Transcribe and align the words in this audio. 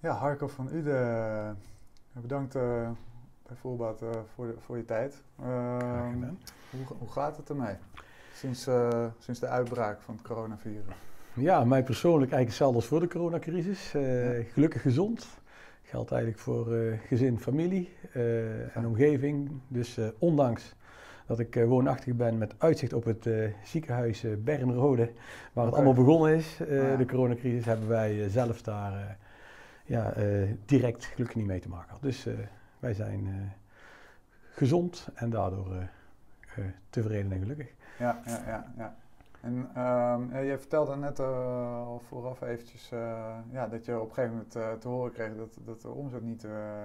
Ja, 0.00 0.14
Harco 0.14 0.48
van 0.48 0.68
Uden, 0.72 1.58
bedankt 2.12 2.56
uh, 2.56 2.90
bijvoorbeeld 3.48 4.02
uh, 4.02 4.08
voor, 4.34 4.46
de, 4.46 4.54
voor 4.58 4.76
je 4.76 4.84
tijd. 4.84 5.22
Uh, 5.40 5.76
hoe, 6.70 6.96
hoe 6.98 7.08
gaat 7.08 7.36
het 7.36 7.48
ermee 7.48 7.74
sinds, 8.34 8.68
sinds 9.18 9.40
de 9.40 9.46
uitbraak 9.46 10.00
van 10.00 10.14
het 10.14 10.24
coronavirus? 10.24 10.84
Ja, 11.34 11.64
mij 11.64 11.82
persoonlijk 11.82 12.32
eigenlijk 12.32 12.48
hetzelfde 12.48 12.76
als 12.76 12.86
voor 12.86 13.00
de 13.00 13.08
coronacrisis. 13.08 13.92
Ja. 13.92 14.42
Gelukkig 14.52 14.82
gezond. 14.82 15.26
Geldt 15.82 16.10
eigenlijk 16.10 16.42
voor 16.42 16.66
gezin, 17.06 17.38
familie 17.38 17.96
en 18.74 18.86
omgeving. 18.86 19.50
Dus 19.68 19.98
ondanks 20.18 20.74
dat 21.28 21.38
ik 21.38 21.54
woonachtig 21.54 22.14
ben 22.14 22.38
met 22.38 22.54
uitzicht 22.58 22.92
op 22.92 23.04
het 23.04 23.28
ziekenhuis 23.64 24.24
Bernrode, 24.38 25.12
waar 25.52 25.64
het 25.64 25.74
allemaal 25.74 25.94
begonnen 25.94 26.34
is, 26.34 26.56
de 26.56 27.04
coronacrisis, 27.08 27.64
hebben 27.64 27.88
wij 27.88 28.28
zelf 28.28 28.62
daar 28.62 29.16
ja, 29.84 30.12
direct 30.64 31.04
gelukkig 31.04 31.36
niet 31.36 31.46
mee 31.46 31.60
te 31.60 31.68
maken 31.68 31.90
had. 31.90 32.02
Dus 32.02 32.26
wij 32.78 32.94
zijn 32.94 33.52
gezond 34.50 35.08
en 35.14 35.30
daardoor 35.30 35.88
tevreden 36.90 37.32
en 37.32 37.38
gelukkig. 37.38 37.74
Ja, 37.98 38.20
ja, 38.24 38.42
ja. 38.46 38.72
ja. 38.76 38.94
En 39.40 39.68
uh, 39.76 40.48
je 40.48 40.58
vertelde 40.58 40.96
net 40.96 41.20
al 41.20 42.02
vooraf 42.08 42.40
eventjes 42.40 42.88
ja, 43.50 43.68
dat 43.70 43.84
je 43.84 44.00
op 44.00 44.08
een 44.08 44.14
gegeven 44.14 44.30
moment 44.30 44.80
te 44.80 44.88
horen 44.88 45.12
kreeg 45.12 45.36
dat, 45.36 45.58
dat 45.64 45.80
de 45.80 45.88
omzet 45.88 46.22
niet, 46.22 46.42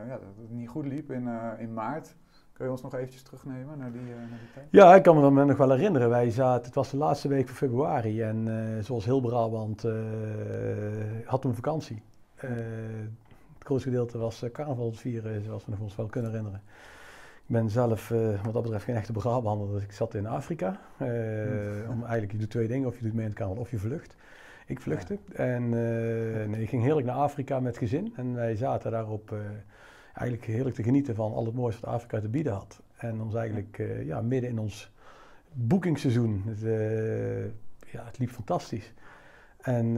ja, 0.08 0.18
dat 0.18 0.36
het 0.42 0.52
niet 0.52 0.70
goed 0.70 0.86
liep 0.86 1.12
in, 1.12 1.30
in 1.58 1.74
maart. 1.74 2.16
Kun 2.54 2.66
je 2.66 2.72
ons 2.72 2.82
nog 2.82 2.96
eventjes 2.96 3.22
terugnemen 3.22 3.78
naar 3.78 3.92
die, 3.92 4.02
naar 4.02 4.28
die 4.28 4.54
tijd? 4.54 4.68
Ja, 4.70 4.96
ik 4.96 5.04
kan 5.04 5.16
me 5.16 5.22
dat 5.22 5.48
nog 5.48 5.58
wel 5.58 5.72
herinneren. 5.72 6.10
Wij 6.10 6.30
zaten, 6.30 6.66
het 6.66 6.76
was 6.76 6.90
de 6.90 6.98
laatste 6.98 7.28
week 7.28 7.48
van 7.48 7.56
februari 7.56 8.22
en 8.22 8.48
zoals 8.84 9.06
heel 9.06 9.22
Brabant 9.22 9.86
had 11.26 11.42
toen 11.42 11.56
vakantie. 11.56 12.02
Uh, 12.44 12.50
het 13.58 13.64
grootste 13.64 13.90
gedeelte 13.90 14.18
was 14.18 14.44
uh, 14.44 14.52
carnaval 14.52 14.92
vieren, 14.92 15.44
zoals 15.44 15.66
we 15.66 15.72
nog 15.72 15.80
ons 15.80 15.96
wel 15.96 16.06
kunnen 16.06 16.32
herinneren. 16.32 16.62
Ik 17.36 17.56
ben 17.56 17.70
zelf 17.70 18.10
uh, 18.10 18.44
wat 18.44 18.54
dat 18.54 18.62
betreft 18.62 18.84
geen 18.84 18.96
echte 18.96 19.12
Brabander, 19.12 19.68
dus 19.74 19.84
ik 19.84 19.92
zat 19.92 20.14
in 20.14 20.28
Afrika. 20.28 20.80
Uh, 21.02 21.08
om, 21.90 22.02
eigenlijk, 22.02 22.32
je 22.32 22.38
doet 22.38 22.50
twee 22.50 22.68
dingen, 22.68 22.88
of 22.88 22.98
je 22.98 23.04
doet 23.04 23.14
mee 23.14 23.24
in 23.24 23.30
het 23.30 23.38
carnaval 23.40 23.62
of 23.62 23.72
je 23.72 23.78
vlucht. 23.78 24.16
Ik 24.66 24.82
vluchtte 24.82 25.18
en 25.34 25.70
nee, 26.50 26.62
ik 26.62 26.70
ging 26.70 26.84
heerlijk 26.84 27.08
naar 27.08 27.16
Afrika 27.16 27.60
met 27.60 27.78
gezin. 27.78 28.14
En 28.16 28.34
wij 28.36 28.56
zaten 28.56 28.92
daarop 28.92 29.36
eigenlijk 30.14 30.48
heerlijk 30.48 30.76
te 30.76 30.84
genieten 30.84 31.16
van 31.16 31.34
al 31.34 31.46
het 31.46 31.56
moois 31.56 31.80
wat 31.80 31.90
Afrika 31.90 32.20
te 32.20 32.30
bieden 32.30 32.54
had. 32.54 32.82
En 32.96 33.22
ons 33.22 33.36
eigenlijk 33.36 33.84
ja, 34.04 34.22
midden 34.22 34.50
in 34.50 34.60
ons 34.60 34.92
boekingsseizoen, 35.54 36.44
het, 36.46 36.60
ja, 37.92 38.06
het 38.06 38.18
liep 38.18 38.30
fantastisch. 38.30 38.94
En 39.62 39.98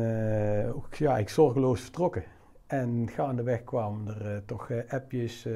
ook, 0.73 0.93
ja, 0.93 1.17
ik 1.17 1.29
zorgeloos 1.29 1.81
vertrokken. 1.81 2.23
En 2.67 3.09
gaandeweg 3.09 3.63
kwamen 3.63 4.21
er 4.21 4.45
toch 4.45 4.71
appjes, 4.87 5.47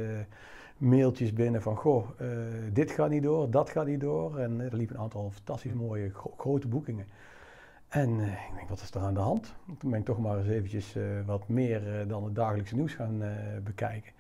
mailtjes 0.77 1.33
binnen 1.33 1.61
van, 1.61 1.75
goh, 1.75 2.09
dit 2.71 2.91
gaat 2.91 3.09
niet 3.09 3.23
door, 3.23 3.49
dat 3.49 3.69
gaat 3.69 3.85
niet 3.85 3.99
door. 3.99 4.38
En 4.38 4.59
er 4.59 4.75
liepen 4.75 4.95
een 4.95 5.01
aantal 5.01 5.31
fantastisch 5.31 5.73
mooie 5.73 6.11
grote 6.38 6.67
boekingen. 6.67 7.05
En 7.88 8.19
ik 8.19 8.55
denk, 8.55 8.69
wat 8.69 8.81
is 8.81 8.91
er 8.91 9.01
aan 9.01 9.13
de 9.13 9.19
hand? 9.19 9.55
Toen 9.77 9.89
ben 9.89 9.99
ik 9.99 10.05
toch 10.05 10.19
maar 10.19 10.38
eens 10.38 10.47
eventjes 10.47 10.95
wat 11.25 11.47
meer 11.47 12.07
dan 12.07 12.23
het 12.23 12.35
dagelijkse 12.35 12.75
nieuws 12.75 12.94
gaan 12.94 13.23
bekijken. 13.63 14.11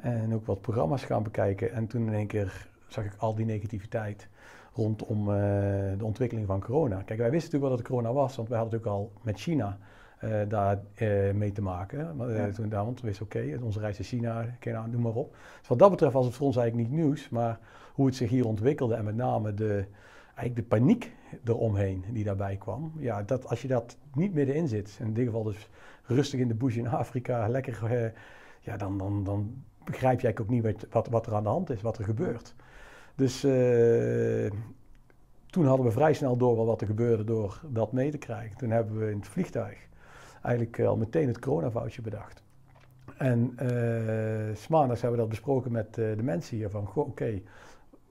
En 0.00 0.34
ook 0.34 0.46
wat 0.46 0.60
programma's 0.60 1.04
gaan 1.04 1.22
bekijken. 1.22 1.72
En 1.72 1.86
toen 1.86 2.06
in 2.06 2.14
één 2.14 2.26
keer 2.26 2.68
zag 2.86 3.04
ik 3.04 3.14
al 3.16 3.34
die 3.34 3.46
negativiteit 3.46 4.28
rondom 4.72 5.26
de 5.98 6.04
ontwikkeling 6.04 6.46
van 6.46 6.60
corona. 6.60 7.02
Kijk, 7.02 7.18
wij 7.18 7.30
wisten 7.30 7.52
natuurlijk 7.52 7.62
wel 7.62 7.70
dat 7.70 7.78
het 7.78 7.88
corona 7.88 8.12
was, 8.12 8.36
want 8.36 8.48
wij 8.48 8.58
hadden 8.58 8.78
natuurlijk 8.78 9.10
al 9.12 9.20
met 9.22 9.40
China 9.40 9.78
uh, 10.24 10.40
daar 10.48 10.78
uh, 10.98 11.32
mee 11.32 11.52
te 11.52 11.62
maken. 11.62 11.98
Ja. 11.98 12.50
Toen 12.50 12.68
want 12.68 13.00
we 13.00 13.06
wisten 13.06 13.26
oké, 13.26 13.38
okay, 13.38 13.54
onze 13.54 13.80
reis 13.80 13.98
naar 13.98 14.06
China, 14.06 14.46
nou, 14.72 14.90
noem 14.90 15.02
maar 15.02 15.12
op. 15.12 15.36
Dus 15.58 15.68
wat 15.68 15.78
dat 15.78 15.90
betreft 15.90 16.12
was 16.12 16.24
het 16.24 16.34
voor 16.34 16.46
ons 16.46 16.56
eigenlijk 16.56 16.88
niet 16.88 16.98
nieuws, 16.98 17.28
maar 17.28 17.58
hoe 17.92 18.06
het 18.06 18.14
zich 18.14 18.30
hier 18.30 18.46
ontwikkelde 18.46 18.94
en 18.94 19.04
met 19.04 19.16
name 19.16 19.54
de, 19.54 19.86
eigenlijk 20.34 20.56
de 20.56 20.76
paniek 20.76 21.12
eromheen 21.44 22.04
die 22.12 22.24
daarbij 22.24 22.56
kwam. 22.56 22.92
Ja, 22.98 23.22
dat, 23.22 23.48
als 23.48 23.62
je 23.62 23.68
dat 23.68 23.96
niet 24.14 24.34
middenin 24.34 24.68
zit, 24.68 24.98
in 25.00 25.12
dit 25.12 25.24
geval 25.24 25.42
dus 25.42 25.68
rustig 26.02 26.40
in 26.40 26.48
de 26.48 26.54
bush 26.54 26.76
in 26.76 26.88
Afrika, 26.88 27.48
lekker, 27.48 28.12
ja, 28.60 28.76
dan, 28.76 28.98
dan, 28.98 29.24
dan 29.24 29.64
begrijp 29.86 30.20
je 30.20 30.26
eigenlijk 30.26 30.40
ook 30.40 30.74
niet 30.74 30.86
wat, 30.90 31.08
wat, 31.08 31.26
er 31.26 31.34
aan 31.34 31.42
de 31.42 31.48
hand 31.48 31.70
is, 31.70 31.82
wat 31.82 31.98
er 31.98 32.04
gebeurt. 32.04 32.54
Dus 33.14 33.40
toen 35.46 35.66
hadden 35.66 35.86
we 35.86 35.92
vrij 35.92 36.14
snel 36.14 36.36
door 36.36 36.66
wat 36.66 36.80
er 36.80 36.86
gebeurde 36.86 37.24
door 37.24 37.60
dat 37.68 37.92
mee 37.92 38.10
te 38.10 38.18
krijgen. 38.18 38.56
Toen 38.56 38.70
hebben 38.70 38.98
we 38.98 39.10
in 39.10 39.18
het 39.18 39.28
vliegtuig 39.28 39.86
eigenlijk 40.42 40.80
al 40.80 40.96
meteen 40.96 41.26
het 41.26 41.38
coronavoutje 41.38 42.02
bedacht. 42.02 42.42
En 43.16 43.56
uh, 43.62 44.68
maandags 44.68 45.00
hebben 45.00 45.10
we 45.10 45.16
dat 45.16 45.28
besproken 45.28 45.72
met 45.72 45.94
de 45.94 46.22
mensen 46.22 46.56
hier 46.56 46.70
van, 46.70 46.88
oké, 46.94 47.42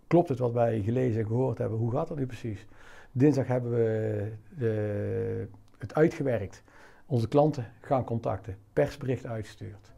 klopt 0.07 0.29
het 0.29 0.39
wat 0.39 0.51
wij 0.51 0.81
gelezen 0.81 1.21
en 1.21 1.27
gehoord 1.27 1.57
hebben, 1.57 1.77
hoe 1.77 1.91
gaat 1.91 2.07
dat 2.07 2.17
nu 2.17 2.25
precies? 2.25 2.65
Dinsdag 3.11 3.47
hebben 3.47 3.71
we 3.71 4.31
de, 4.57 5.47
het 5.77 5.95
uitgewerkt, 5.95 6.63
onze 7.05 7.27
klanten 7.27 7.65
gaan 7.81 8.03
contacten, 8.03 8.57
persbericht 8.73 9.25
uitgestuurd. 9.25 9.93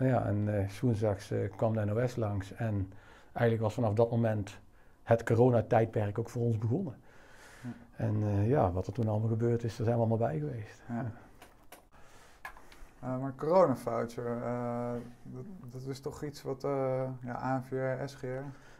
Nou 0.00 0.12
ja, 0.12 0.24
en 0.26 0.68
woensdags 0.80 1.32
kwam 1.56 1.72
de 1.72 1.84
NOS 1.84 2.16
langs 2.16 2.54
en 2.54 2.92
eigenlijk 3.32 3.62
was 3.62 3.74
vanaf 3.74 3.94
dat 3.94 4.10
moment 4.10 4.58
het 5.02 5.22
coronatijdperk 5.22 6.18
ook 6.18 6.28
voor 6.28 6.42
ons 6.42 6.58
begonnen. 6.58 6.94
Ja. 7.62 7.70
En 7.96 8.46
ja, 8.46 8.72
wat 8.72 8.86
er 8.86 8.92
toen 8.92 9.08
allemaal 9.08 9.28
gebeurd 9.28 9.64
is, 9.64 9.76
daar 9.76 9.86
zijn 9.86 9.98
we 9.98 10.02
allemaal 10.02 10.28
bij 10.28 10.38
geweest. 10.38 10.82
Ja. 10.88 11.12
Uh, 13.04 13.20
maar 13.20 13.34
coronavoucher, 13.36 14.36
uh, 14.36 14.90
dat, 15.22 15.44
dat, 15.70 15.86
is 15.86 16.00
toch 16.00 16.24
iets 16.24 16.42
wat 16.42 16.64
uh, 16.64 17.02
ja, 17.24 17.32
ANVR, 17.32 18.08
SGR... 18.08 18.26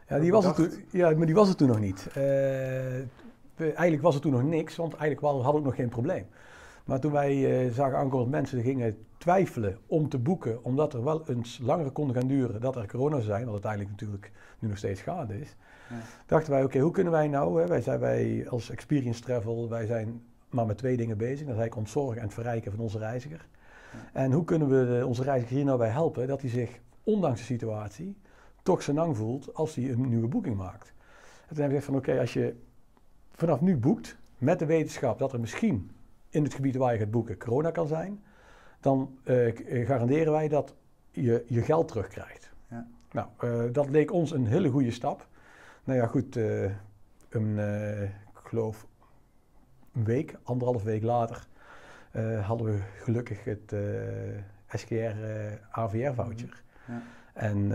Ja, 0.07 0.19
die 0.19 0.31
was, 0.31 0.45
het 0.45 0.55
toen, 0.55 0.71
ja, 0.91 1.15
maar 1.15 1.25
die 1.25 1.35
was 1.35 1.47
het 1.47 1.57
toen 1.57 1.67
nog 1.67 1.79
niet. 1.79 2.07
Eigenlijk 3.57 4.01
was 4.01 4.13
het 4.13 4.23
toen 4.23 4.31
nog 4.31 4.43
niks, 4.43 4.75
want 4.75 4.93
eigenlijk 4.93 5.33
hadden 5.43 5.61
we 5.61 5.67
nog 5.67 5.75
geen 5.75 5.89
probleem. 5.89 6.27
Maar 6.85 6.99
toen 6.99 7.11
wij 7.11 7.69
zagen 7.71 7.97
aankomen 7.97 8.31
dat 8.31 8.41
mensen 8.41 8.61
gingen 8.61 8.97
twijfelen 9.17 9.77
om 9.87 10.09
te 10.09 10.17
boeken, 10.17 10.63
omdat 10.63 10.93
er 10.93 11.03
wel 11.03 11.29
eens 11.29 11.59
langer 11.61 11.91
kon 11.91 12.13
gaan 12.13 12.27
duren 12.27 12.61
dat 12.61 12.75
er 12.75 12.87
corona 12.87 13.15
zou 13.15 13.27
zijn, 13.27 13.43
wat 13.43 13.53
uiteindelijk 13.53 13.91
natuurlijk 13.91 14.31
nu 14.59 14.67
nog 14.67 14.77
steeds 14.77 15.01
gaande 15.01 15.39
is, 15.39 15.55
ja. 15.89 15.95
dachten 16.25 16.51
wij, 16.51 16.63
oké, 16.63 16.79
hoe 16.79 16.91
kunnen 16.91 17.13
wij 17.13 17.27
nou, 17.27 17.61
hè, 17.61 17.67
wij 17.67 17.81
zijn 17.81 17.99
wij 17.99 18.49
als 18.49 18.69
Experience 18.69 19.21
Travel, 19.21 19.69
wij 19.69 19.85
zijn 19.85 20.21
maar 20.49 20.65
met 20.65 20.77
twee 20.77 20.97
dingen 20.97 21.17
bezig. 21.17 21.39
Dat 21.45 21.55
is 21.55 21.61
eigenlijk 21.61 21.75
ontzorgen 21.75 22.17
en 22.17 22.23
het 22.23 22.33
verrijken 22.33 22.71
van 22.71 22.79
onze 22.79 22.97
reiziger. 22.97 23.47
En 24.13 24.31
hoe 24.31 24.43
kunnen 24.43 24.67
we 24.67 25.05
onze 25.05 25.23
reiziger 25.23 25.55
hier 25.55 25.65
nou 25.65 25.77
bij 25.77 25.89
helpen 25.89 26.27
dat 26.27 26.41
hij 26.41 26.49
zich, 26.49 26.79
ondanks 27.03 27.39
de 27.39 27.45
situatie, 27.45 28.17
toch 28.63 28.87
lang 28.87 29.17
voelt 29.17 29.53
als 29.53 29.75
hij 29.75 29.89
een 29.89 30.09
nieuwe 30.09 30.27
boeking 30.27 30.55
maakt. 30.55 30.87
En 30.87 31.55
toen 31.55 31.57
hebben 31.57 31.79
we 31.79 31.83
gezegd 31.83 31.85
van 31.85 31.95
oké, 31.95 32.19
als 32.19 32.33
je 32.33 32.55
vanaf 33.31 33.61
nu 33.61 33.77
boekt, 33.77 34.17
met 34.37 34.59
de 34.59 34.65
wetenschap 34.65 35.19
dat 35.19 35.33
er 35.33 35.39
misschien 35.39 35.91
in 36.31 36.43
het 36.43 36.53
gebied 36.53 36.75
waar 36.75 36.93
je 36.93 36.99
gaat 36.99 37.11
boeken 37.11 37.37
corona 37.37 37.71
kan 37.71 37.87
zijn, 37.87 38.23
dan 38.79 39.17
uh, 39.23 39.85
garanderen 39.85 40.31
wij 40.31 40.47
dat 40.47 40.75
je 41.11 41.43
je 41.47 41.61
geld 41.61 41.87
terugkrijgt. 41.87 42.51
Ja. 42.69 42.87
Nou, 43.11 43.27
uh, 43.43 43.73
dat 43.73 43.89
leek 43.89 44.11
ons 44.11 44.31
een 44.31 44.45
hele 44.45 44.69
goede 44.69 44.91
stap. 44.91 45.27
Nou 45.83 45.99
ja, 45.99 46.07
goed, 46.07 46.35
uh, 46.35 46.71
een, 47.29 47.57
ik 48.29 48.47
geloof 48.47 48.87
een 49.93 50.03
week, 50.03 50.35
anderhalf 50.43 50.83
week 50.83 51.03
later, 51.03 51.47
hadden 52.41 52.67
we 52.67 52.79
gelukkig 52.97 53.43
het 53.43 53.71
uh, 53.73 53.79
SGR 54.69 54.93
uh, 54.93 55.11
AVR 55.71 56.13
voucher. 56.13 56.63
Ja. 56.87 57.01
En 57.33 57.71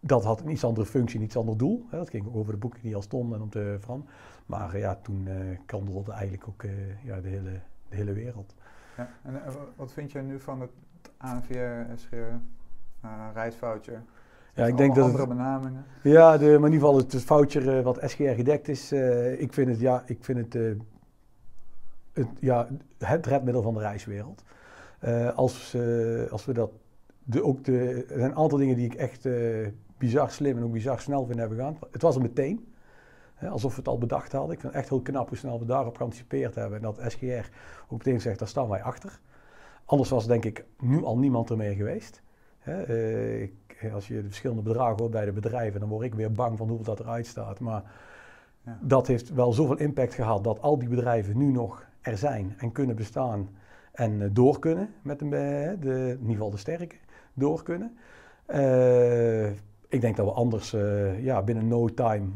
dat 0.00 0.24
had 0.24 0.40
een 0.40 0.50
iets 0.50 0.64
andere 0.64 0.86
functie, 0.86 1.18
een 1.18 1.24
iets 1.24 1.36
ander 1.36 1.56
doel. 1.56 1.86
Hè. 1.90 1.98
Dat 1.98 2.10
ging 2.10 2.26
ook 2.26 2.36
over 2.36 2.52
de 2.52 2.58
boeken 2.58 2.82
die 2.82 2.94
al 2.94 3.02
stonden 3.02 3.36
en 3.36 3.42
om 3.42 3.50
te 3.50 3.76
veranderen. 3.80 4.14
Maar 4.46 4.78
ja, 4.78 4.98
toen 5.02 5.28
kandelde 5.66 6.12
eigenlijk 6.12 6.48
ook 6.48 6.62
ja, 7.04 7.20
de, 7.20 7.28
hele, 7.28 7.60
de 7.88 7.96
hele 7.96 8.12
wereld. 8.12 8.54
Ja, 8.96 9.08
en 9.22 9.40
wat 9.76 9.92
vind 9.92 10.12
je 10.12 10.18
nu 10.18 10.40
van 10.40 10.60
het 10.60 10.70
ANVR 11.16 11.96
SGR 11.96 12.16
reisvoucher? 13.34 14.02
Ja, 14.54 14.66
ik 14.66 14.76
denk 14.76 14.94
dat 14.94 15.04
andere 15.04 15.26
benamingen. 15.26 15.84
Ja, 16.02 16.38
de, 16.38 16.44
maar 16.44 16.54
in 16.54 16.72
ieder 16.72 16.88
geval 16.88 16.96
het 16.96 17.24
voucher 17.24 17.82
wat 17.82 17.98
SGR 18.02 18.22
gedekt 18.22 18.68
is. 18.68 18.92
ik 19.38 19.52
vind 19.52 19.68
het, 19.68 19.80
ja, 19.80 20.02
ik 20.06 20.24
vind 20.24 20.38
het 20.38 20.76
het, 22.12 22.28
ja, 22.40 22.68
het 22.98 23.26
redmiddel 23.26 23.62
van 23.62 23.74
de 23.74 23.80
reiswereld. 23.80 24.42
Als, 25.34 25.76
als 26.30 26.44
we 26.44 26.52
dat. 26.52 26.70
De, 27.26 27.44
ook 27.44 27.64
de, 27.64 28.04
er 28.08 28.18
zijn 28.18 28.30
een 28.30 28.36
aantal 28.36 28.58
dingen 28.58 28.76
die 28.76 28.84
ik 28.84 28.94
echt 28.94 29.28
bizar 29.98 30.30
slim 30.30 30.56
en 30.56 30.64
ook 30.64 30.72
bizar 30.72 31.00
snel 31.00 31.26
vind 31.26 31.38
hebben 31.38 31.58
gegaan. 31.58 31.78
Het 31.90 32.02
was 32.02 32.16
er 32.16 32.22
meteen. 32.22 32.72
Alsof 33.50 33.70
we 33.70 33.78
het 33.78 33.88
al 33.88 33.98
bedacht 33.98 34.32
hadden. 34.32 34.54
Ik 34.54 34.60
vind 34.60 34.72
het 34.72 34.82
echt 34.82 34.90
heel 34.90 35.02
knap 35.02 35.28
hoe 35.28 35.38
snel 35.38 35.58
we 35.58 35.64
daarop 35.64 35.96
geanticipeerd 35.96 36.54
hebben. 36.54 36.76
En 36.76 36.82
dat 36.82 37.00
SGR 37.06 37.50
ook 37.88 37.98
meteen 37.98 38.20
zegt, 38.20 38.38
daar 38.38 38.48
staan 38.48 38.68
wij 38.68 38.82
achter. 38.82 39.20
Anders 39.84 40.10
was 40.10 40.26
denk 40.26 40.44
ik 40.44 40.64
nu 40.78 41.04
al 41.04 41.18
niemand 41.18 41.50
ermee 41.50 41.74
geweest. 41.74 42.22
Hè, 42.58 42.82
ik, 43.42 43.90
als 43.92 44.08
je 44.08 44.14
de 44.14 44.26
verschillende 44.26 44.62
bedragen 44.62 44.98
hoort 44.98 45.10
bij 45.10 45.24
de 45.24 45.32
bedrijven, 45.32 45.80
dan 45.80 45.88
word 45.88 46.04
ik 46.04 46.14
weer 46.14 46.32
bang 46.32 46.58
van 46.58 46.68
hoeveel 46.68 46.94
dat 46.94 47.00
eruit 47.00 47.26
staat. 47.26 47.60
Maar 47.60 47.82
Ja. 48.64 48.78
Dat 48.80 49.06
heeft 49.06 49.32
wel 49.34 49.52
zoveel 49.52 49.76
impact 49.76 50.14
gehad 50.14 50.44
dat 50.44 50.60
al 50.62 50.78
die 50.78 50.88
bedrijven 50.88 51.38
nu 51.38 51.50
nog 51.50 51.86
er 52.00 52.16
zijn 52.16 52.54
en 52.58 52.72
kunnen 52.72 52.96
bestaan 52.96 53.48
en 53.92 54.20
uh, 54.20 54.28
door 54.32 54.58
kunnen 54.58 54.94
met 55.02 55.18
de, 55.18 55.26
de, 55.80 55.90
in 55.90 56.20
ieder 56.20 56.32
geval 56.32 56.50
de 56.50 56.56
sterke, 56.56 56.96
door 57.34 57.62
kunnen. 57.62 57.96
Uh, 58.46 59.50
ik 59.94 60.00
denk 60.00 60.16
dat 60.16 60.26
we 60.26 60.32
anders 60.32 60.74
uh, 60.74 61.24
ja, 61.24 61.42
binnen 61.42 61.68
no 61.68 61.86
time 61.86 62.26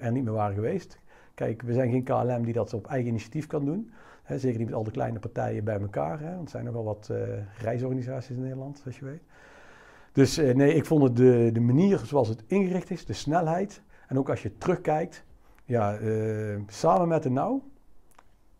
er 0.00 0.12
niet 0.12 0.24
meer 0.24 0.32
waren 0.32 0.54
geweest. 0.54 0.98
Kijk, 1.34 1.62
we 1.62 1.72
zijn 1.72 1.90
geen 1.90 2.02
KLM 2.02 2.44
die 2.44 2.52
dat 2.52 2.74
op 2.74 2.86
eigen 2.86 3.08
initiatief 3.08 3.46
kan 3.46 3.64
doen. 3.64 3.90
Hè, 4.22 4.38
zeker 4.38 4.58
niet 4.58 4.68
met 4.68 4.76
al 4.76 4.84
de 4.84 4.90
kleine 4.90 5.18
partijen 5.18 5.64
bij 5.64 5.80
elkaar. 5.80 6.20
Hè, 6.20 6.34
want 6.34 6.44
er 6.44 6.50
zijn 6.50 6.64
nog 6.64 6.74
wel 6.74 6.84
wat 6.84 7.10
reisorganisaties 7.58 8.36
in 8.36 8.42
Nederland, 8.42 8.78
zoals 8.78 8.98
je 8.98 9.04
weet. 9.04 9.22
Dus 10.12 10.36
nee, 10.36 10.74
ik 10.74 10.84
vond 10.86 11.02
het 11.02 11.16
de, 11.16 11.50
de 11.52 11.60
manier 11.60 11.98
zoals 11.98 12.28
het 12.28 12.44
ingericht 12.46 12.90
is, 12.90 13.04
de 13.04 13.12
snelheid. 13.12 13.82
En 14.08 14.18
ook 14.18 14.28
als 14.28 14.42
je 14.42 14.58
terugkijkt, 14.58 15.24
ja, 15.64 15.98
samen 16.66 17.08
met 17.08 17.22
de 17.22 17.30
nou. 17.30 17.60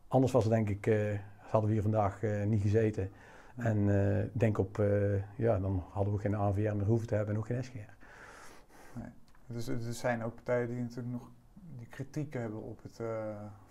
Anders 0.08 0.32
was 0.32 0.48
denk 0.48 0.68
ik 0.68 0.90
hadden 1.38 1.68
we 1.68 1.74
hier 1.74 1.82
vandaag 1.82 2.22
niet 2.46 2.62
gezeten. 2.62 3.10
En 3.56 4.30
denk 4.32 4.58
op, 4.58 4.82
ja, 5.36 5.58
dan 5.58 5.84
hadden 5.90 6.14
we 6.14 6.20
geen 6.20 6.36
AVR 6.36 6.76
meer 6.76 6.86
hoeven 6.86 7.06
te 7.06 7.14
hebben 7.14 7.34
en 7.34 7.40
ook 7.40 7.46
geen 7.46 7.64
SGR. 7.64 7.98
Dus 9.52 9.68
er 9.68 9.92
zijn 9.92 10.24
ook 10.24 10.34
partijen 10.34 10.68
die 10.68 10.80
natuurlijk 10.80 11.12
nog 11.12 11.30
die 11.76 11.86
kritiek 11.86 12.32
hebben 12.32 12.62
op 12.62 12.82
het 12.82 13.00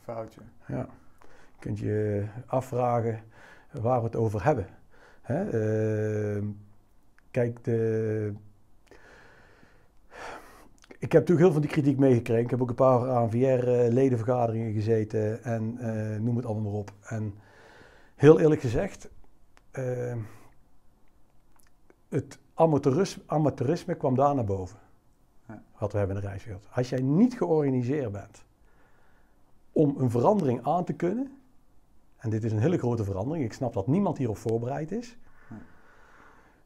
foutje. 0.01 0.41
Ja, 0.67 0.87
je 1.27 1.59
kunt 1.59 1.79
je 1.79 2.25
afvragen 2.45 3.23
waar 3.71 3.99
we 3.99 4.05
het 4.05 4.15
over 4.15 4.43
hebben. 4.43 4.67
Hè? 5.21 5.43
kijk, 7.31 7.63
de, 7.63 8.33
ik 10.99 11.11
heb 11.11 11.21
natuurlijk 11.21 11.39
heel 11.39 11.51
veel 11.51 11.61
die 11.61 11.69
kritiek 11.69 11.97
meegekregen. 11.97 12.43
Ik 12.43 12.49
heb 12.49 12.61
ook 12.61 12.69
een 12.69 12.75
paar 12.75 13.09
ANVR-ledenvergaderingen 13.09 14.73
gezeten 14.73 15.43
en 15.43 15.77
noem 16.23 16.35
het 16.35 16.45
allemaal 16.45 16.71
maar 16.71 16.79
op. 16.79 16.91
En 17.03 17.33
heel 18.15 18.39
eerlijk 18.39 18.61
gezegd, 18.61 19.09
uh, 19.73 20.15
het 22.09 22.39
amateurisme, 23.25 23.95
kwam 23.95 24.15
daar 24.15 24.35
naar 24.35 24.45
boven. 24.45 24.77
Wat 25.77 25.91
we 25.91 25.97
hebben 25.97 26.15
in 26.15 26.21
de 26.21 26.27
reiswereld. 26.27 26.67
Als 26.71 26.89
jij 26.89 27.01
niet 27.01 27.37
georganiseerd 27.37 28.11
bent 28.11 28.43
om 29.71 29.95
een 29.97 30.09
verandering 30.09 30.63
aan 30.63 30.83
te 30.83 30.93
kunnen, 30.93 31.31
en 32.17 32.29
dit 32.29 32.43
is 32.43 32.51
een 32.51 32.59
hele 32.59 32.77
grote 32.77 33.03
verandering, 33.03 33.45
ik 33.45 33.53
snap 33.53 33.73
dat 33.73 33.87
niemand 33.87 34.17
hierop 34.17 34.37
voorbereid 34.37 34.91
is, 34.91 35.17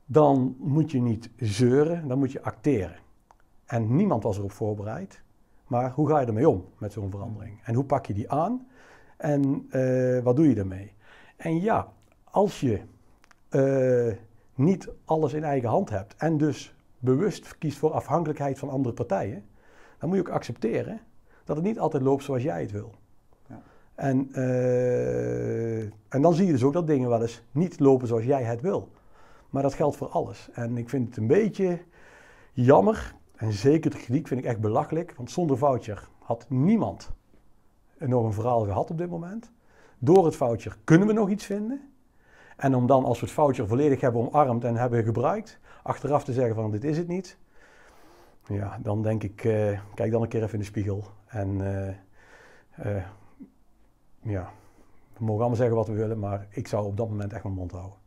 dan 0.06 0.56
moet 0.60 0.92
je 0.92 1.02
niet 1.02 1.30
zeuren, 1.38 2.08
dan 2.08 2.20
moet 2.20 2.32
je 2.32 2.42
acteren. 2.42 2.98
En 3.66 3.96
niemand 3.96 4.24
was 4.24 4.38
erop 4.38 4.52
voorbereid. 4.52 5.22
Maar 5.68 5.92
hoe 5.92 6.08
ga 6.10 6.20
je 6.20 6.26
ermee 6.26 6.50
om 6.50 6.66
met 6.78 6.92
zo'n 6.92 7.10
verandering? 7.10 7.60
En 7.64 7.76
hoe 7.76 7.84
pak 7.84 8.06
je 8.06 8.14
die 8.14 8.32
aan? 8.32 8.68
En 9.18 9.68
uh, 9.72 10.24
wat 10.24 10.36
doe 10.36 10.50
je 10.50 10.56
ermee? 10.56 10.94
En 11.36 11.62
ja, 11.62 11.94
als 12.24 12.60
je 12.60 12.82
uh, 13.50 14.14
niet 14.56 14.90
alles 15.06 15.34
in 15.34 15.44
eigen 15.44 15.70
hand 15.70 15.90
hebt 15.90 16.16
en 16.16 16.38
dus 16.38 16.76
bewust 17.04 17.58
kiest 17.58 17.78
voor 17.78 17.92
afhankelijkheid 17.92 18.60
van 18.60 18.70
andere 18.70 18.94
partijen, 18.94 19.46
dan 19.98 20.10
moet 20.10 20.18
je 20.18 20.24
ook 20.24 20.36
accepteren 20.36 21.02
dat 21.44 21.56
het 21.56 21.66
niet 21.66 21.80
altijd 21.80 22.04
loopt 22.04 22.24
zoals 22.24 22.44
jij 22.44 22.62
het 22.62 22.72
wil. 22.72 22.92
Ja. 23.48 23.62
En, 23.96 24.30
uh, 24.32 25.82
en 25.84 26.22
dan 26.22 26.34
zie 26.34 26.46
je 26.46 26.52
dus 26.52 26.64
ook 26.64 26.74
dat 26.74 26.88
dingen 26.88 27.10
wel 27.10 27.22
eens 27.22 27.44
niet 27.52 27.80
lopen 27.80 28.08
zoals 28.08 28.24
jij 28.24 28.44
het 28.44 28.62
wil. 28.62 28.90
Maar 29.50 29.62
dat 29.62 29.74
geldt 29.74 29.96
voor 29.96 30.08
alles. 30.08 30.50
En 30.54 30.78
ik 30.78 30.90
vind 30.90 31.08
het 31.08 31.18
een 31.18 31.28
beetje 31.28 31.80
jammer, 32.54 33.16
en 33.36 33.54
zeker 33.54 33.92
de 33.92 33.98
kritiek 33.98 34.28
vind 34.28 34.40
ik 34.40 34.46
echt 34.46 34.60
belachelijk, 34.60 35.14
want 35.18 35.32
zonder 35.32 35.58
voucher 35.58 36.08
had 36.20 36.46
niemand 36.50 37.12
nog 37.98 38.24
een 38.24 38.34
verhaal 38.34 38.64
gehad 38.66 38.90
op 38.90 38.98
dit 38.98 39.10
moment. 39.10 39.52
Door 40.00 40.26
het 40.26 40.36
foutje 40.36 40.72
kunnen 40.84 41.08
we 41.08 41.14
nog 41.14 41.30
iets 41.30 41.46
vinden. 41.46 41.93
En 42.64 42.76
om 42.76 42.88
dan, 42.88 43.06
als 43.06 43.20
we 43.20 43.26
het 43.26 43.34
foutje 43.34 43.68
volledig 43.68 44.02
hebben 44.02 44.22
omarmd 44.22 44.64
en 44.64 44.76
hebben 44.76 45.04
gebruikt, 45.04 45.60
achteraf 45.82 46.24
te 46.24 46.34
zeggen 46.34 46.56
van 46.56 46.72
dit 46.72 46.84
is 46.84 46.98
het 46.98 47.08
niet. 47.08 47.38
Ja, 48.48 48.78
dan 48.82 49.02
denk 49.02 49.24
ik, 49.24 49.44
uh, 49.44 49.80
kijk 49.94 50.12
dan 50.12 50.22
een 50.22 50.28
keer 50.28 50.42
even 50.42 50.54
in 50.54 50.60
de 50.60 50.66
spiegel. 50.66 51.04
En 51.26 51.50
uh, 51.60 51.88
uh, 52.86 53.04
ja, 54.20 54.50
we 55.18 55.24
mogen 55.24 55.40
allemaal 55.40 55.56
zeggen 55.56 55.76
wat 55.76 55.88
we 55.88 55.94
willen, 55.94 56.20
maar 56.20 56.48
ik 56.50 56.68
zou 56.68 56.86
op 56.86 56.98
dat 56.98 57.10
moment 57.10 57.34
echt 57.34 57.44
mijn 57.44 57.56
mond 57.56 57.72
houden. 57.72 57.98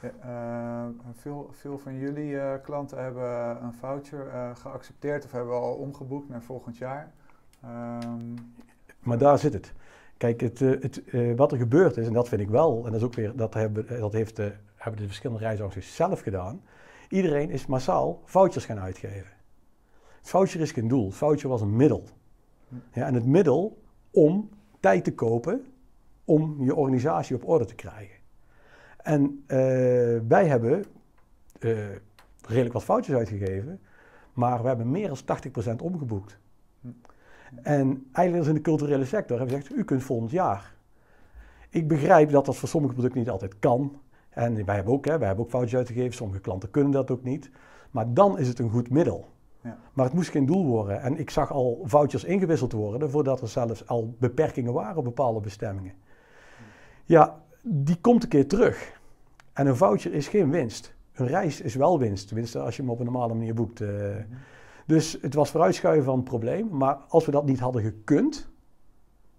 Ja, 0.00 0.90
veel, 1.14 1.48
veel 1.52 1.78
van 1.78 1.98
jullie 1.98 2.60
klanten 2.60 3.02
hebben 3.02 3.62
een 3.62 3.74
voucher 3.74 4.56
geaccepteerd 4.56 5.24
of 5.24 5.32
hebben 5.32 5.54
al 5.54 5.74
omgeboekt 5.74 6.28
naar 6.28 6.42
volgend 6.42 6.76
jaar. 6.76 7.12
Um, 7.64 8.34
maar 8.98 9.18
daar 9.18 9.38
zit 9.38 9.52
het. 9.52 9.72
Kijk, 10.16 10.40
het, 10.40 10.62
eh, 10.62 10.68
het, 10.68 11.02
uh, 11.06 11.36
wat 11.36 11.52
er 11.52 11.58
gebeurd 11.58 11.96
is, 11.96 12.06
en 12.06 12.12
dat 12.12 12.28
vind 12.28 12.40
ik 12.40 12.48
wel, 12.48 12.76
en 12.76 12.92
dat 12.92 13.00
is 13.00 13.06
ook 13.06 13.14
weer, 13.14 13.36
dat 13.36 13.54
hebben, 13.54 14.00
dat 14.00 14.12
heeft 14.12 14.36
de, 14.36 14.52
hebben 14.76 15.00
de 15.00 15.06
verschillende 15.06 15.42
reisorganisaties 15.42 15.96
zelf 15.96 16.20
gedaan. 16.20 16.62
Iedereen 17.08 17.50
is 17.50 17.66
massaal 17.66 18.22
vouchers 18.24 18.64
gaan 18.64 18.78
uitgeven. 18.78 19.32
Voucher 20.22 20.60
is 20.60 20.72
geen 20.72 20.88
doel, 20.88 21.06
het 21.06 21.14
voucher 21.14 21.48
was 21.48 21.60
een 21.60 21.76
middel. 21.76 22.04
Ja, 22.92 23.06
en 23.06 23.14
het 23.14 23.26
middel 23.26 23.82
om 24.10 24.48
tijd 24.80 25.04
te 25.04 25.14
kopen 25.14 25.64
om 26.24 26.64
je 26.64 26.74
organisatie 26.74 27.36
op 27.36 27.48
orde 27.48 27.64
te 27.64 27.74
krijgen. 27.74 28.16
En 28.96 29.44
wij 30.28 30.46
hebben 30.46 30.84
redelijk 32.46 32.72
wat 32.72 32.84
foutjes 32.84 33.16
uitgegeven, 33.16 33.80
maar 34.32 34.62
we 34.62 34.68
hebben 34.68 34.90
meer 34.90 35.08
dan 35.08 35.38
80% 35.78 35.82
omgeboekt. 35.82 36.38
En 37.62 38.06
eigenlijk 38.12 38.48
in 38.48 38.54
de 38.54 38.60
culturele 38.60 39.04
sector 39.04 39.38
hebben 39.38 39.56
gezegd, 39.56 39.78
u 39.78 39.84
kunt 39.84 40.02
volgend 40.02 40.30
jaar. 40.30 40.74
Ik 41.70 41.88
begrijp 41.88 42.30
dat 42.30 42.46
dat 42.46 42.56
voor 42.56 42.68
sommige 42.68 42.94
producten 42.94 43.20
niet 43.20 43.30
altijd 43.30 43.58
kan. 43.58 44.00
En 44.28 44.64
wij 44.64 44.74
hebben 44.74 44.92
ook, 44.92 45.04
hè, 45.04 45.18
wij 45.18 45.26
hebben 45.26 45.44
ook 45.44 45.50
foutjes 45.50 45.78
uitgegeven, 45.78 46.14
sommige 46.14 46.40
klanten 46.40 46.70
kunnen 46.70 46.92
dat 46.92 47.10
ook 47.10 47.22
niet. 47.22 47.50
Maar 47.90 48.14
dan 48.14 48.38
is 48.38 48.48
het 48.48 48.58
een 48.58 48.70
goed 48.70 48.90
middel. 48.90 49.28
Ja. 49.60 49.78
Maar 49.92 50.04
het 50.04 50.14
moest 50.14 50.30
geen 50.30 50.46
doel 50.46 50.66
worden. 50.66 51.00
En 51.00 51.18
ik 51.18 51.30
zag 51.30 51.52
al 51.52 51.80
vouchers 51.84 52.24
ingewisseld 52.24 52.72
worden 52.72 53.10
voordat 53.10 53.40
er 53.40 53.48
zelfs 53.48 53.86
al 53.86 54.14
beperkingen 54.18 54.72
waren 54.72 54.96
op 54.96 55.04
bepaalde 55.04 55.40
bestemmingen. 55.40 55.92
Ja, 57.04 57.42
die 57.62 58.00
komt 58.00 58.22
een 58.22 58.28
keer 58.28 58.48
terug. 58.48 59.00
En 59.52 59.66
een 59.66 59.76
voucher 59.76 60.12
is 60.12 60.28
geen 60.28 60.50
winst. 60.50 60.94
Een 61.12 61.26
reis 61.26 61.60
is 61.60 61.74
wel 61.74 61.98
winst. 61.98 62.26
Tenminste, 62.26 62.60
als 62.60 62.76
je 62.76 62.82
hem 62.82 62.90
op 62.90 62.98
een 62.98 63.04
normale 63.04 63.34
manier 63.34 63.54
boekt. 63.54 63.80
Uh, 63.80 63.88
dus 64.86 65.18
het 65.20 65.34
was 65.34 65.50
vooruitschuiven 65.50 66.04
van 66.04 66.16
het 66.16 66.24
probleem. 66.24 66.68
Maar 66.70 66.94
als 66.94 67.24
we 67.24 67.30
dat 67.30 67.46
niet 67.46 67.60
hadden 67.60 67.82
gekund, 67.82 68.48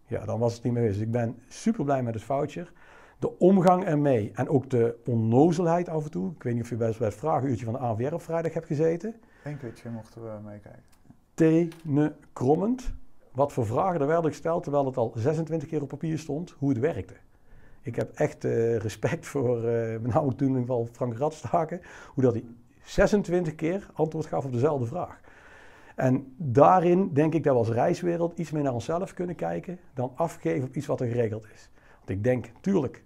ja, 0.06 0.26
dan 0.26 0.40
was 0.40 0.54
het 0.54 0.64
niet 0.64 0.74
meer 0.74 0.82
geweest. 0.82 1.00
Dus 1.00 1.08
ik 1.08 1.14
ben 1.14 1.38
super 1.48 1.84
blij 1.84 2.04
met 2.04 2.14
het 2.14 2.24
voucher. 2.24 2.72
De 3.20 3.40
omgang 3.40 3.84
ermee 3.84 4.32
en 4.34 4.50
ook 4.50 4.70
de 4.70 4.96
onnozelheid 5.06 5.90
af 5.90 6.04
en 6.04 6.12
toe. 6.12 6.32
Ik 6.32 6.44
weet 6.44 6.54
niet 6.54 6.64
of 6.64 6.70
je 6.70 6.76
bij 6.76 6.94
het 6.98 7.14
vragenuurtje 7.14 7.66
van 7.66 7.74
de 7.74 7.80
ANVR 7.80 8.14
op 8.14 8.22
vrijdag 8.22 8.54
hebt 8.54 8.68
gezeten. 8.68 9.16
Eén 9.44 9.58
keertje 9.58 9.90
mochten 9.90 10.24
we 10.24 10.32
meekijken. 10.44 10.84
Tenen 11.34 12.16
krommend. 12.34 12.94
Wat 13.32 13.54
voor 13.54 13.66
vragen 13.66 14.02
er 14.02 14.08
werden 14.08 14.32
gesteld, 14.32 14.64
terwijl 14.64 14.86
het 14.86 14.98
al 14.98 15.12
26 15.16 15.68
keer 15.68 15.82
op 15.82 15.88
papier 15.88 16.20
stond, 16.20 16.56
hoe 16.58 16.70
het 16.70 16.80
werkte. 16.80 17.14
Ik 17.82 17.96
heb 17.96 18.12
echt 18.14 18.46
uh, 18.46 18.78
respect 18.78 19.26
voor, 19.26 19.58
uh, 19.58 19.92
met 20.00 20.14
name 20.14 20.36
toen 20.36 20.54
in 20.54 20.60
geval 20.60 20.88
Frank 20.92 21.18
Radstaken, 21.18 21.82
hoe 22.14 22.24
dat 22.24 22.34
hij 22.34 22.44
26 22.84 23.56
keer 23.56 23.88
antwoord 23.94 24.26
gaf 24.26 24.46
op 24.46 24.52
dezelfde 24.52 24.86
vraag. 24.86 25.20
En 25.98 26.34
daarin 26.38 27.14
denk 27.14 27.34
ik 27.34 27.44
dat 27.44 27.54
we 27.54 27.60
als 27.60 27.70
reiswereld 27.70 28.38
iets 28.38 28.52
meer 28.52 28.64
naar 28.64 28.74
onszelf 28.74 29.14
kunnen 29.14 29.36
kijken 29.36 29.80
dan 29.94 30.12
afgeven 30.16 30.68
op 30.68 30.76
iets 30.76 30.86
wat 30.86 31.02
er 31.02 31.08
geregeld 31.08 31.46
is. 31.54 31.70
Want 31.98 32.10
ik 32.10 32.24
denk, 32.24 32.52
tuurlijk, 32.62 33.04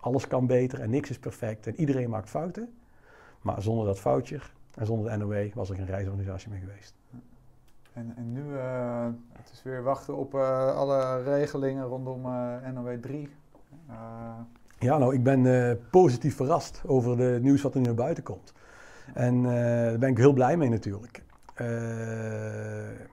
alles 0.00 0.26
kan 0.26 0.46
beter 0.46 0.80
en 0.80 0.90
niks 0.90 1.10
is 1.10 1.18
perfect 1.18 1.66
en 1.66 1.80
iedereen 1.80 2.10
maakt 2.10 2.30
fouten. 2.30 2.74
Maar 3.42 3.62
zonder 3.62 3.86
dat 3.86 4.00
foutje 4.00 4.40
en 4.74 4.86
zonder 4.86 5.10
de 5.10 5.16
NOW 5.16 5.54
was 5.54 5.70
er 5.70 5.76
geen 5.76 5.86
reisorganisatie 5.86 6.50
meer 6.50 6.58
geweest. 6.58 6.94
En, 7.92 8.12
en 8.16 8.32
nu, 8.32 8.42
uh, 8.42 9.06
het 9.32 9.50
is 9.52 9.62
weer 9.62 9.82
wachten 9.82 10.16
op 10.16 10.34
uh, 10.34 10.76
alle 10.76 11.22
regelingen 11.22 11.84
rondom 11.84 12.26
uh, 12.26 12.54
NOW 12.74 13.00
3. 13.00 13.28
Ja, 14.78 14.98
nou, 14.98 15.14
ik 15.14 15.22
ben 15.22 15.80
positief 15.90 16.36
verrast 16.36 16.82
over 16.86 17.16
de 17.16 17.38
nieuws 17.42 17.62
wat 17.62 17.74
er 17.74 17.80
nu 17.80 17.86
naar 17.86 17.94
buiten 17.94 18.24
komt. 18.24 18.52
En 19.14 19.42
daar 19.42 19.98
ben 19.98 20.10
ik 20.10 20.16
heel 20.16 20.32
blij 20.32 20.56
mee 20.56 20.68
natuurlijk. 20.68 21.24
Eh, 21.56 23.06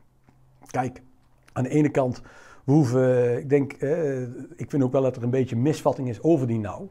kijk, 0.66 1.02
aan 1.54 1.64
de 1.64 1.70
ene 1.70 1.90
kant, 1.90 2.22
we 2.64 2.72
hoeven, 2.72 3.38
ik 3.38 3.50
denk, 3.50 3.82
uh, 3.82 4.22
ik 4.56 4.70
vind 4.70 4.84
ook 4.84 4.92
wel 4.92 5.02
dat 5.02 5.16
er 5.16 5.24
een 5.24 5.30
beetje 5.30 5.56
misvatting 5.56 6.10
is 6.10 6.22
over 6.22 6.48
die 6.48 6.60
nou. 6.60 6.88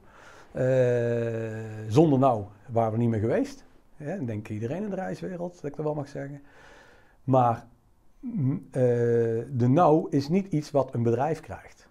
Zonder 1.89 2.19
nou 2.19 2.45
waren 2.71 2.93
we 2.93 2.99
niet 2.99 3.09
meer 3.09 3.21
geweest. 3.21 3.65
Ja, 3.97 4.17
denk 4.17 4.49
iedereen 4.49 4.83
in 4.83 4.91
de 4.91 4.97
reiswereld, 4.97 5.55
dat 5.55 5.65
ik 5.65 5.77
dat 5.77 5.85
wel 5.85 5.95
mag 5.95 6.09
zeggen. 6.09 6.43
Maar 7.25 7.67
mm, 8.21 8.67
de 8.71 9.69
nou 9.69 10.07
is 10.11 10.29
niet 10.29 10.53
iets 10.53 10.71
wat 10.71 10.95
een 10.95 11.03
bedrijf 11.03 11.41
krijgt. 11.41 11.89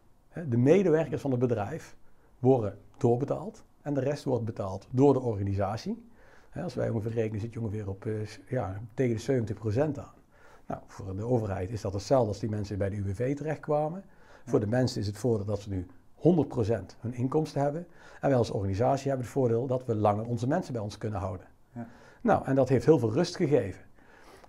De 0.47 0.57
medewerkers 0.57 1.21
van 1.21 1.31
het 1.31 1.39
bedrijf 1.39 1.95
worden 2.39 2.77
doorbetaald 2.97 3.63
en 3.81 3.93
de 3.93 3.99
rest 3.99 4.23
wordt 4.23 4.45
betaald 4.45 4.87
door 4.91 5.13
de 5.13 5.19
organisatie 5.19 6.09
als 6.55 6.73
wij 6.73 6.89
ongeveer 6.89 7.11
rekenen, 7.11 7.41
zit 7.41 7.53
je 7.53 7.59
ongeveer 7.59 7.89
op 7.89 8.05
uh, 8.05 8.27
ja, 8.47 8.81
tegen 8.93 9.45
de 9.45 9.53
70% 9.55 9.79
aan. 9.79 10.13
Nou, 10.67 10.81
voor 10.87 11.15
de 11.15 11.25
overheid 11.25 11.69
is 11.69 11.81
dat 11.81 11.93
hetzelfde 11.93 12.27
als 12.27 12.39
die 12.39 12.49
mensen 12.49 12.77
bij 12.77 12.89
de 12.89 12.95
UWV 12.95 13.35
terechtkwamen. 13.35 14.03
Voor 14.45 14.59
de 14.59 14.67
mensen 14.67 15.01
is 15.01 15.07
het 15.07 15.17
voordeel 15.17 15.45
dat 15.45 15.61
ze 15.61 15.69
nu 15.69 15.87
100% 16.17 16.21
hun 16.99 17.13
inkomsten 17.13 17.61
hebben. 17.61 17.87
En 18.21 18.29
wij 18.29 18.37
als 18.37 18.51
organisatie 18.51 19.07
hebben 19.07 19.25
het 19.25 19.35
voordeel 19.35 19.67
dat 19.67 19.85
we 19.85 19.95
langer 19.95 20.25
onze 20.25 20.47
mensen 20.47 20.73
bij 20.73 20.81
ons 20.81 20.97
kunnen 20.97 21.19
houden. 21.19 21.47
Ja. 21.73 21.87
Nou, 22.21 22.45
en 22.45 22.55
dat 22.55 22.69
heeft 22.69 22.85
heel 22.85 22.99
veel 22.99 23.13
rust 23.13 23.35
gegeven. 23.35 23.81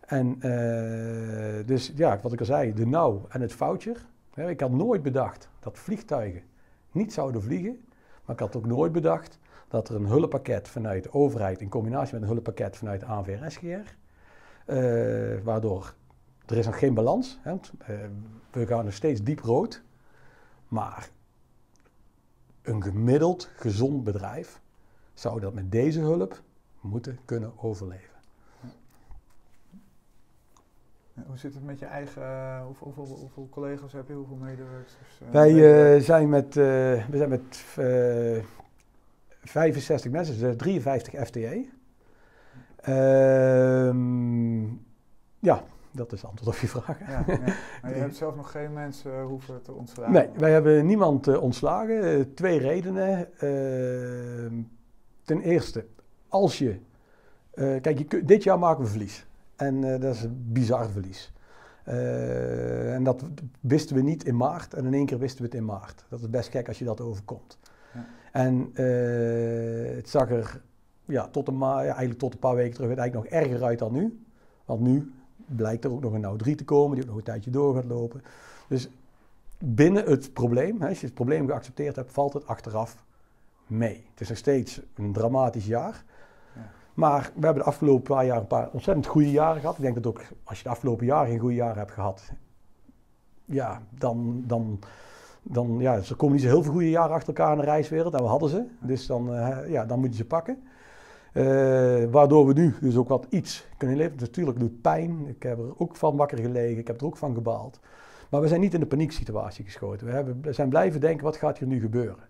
En 0.07 0.37
uh, 0.37 1.67
dus 1.67 1.93
ja, 1.95 2.19
wat 2.23 2.33
ik 2.33 2.41
al 2.41 2.47
zei, 2.47 2.73
de 2.73 2.87
nou 2.87 3.21
en 3.29 3.41
het 3.41 3.53
foutje. 3.53 3.95
Ik 4.35 4.61
had 4.61 4.71
nooit 4.71 5.03
bedacht 5.03 5.49
dat 5.61 5.79
vliegtuigen 5.79 6.43
niet 6.93 7.13
zouden 7.13 7.43
vliegen. 7.43 7.85
Maar 8.25 8.35
ik 8.35 8.41
had 8.41 8.57
ook 8.57 8.67
nooit 8.67 8.93
bedacht 8.93 9.39
dat 9.73 9.89
er 9.89 9.95
een 9.95 10.07
hulppakket 10.07 10.69
vanuit 10.69 11.03
de 11.03 11.13
overheid 11.13 11.61
in 11.61 11.69
combinatie 11.69 12.13
met 12.13 12.23
een 12.23 12.29
hulppakket 12.29 12.77
vanuit 12.77 13.05
ANVRSGR, 13.05 13.67
uh, 13.67 15.41
waardoor 15.43 15.95
er 16.47 16.57
is 16.57 16.67
nog 16.67 16.79
geen 16.79 16.95
balans. 16.95 17.39
Hè, 17.43 17.53
uh, 17.53 17.59
we 18.51 18.67
gaan 18.67 18.85
nog 18.85 18.95
steeds 18.95 19.23
diep 19.23 19.41
rood. 19.41 19.83
Maar 20.69 21.09
een 22.63 22.83
gemiddeld 22.83 23.51
gezond 23.57 24.05
bedrijf 24.05 24.61
zou 25.15 25.41
dat 25.41 25.55
met 25.55 25.73
deze 25.73 26.01
hulp 26.01 26.43
moeten 26.81 27.19
kunnen 27.25 27.53
overleven. 27.57 28.15
Hoe 31.27 31.39
zit 31.39 31.55
het 31.55 31.65
met 31.65 31.79
je 31.79 31.87
eigen, 31.87 32.23
uh, 32.23 32.65
hoeveel, 32.65 32.93
hoeveel, 32.95 33.17
hoeveel, 33.17 33.49
collega's 33.51 33.93
heb 33.93 34.09
je, 34.09 34.15
hoeveel 34.15 34.37
medewerkers? 34.37 34.95
Uh, 35.23 35.31
Wij 35.31 35.53
uh, 35.53 36.03
zijn 36.03 36.29
met, 36.29 36.55
we 36.55 37.07
zijn 37.11 37.29
met 37.29 37.65
65 39.43 40.11
mensen, 40.11 40.39
dus 40.39 40.57
53 40.57 41.27
FTE. 41.27 41.69
Ehm, 42.77 44.63
ja, 45.39 45.65
dat 45.91 46.13
is 46.13 46.21
het 46.21 46.31
antwoord 46.31 46.57
op 46.57 46.61
je 46.61 46.69
vraag. 46.69 46.99
Ja, 46.99 47.25
ja. 47.27 47.39
Maar 47.83 47.95
je 47.95 48.01
hebt 48.07 48.17
zelf 48.17 48.37
nog 48.37 48.51
geen 48.51 48.73
mensen 48.73 49.23
hoeven 49.23 49.63
te 49.63 49.73
ontslagen? 49.73 50.13
Nee, 50.13 50.29
wij 50.37 50.53
hebben 50.53 50.87
niemand 50.87 51.39
ontslagen. 51.39 52.35
twee 52.35 52.59
redenen. 52.59 53.39
Ehm, 53.39 54.63
ten 55.25 55.41
eerste, 55.41 55.87
als 56.29 56.59
je... 56.59 56.79
kijk, 57.55 57.99
je, 57.99 58.25
dit 58.25 58.43
jaar 58.43 58.59
maken 58.59 58.85
we 58.85 58.91
verlies. 58.91 59.27
En 59.57 59.81
dat 59.81 60.15
is 60.15 60.23
een 60.23 60.47
bizar 60.53 60.89
verlies. 60.91 61.33
En 61.85 63.05
dat 63.05 63.25
wisten 63.61 63.97
we 63.97 64.03
niet 64.03 64.25
in 64.25 64.37
maart 64.37 64.75
en 64.75 64.85
in 64.85 64.95
één 64.95 65.07
keer 65.07 65.19
wisten 65.19 65.39
we 65.39 65.45
het 65.45 65.55
in 65.55 65.65
maart. 65.65 66.05
Dat 66.09 66.21
is 66.21 66.31
best 66.31 66.51
gek 66.51 66.69
als 66.69 66.79
je 66.79 66.85
dat 66.85 67.01
overkomt. 67.01 67.59
Ja. 67.95 68.07
En 68.33 68.71
uh, 68.75 69.97
het 69.97 70.09
zag 70.09 70.31
er 70.31 70.61
ja, 71.05 71.29
tot, 71.29 71.49
een 71.49 71.59
ja, 71.59 71.83
eigenlijk 71.83 72.19
tot 72.19 72.33
een 72.33 72.39
paar 72.39 72.55
weken 72.55 72.75
terug 72.75 72.97
eigenlijk 72.97 73.31
nog 73.31 73.41
erger 73.41 73.65
uit 73.65 73.79
dan 73.79 73.93
nu. 73.93 74.25
Want 74.65 74.81
nu 74.81 75.13
blijkt 75.47 75.85
er 75.85 75.93
ook 75.93 76.03
nog 76.03 76.13
een 76.13 76.21
nou 76.21 76.39
3 76.39 76.55
te 76.55 76.65
komen 76.65 76.95
die 76.95 77.03
ook 77.03 77.09
nog 77.09 77.19
een 77.19 77.25
tijdje 77.25 77.51
door 77.51 77.75
gaat 77.75 77.85
lopen. 77.85 78.23
Dus 78.69 78.89
binnen 79.59 80.05
het 80.05 80.33
probleem, 80.33 80.81
hè, 80.81 80.89
als 80.89 81.01
je 81.01 81.07
het 81.07 81.15
probleem 81.15 81.47
geaccepteerd 81.47 81.97
hebt, 81.97 82.13
valt 82.13 82.33
het 82.33 82.47
achteraf 82.47 83.05
mee. 83.67 84.07
Het 84.11 84.21
is 84.21 84.29
nog 84.29 84.39
steeds 84.39 84.81
een 84.95 85.13
dramatisch 85.13 85.67
jaar. 85.67 86.05
Maar 86.95 87.31
we 87.35 87.45
hebben 87.45 87.63
de 87.63 87.69
afgelopen 87.69 88.15
paar 88.15 88.27
jaar 88.27 88.39
een 88.39 88.47
paar 88.47 88.71
ontzettend 88.71 89.07
goede 89.07 89.31
jaren 89.31 89.61
gehad. 89.61 89.77
Ik 89.77 89.83
denk 89.83 89.95
dat 89.95 90.07
ook 90.07 90.23
als 90.45 90.59
je 90.59 90.65
de 90.65 90.71
afgelopen 90.71 91.07
jaren 91.07 91.31
geen 91.31 91.39
goede 91.39 91.55
jaren 91.55 91.79
hebt 91.79 91.91
gehad, 91.91 92.33
ja, 93.45 93.83
dan, 93.91 94.43
dan, 94.47 94.79
dan 95.43 95.77
ja, 95.79 95.95
er 95.95 96.17
komen 96.17 96.35
niet 96.35 96.45
zo 96.45 96.51
heel 96.51 96.63
veel 96.63 96.73
goede 96.73 96.91
jaren 96.91 97.15
achter 97.15 97.29
elkaar 97.29 97.53
in 97.53 97.59
de 97.59 97.65
reiswereld. 97.65 98.15
En 98.15 98.23
we 98.23 98.29
hadden 98.29 98.49
ze. 98.49 98.65
Dus 98.81 99.07
dan, 99.07 99.35
uh, 99.35 99.59
ja, 99.69 99.85
dan 99.85 100.01
moet 100.01 100.11
je 100.11 100.17
ze 100.17 100.25
pakken. 100.25 100.63
Uh, 101.35 101.45
waardoor 102.11 102.47
we 102.47 102.53
nu 102.53 102.75
dus 102.81 102.97
ook 102.97 103.09
wat 103.09 103.27
iets 103.29 103.67
kunnen 103.77 103.97
leven. 103.97 104.17
Natuurlijk 104.19 104.59
doet 104.59 104.81
pijn. 104.81 105.27
Ik 105.27 105.43
heb 105.43 105.59
er 105.59 105.79
ook 105.79 105.97
van 105.97 106.17
wakker 106.17 106.39
gelegen. 106.39 106.79
Ik 106.79 106.87
heb 106.87 107.01
er 107.01 107.07
ook 107.07 107.17
van 107.17 107.35
gebaald. 107.35 107.81
Maar 108.31 108.41
we 108.41 108.49
zijn 108.49 108.61
niet 108.61 108.75
in 108.75 108.81
de 108.81 108.87
panieksituatie 108.87 109.65
geschoten. 109.65 110.07
We, 110.07 110.13
hebben, 110.13 110.55
zijn 110.55 110.69
blijven 110.69 111.01
denken, 111.01 111.25
wat 111.25 111.37
gaat 111.37 111.59
hier 111.59 111.69
nu 111.69 111.81
gebeuren? 111.81 112.25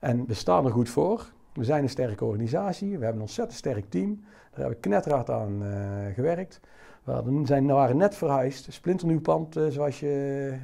En 0.00 0.26
we 0.26 0.34
staan 0.34 0.64
er 0.64 0.72
goed 0.72 0.88
voor. 0.88 1.32
We 1.52 1.64
zijn 1.64 1.82
een 1.82 1.88
sterke 1.88 2.24
organisatie, 2.24 2.88
we 2.88 3.04
hebben 3.04 3.14
een 3.14 3.20
ontzettend 3.20 3.58
sterk 3.58 3.90
team. 3.90 4.20
Daar 4.20 4.60
hebben 4.60 4.74
we 4.74 4.80
knetterhard 4.80 5.30
aan 5.30 5.62
uh, 5.62 6.14
gewerkt. 6.14 6.60
We 7.04 7.12
hadden, 7.12 7.46
zijn, 7.46 7.66
waren 7.66 7.96
net 7.96 8.14
verhuisd, 8.14 8.72
splinternieuw 8.72 9.20
pand 9.20 9.58
zoals 9.68 10.00
je 10.00 10.54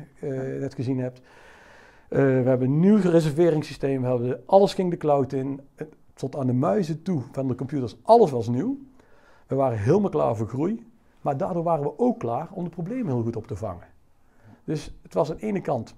net 0.60 0.74
gezien 0.74 0.98
hebt. 0.98 1.20
We 2.10 2.42
hebben 2.44 2.68
een 2.68 2.80
nieuw 2.80 2.96
reserveringssysteem, 2.96 4.02
we 4.02 4.08
hebben, 4.08 4.42
alles 4.46 4.74
ging 4.74 4.90
de 4.90 4.96
cloud 4.96 5.32
in. 5.32 5.60
Tot 6.14 6.36
aan 6.36 6.46
de 6.46 6.52
muizen 6.52 7.02
toe 7.02 7.22
van 7.32 7.48
de 7.48 7.54
computers, 7.54 7.96
alles 8.02 8.30
was 8.30 8.48
nieuw. 8.48 8.78
We 9.46 9.54
waren 9.54 9.78
helemaal 9.78 10.10
klaar 10.10 10.36
voor 10.36 10.48
groei. 10.48 10.86
Maar 11.20 11.36
daardoor 11.36 11.62
waren 11.62 11.84
we 11.84 11.98
ook 11.98 12.18
klaar 12.18 12.48
om 12.52 12.64
de 12.64 12.70
problemen 12.70 13.12
heel 13.12 13.22
goed 13.22 13.36
op 13.36 13.46
te 13.46 13.56
vangen. 13.56 13.86
Dus 14.64 14.98
het 15.02 15.14
was 15.14 15.30
aan 15.30 15.36
de 15.36 15.46
ene 15.46 15.60
kant 15.60 15.94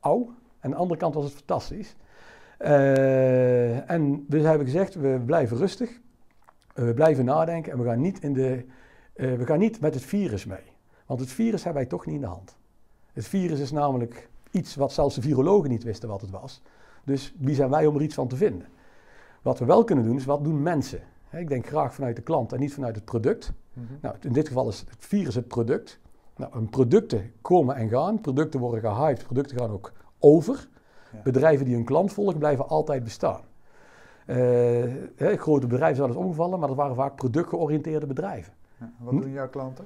oud, 0.00 0.28
aan 0.60 0.70
de 0.70 0.76
andere 0.76 1.00
kant 1.00 1.14
was 1.14 1.24
het 1.24 1.32
fantastisch. 1.32 1.96
Uh, 2.60 3.90
en 3.90 4.24
we 4.28 4.40
hebben 4.40 4.66
gezegd, 4.66 4.94
we 4.94 5.22
blijven 5.26 5.56
rustig, 5.56 6.00
we 6.74 6.94
blijven 6.94 7.24
nadenken 7.24 7.72
en 7.72 7.78
we 7.78 7.84
gaan 7.84 8.00
niet, 8.00 8.22
in 8.22 8.32
de, 8.32 8.64
we 9.14 9.46
gaan 9.46 9.58
niet 9.58 9.80
met 9.80 9.94
het 9.94 10.02
virus 10.02 10.44
mee. 10.44 10.72
Want 11.06 11.20
het 11.20 11.30
virus 11.30 11.64
hebben 11.64 11.82
wij 11.82 11.90
toch 11.90 12.06
niet 12.06 12.14
in 12.14 12.20
de 12.20 12.26
hand. 12.26 12.56
Het 13.12 13.26
virus 13.26 13.60
is 13.60 13.70
namelijk 13.70 14.28
iets 14.54 14.74
wat 14.74 14.92
zelfs 14.92 15.14
de 15.14 15.20
virologen 15.20 15.70
niet 15.70 15.82
wisten 15.82 16.08
wat 16.08 16.20
het 16.20 16.30
was. 16.30 16.62
Dus 17.04 17.34
wie 17.38 17.54
zijn 17.54 17.70
wij 17.70 17.86
om 17.86 17.94
er 17.94 18.02
iets 18.02 18.14
van 18.14 18.28
te 18.28 18.36
vinden? 18.36 18.66
Wat 19.42 19.58
we 19.58 19.64
wel 19.64 19.84
kunnen 19.84 20.04
doen, 20.04 20.16
is 20.16 20.24
wat 20.24 20.44
doen 20.44 20.62
mensen? 20.62 21.00
Ik 21.32 21.48
denk 21.48 21.66
graag 21.66 21.94
vanuit 21.94 22.16
de 22.16 22.22
klant 22.22 22.52
en 22.52 22.60
niet 22.60 22.74
vanuit 22.74 22.94
het 22.94 23.04
product. 23.04 23.52
Mm 23.72 23.86
-hmm. 23.86 23.98
nou, 24.00 24.14
in 24.20 24.32
dit 24.32 24.48
geval 24.48 24.68
is 24.68 24.84
het 24.88 25.04
virus 25.04 25.34
het 25.34 25.48
product. 25.48 26.00
Nou, 26.36 26.64
producten 26.64 27.32
komen 27.40 27.76
en 27.76 27.88
gaan, 27.88 28.20
producten 28.20 28.60
worden 28.60 28.80
gehyped, 28.80 29.24
producten 29.24 29.58
gaan 29.58 29.70
ook 29.70 29.92
over. 30.18 30.68
Bedrijven 31.22 31.64
die 31.64 31.74
hun 31.74 31.84
klant 31.84 32.12
volgen, 32.12 32.38
blijven 32.38 32.68
altijd 32.68 33.04
bestaan. 33.04 33.40
Uh, 34.26 34.84
grote 35.16 35.66
bedrijven 35.66 35.96
zijn 35.96 36.08
dus 36.08 36.16
omgevallen, 36.16 36.58
maar 36.58 36.68
dat 36.68 36.76
waren 36.76 36.94
vaak 36.94 37.16
productgeoriënteerde 37.16 38.06
bedrijven. 38.06 38.52
Ja, 38.78 38.92
wat 38.98 39.22
doen 39.22 39.30
jouw 39.30 39.48
klanten? 39.48 39.84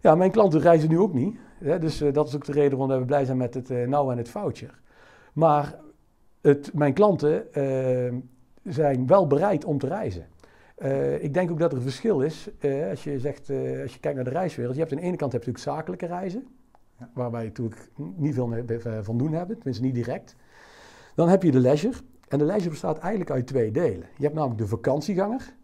Ja, 0.00 0.14
mijn 0.14 0.30
klanten 0.30 0.60
reizen 0.60 0.88
nu 0.88 0.98
ook 0.98 1.12
niet. 1.12 1.38
Hè, 1.58 1.78
dus 1.78 2.02
uh, 2.02 2.12
dat 2.12 2.28
is 2.28 2.34
ook 2.34 2.44
de 2.44 2.52
reden 2.52 2.78
waarom 2.78 2.98
we 2.98 3.04
blij 3.04 3.24
zijn 3.24 3.36
met 3.36 3.54
het 3.54 3.70
uh, 3.70 3.86
nou 3.86 4.12
en 4.12 4.18
het 4.18 4.28
foutje. 4.28 4.68
Maar 5.32 5.78
het, 6.40 6.74
mijn 6.74 6.92
klanten 6.92 7.44
zijn 8.64 9.06
wel 9.06 9.26
bereid 9.26 9.64
om 9.64 9.78
te 9.78 9.86
reizen. 9.86 10.26
ik 11.20 11.34
denk 11.34 11.50
ook 11.50 11.58
dat 11.58 11.70
er 11.70 11.76
een 11.76 11.82
verschil 11.82 12.20
is 12.20 12.50
als 12.90 13.04
je 13.04 13.18
zegt, 13.18 13.50
als 13.82 13.94
je 13.94 14.00
kijkt 14.00 14.16
naar 14.16 14.24
de 14.24 14.30
reiswereld. 14.30 14.74
Je 14.74 14.80
hebt 14.80 14.92
aan 14.92 14.98
de 14.98 15.04
ene 15.04 15.16
kant 15.16 15.32
heb 15.32 15.44
je 15.44 15.50
natuurlijk 15.50 15.78
zakelijke 15.78 16.06
reizen, 16.06 16.46
ja. 16.98 17.10
waar 17.14 17.30
wij 17.30 17.44
natuurlijk 17.44 17.90
niet 18.16 18.34
veel 18.34 18.46
mee 18.46 18.64
van 19.02 19.18
doen 19.18 19.32
hebben, 19.32 19.56
tenminste 19.56 19.84
niet 19.84 19.94
direct. 19.94 20.36
Dan 21.14 21.28
heb 21.28 21.42
je 21.42 21.50
de 21.50 21.60
leisure. 21.60 21.96
En 22.28 22.38
de 22.38 22.44
leisure 22.44 22.70
bestaat 22.70 22.98
eigenlijk 22.98 23.30
uit 23.30 23.46
twee 23.46 23.70
delen. 23.70 24.08
Je 24.16 24.22
hebt 24.22 24.34
namelijk 24.34 24.60
de 24.60 24.66
vakantieganger 24.66 25.54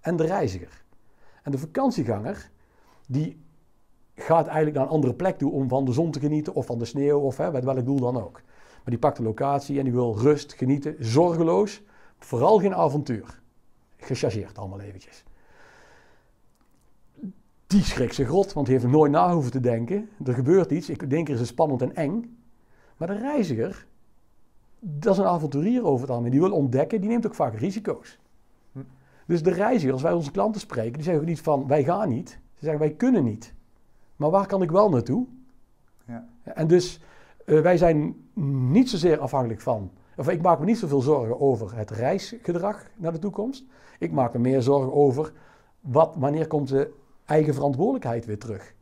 en 0.00 0.16
de 0.16 0.26
reiziger. 0.26 0.84
En 1.42 1.50
de 1.50 1.58
vakantieganger, 1.58 2.50
die 3.06 3.46
gaat 4.20 4.46
eigenlijk 4.46 4.76
naar 4.76 4.84
een 4.84 4.92
andere 4.92 5.14
plek 5.14 5.38
toe 5.38 5.52
om 5.52 5.68
van 5.68 5.84
de 5.84 5.92
zon 5.92 6.10
te 6.10 6.20
genieten 6.20 6.54
of 6.54 6.66
van 6.66 6.78
de 6.78 6.84
sneeuw 6.84 7.20
of 7.20 7.36
hè, 7.36 7.50
met 7.50 7.64
welk 7.64 7.84
doel 7.84 8.00
dan 8.00 8.16
ook. 8.16 8.40
Maar 8.88 8.96
die 8.96 8.98
pakt 8.98 9.16
de 9.16 9.22
locatie 9.22 9.78
en 9.78 9.84
die 9.84 9.92
wil 9.92 10.18
rust, 10.18 10.52
genieten, 10.52 10.96
zorgeloos. 10.98 11.82
Vooral 12.18 12.58
geen 12.58 12.74
avontuur. 12.74 13.40
Gechargeerd 13.96 14.58
allemaal 14.58 14.80
eventjes. 14.80 15.24
Die 17.66 17.82
schrikt 17.82 18.14
zich 18.14 18.28
rot, 18.28 18.52
want 18.52 18.66
hij 18.66 18.76
heeft 18.76 18.88
er 18.88 18.96
nooit 18.96 19.12
na 19.12 19.32
hoeven 19.32 19.52
te 19.52 19.60
denken. 19.60 20.08
Er 20.24 20.34
gebeurt 20.34 20.70
iets, 20.70 20.88
ik 20.88 21.10
denk 21.10 21.28
er 21.28 21.34
is 21.34 21.40
het 21.40 21.48
spannend 21.48 21.82
en 21.82 21.94
eng. 21.94 22.38
Maar 22.96 23.08
de 23.08 23.18
reiziger, 23.18 23.86
dat 24.78 25.12
is 25.12 25.18
een 25.18 25.26
avonturier 25.26 25.84
over 25.84 26.00
het 26.00 26.10
algemeen. 26.10 26.30
Die 26.30 26.40
wil 26.40 26.52
ontdekken, 26.52 27.00
die 27.00 27.10
neemt 27.10 27.26
ook 27.26 27.34
vaak 27.34 27.54
risico's. 27.54 28.18
Hm. 28.72 28.78
Dus 29.26 29.42
de 29.42 29.50
reiziger, 29.50 29.92
als 29.92 30.02
wij 30.02 30.12
onze 30.12 30.30
klanten 30.30 30.60
spreken, 30.60 30.92
die 30.92 31.02
zeggen 31.02 31.24
niet 31.24 31.40
van 31.40 31.66
wij 31.66 31.84
gaan 31.84 32.08
niet. 32.08 32.28
Ze 32.30 32.64
zeggen 32.64 32.80
wij 32.80 32.94
kunnen 32.94 33.24
niet. 33.24 33.54
Maar 34.18 34.30
waar 34.30 34.46
kan 34.46 34.62
ik 34.62 34.70
wel 34.70 34.88
naartoe? 34.88 35.26
Ja. 36.06 36.28
En 36.44 36.66
dus 36.66 37.00
uh, 37.44 37.60
wij 37.60 37.76
zijn 37.76 38.16
niet 38.70 38.90
zozeer 38.90 39.18
afhankelijk 39.18 39.60
van, 39.60 39.90
of 40.16 40.28
ik 40.28 40.42
maak 40.42 40.58
me 40.58 40.64
niet 40.64 40.78
zoveel 40.78 41.00
zorgen 41.00 41.40
over 41.40 41.76
het 41.76 41.90
reisgedrag 41.90 42.82
naar 42.96 43.12
de 43.12 43.18
toekomst. 43.18 43.64
Ik 43.98 44.12
maak 44.12 44.32
me 44.32 44.38
meer 44.38 44.62
zorgen 44.62 44.92
over 44.92 45.32
wat, 45.80 46.14
wanneer 46.18 46.46
komt 46.46 46.68
de 46.68 46.90
eigen 47.24 47.54
verantwoordelijkheid 47.54 48.26
weer 48.26 48.38
terug. 48.38 48.74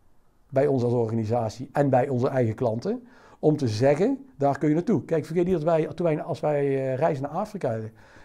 Bij 0.50 0.66
ons 0.66 0.82
als 0.82 0.92
organisatie 0.92 1.68
en 1.72 1.90
bij 1.90 2.08
onze 2.08 2.28
eigen 2.28 2.54
klanten 2.54 3.06
om 3.38 3.56
te 3.56 3.68
zeggen, 3.68 4.26
daar 4.36 4.58
kun 4.58 4.68
je 4.68 4.74
naartoe. 4.74 5.04
Kijk, 5.04 5.24
vergeet 5.24 5.44
niet 5.44 5.54
dat 5.54 5.62
wij, 5.62 5.86
toen 5.86 6.06
wij 6.06 6.22
als 6.22 6.40
wij 6.40 6.66
uh, 6.66 6.94
reizen 6.94 7.22
naar 7.22 7.32
Afrika 7.32 7.78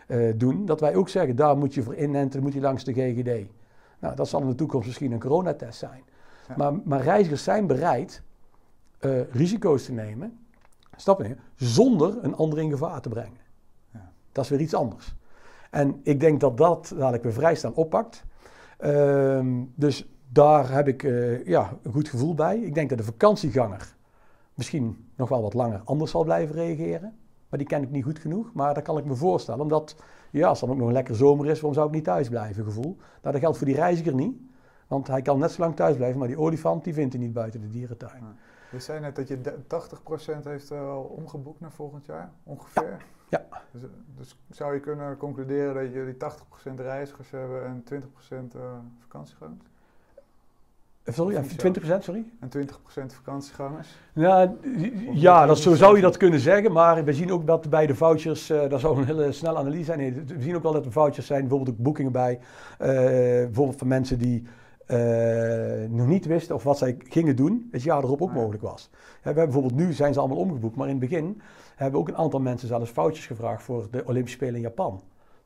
uh, 0.08 0.34
doen, 0.36 0.66
dat 0.66 0.80
wij 0.80 0.96
ook 0.96 1.10
zeggen, 1.10 1.36
daar 1.36 1.58
moet 1.58 1.74
je 1.74 1.84
voor 1.84 1.96
inenten, 1.96 2.42
moet 2.42 2.54
je 2.54 2.62
langs 2.62 2.84
de 2.84 2.94
GGD. 2.94 3.50
Nou, 4.00 4.16
dat 4.16 4.28
zal 4.28 4.42
in 4.42 4.48
de 4.48 4.56
toekomst 4.56 4.88
misschien 4.88 5.12
een 5.12 5.20
coronatest 5.20 5.80
zijn. 5.80 6.04
Maar, 6.58 6.74
maar, 6.84 7.02
reizigers 7.02 7.44
zijn 7.44 7.68
bereid 7.68 8.24
uh, 9.00 9.32
risico's 9.32 9.86
te 9.86 9.92
nemen, 9.92 10.40
stappen 10.96 11.26
nemen, 11.26 11.44
zonder 11.56 12.24
een 12.24 12.36
ander 12.36 12.60
in 12.60 12.70
gevaar 12.70 13.02
te 13.02 13.10
brengen. 13.10 13.40
Ja. 13.94 14.12
Dat 14.32 14.44
is 14.44 14.50
weer 14.50 14.60
iets 14.60 14.74
anders. 14.74 15.16
En 15.72 16.00
ik 16.04 16.20
denk 16.20 16.40
dat 16.40 16.58
dat 16.58 16.94
dadelijk 16.98 17.24
weer 17.24 17.34
vrijstaan 17.34 17.74
oppakt. 17.74 18.24
Uh, 18.80 19.46
dus 19.76 20.08
daar 20.28 20.72
heb 20.72 20.88
ik 20.88 21.04
eh, 21.04 21.46
ja, 21.46 21.78
een 21.84 21.92
goed 21.92 22.10
gevoel 22.10 22.34
bij. 22.34 22.58
Ik 22.58 22.74
denk 22.74 22.90
dat 22.90 22.98
de 22.98 23.04
vakantieganger 23.04 23.96
misschien 24.54 25.08
nog 25.16 25.30
wel 25.30 25.42
wat 25.42 25.54
langer 25.54 25.82
anders 25.86 26.12
zal 26.12 26.24
blijven 26.24 26.56
reageren. 26.56 27.16
Maar 27.50 27.60
die 27.60 27.68
ken 27.68 27.82
ik 27.82 27.92
niet 27.92 28.04
goed 28.04 28.20
genoeg. 28.20 28.54
Maar 28.54 28.74
dat 28.74 28.84
kan 28.84 28.98
ik 28.98 29.06
me 29.06 29.16
voorstellen. 29.16 29.62
Omdat, 29.62 29.96
ja, 30.32 30.48
als 30.48 30.60
het 30.60 30.70
dan 30.70 30.70
ook 30.70 30.82
nog 30.82 30.88
een 30.88 30.98
lekker 30.98 31.16
zomer 31.16 31.46
is, 31.46 31.54
waarom 31.54 31.74
zou 31.74 31.88
ik 31.88 31.94
niet 31.94 32.04
thuis 32.04 32.30
blijven 32.30 32.64
gevoel? 32.64 32.96
Nou, 32.96 33.34
dat 33.34 33.40
geldt 33.40 33.58
voor 33.58 33.68
die 33.68 33.76
reiziger 33.76 34.14
niet. 34.14 34.38
Want 34.92 35.08
hij 35.08 35.22
kan 35.22 35.40
net 35.40 35.52
zo 35.52 35.62
lang 35.62 35.76
thuis 35.76 35.96
blijven, 35.96 36.20
maar 36.20 36.28
die 36.28 36.40
olifant 36.40 36.84
die 36.84 36.94
vindt 36.94 37.14
hij 37.14 37.22
niet 37.22 37.34
buiten 37.34 37.62
de 37.62 37.70
dierentuin. 37.70 38.24
Je 38.72 38.80
zei 38.80 39.00
net 39.00 39.16
dat 39.16 39.28
je 39.28 39.38
80% 39.38 40.44
heeft 40.44 40.72
al 40.72 41.02
omgeboekt 41.02 41.60
naar 41.60 41.72
volgend 41.72 42.06
jaar, 42.06 42.32
ongeveer. 42.44 43.06
Ja. 43.30 43.46
Dus, 43.72 43.82
dus, 44.18 44.38
zou 44.50 44.74
je 44.74 44.80
kunnen 44.80 45.18
concluderen 45.18 45.74
dat 45.74 45.94
jullie 45.94 46.14
80% 46.14 46.18
reizigers 46.76 47.32
hebben 47.32 47.66
en 47.66 47.84
20% 47.94 47.98
uh, 48.56 48.62
vakantiegangers? 49.00 49.66
Sorry, 51.06 51.44
20%, 52.00 52.04
sorry? 52.04 52.26
En 52.40 52.50
20% 52.50 53.14
vakantiegangers? 53.14 53.88
Ja, 54.14 54.54
ja 55.12 55.46
dat, 55.46 55.58
zo 55.58 55.76
zou 55.76 55.96
je 55.96 56.02
dat 56.02 56.18
kunnen 56.18 56.40
zeggen, 56.40 56.72
maar 56.72 57.04
we 57.04 57.14
zien 57.14 57.32
ook 57.32 57.48
dat 57.48 57.70
bij 57.70 57.88
de 57.88 57.96
vouchers, 57.96 58.50
uh, 58.50 58.70
dat 58.70 58.80
zou 58.80 58.98
een 58.98 59.06
hele 59.06 59.32
snelle 59.32 59.58
analyse 59.58 59.84
zijn. 59.84 60.00
Nee, 60.00 60.14
we 60.14 60.42
zien 60.42 60.56
ook 60.56 60.64
wel 60.64 60.74
dat 60.74 60.86
er 60.86 60.92
vouchers 60.92 61.26
zijn, 61.26 61.42
bijvoorbeeld 61.42 61.78
ook 61.78 61.84
boekingen 61.84 62.12
bij, 62.12 62.40
bijvoorbeeld 62.78 63.78
van 63.78 63.88
mensen 63.88 64.18
die 64.18 64.44
nog 65.90 66.08
niet 66.08 66.26
wisten 66.26 66.56
of 66.56 66.64
wat 66.64 66.78
zij 66.78 66.98
gingen 67.00 67.36
doen, 67.36 67.68
het 67.72 67.84
jaar 67.84 68.04
erop 68.04 68.22
ook 68.22 68.34
mogelijk 68.34 68.64
was. 68.64 68.90
we 68.92 68.98
hebben 69.22 69.44
bijvoorbeeld 69.44 69.76
nu 69.76 69.94
zijn 69.94 70.14
ze 70.14 70.20
allemaal 70.20 70.38
omgeboekt, 70.38 70.76
maar 70.76 70.88
in 70.88 71.00
het 71.00 71.10
begin 71.10 71.42
hebben 71.76 72.00
ook 72.00 72.08
een 72.08 72.18
aantal 72.18 72.40
mensen 72.40 72.68
zelfs 72.68 72.92
foutjes 72.92 73.26
gevraagd 73.28 73.64
voor 73.64 73.88
de 73.92 74.06
Olympische 74.06 74.38
Spelen 74.38 74.56
in 74.56 74.62
Japan. 74.62 75.02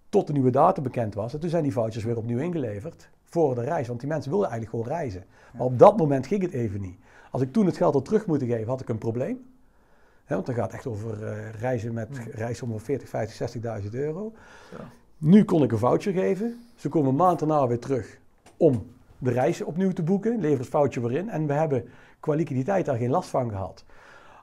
Tot 0.10 0.28
de 0.28 0.34
nieuwe 0.34 0.52
datum 0.52 0.84
bekend 0.84 1.14
was. 1.14 1.34
En 1.34 1.40
toen 1.40 1.50
zijn 1.50 1.64
die 1.64 1.72
foutjes 1.72 2.04
weer 2.04 2.18
opnieuw 2.18 2.40
ingeleverd 2.40 3.10
voor 3.24 3.56
de 3.56 3.62
reis. 3.62 3.88
Want 3.88 4.00
die 4.00 4.10
mensen 4.10 4.32
wilden 4.32 4.50
eigenlijk 4.50 4.78
gewoon 4.78 4.98
reizen. 4.98 5.24
Maar 5.54 5.66
op 5.66 5.80
dat 5.80 5.98
moment 5.98 6.28
ging 6.28 6.42
het 6.42 6.52
even 6.52 6.82
niet. 6.82 6.98
Als 7.32 7.42
ik 7.42 7.54
toen 7.54 7.66
het 7.66 7.78
geld 7.78 7.96
al 7.96 8.02
terug 8.02 8.26
moeten 8.26 8.48
geven, 8.48 8.68
had 8.68 8.82
ik 8.82 8.90
een 8.90 8.98
probleem. 8.98 9.46
want 10.28 10.46
dan 10.46 10.56
gaat 10.56 10.66
het 10.66 10.74
echt 10.74 10.88
over 10.88 11.22
uh, 11.22 11.50
reizen 11.60 11.94
met 11.94 12.10
reizen 12.32 12.72
om 12.72 12.80
40, 12.80 13.10
50, 13.10 13.84
60.000 13.84 13.90
euro. 13.92 14.34
Ja. 14.78 14.86
Nu 15.18 15.44
kon 15.44 15.64
ik 15.64 15.72
een 15.72 15.78
voucher 15.78 16.14
geven. 16.14 16.60
Ze 16.76 16.90
komen 16.90 17.10
een 17.10 17.16
maand 17.16 17.40
daarna 17.40 17.68
weer 17.68 17.80
terug 17.80 18.20
om 18.58 18.86
de 19.18 19.32
reis 19.32 19.62
opnieuw 19.62 19.92
te 19.92 20.04
boeken. 20.04 20.40
Levert 20.40 20.60
het 20.60 20.70
foutje 20.70 21.02
weer 21.02 21.18
in. 21.18 21.30
En 21.30 21.48
we 21.48 21.54
hebben 21.54 21.90
qua 22.20 22.34
liquiditeit 22.34 22.86
daar 22.86 22.98
geen 22.98 23.10
last 23.10 23.30
van 23.30 23.50
gehad. 23.50 23.86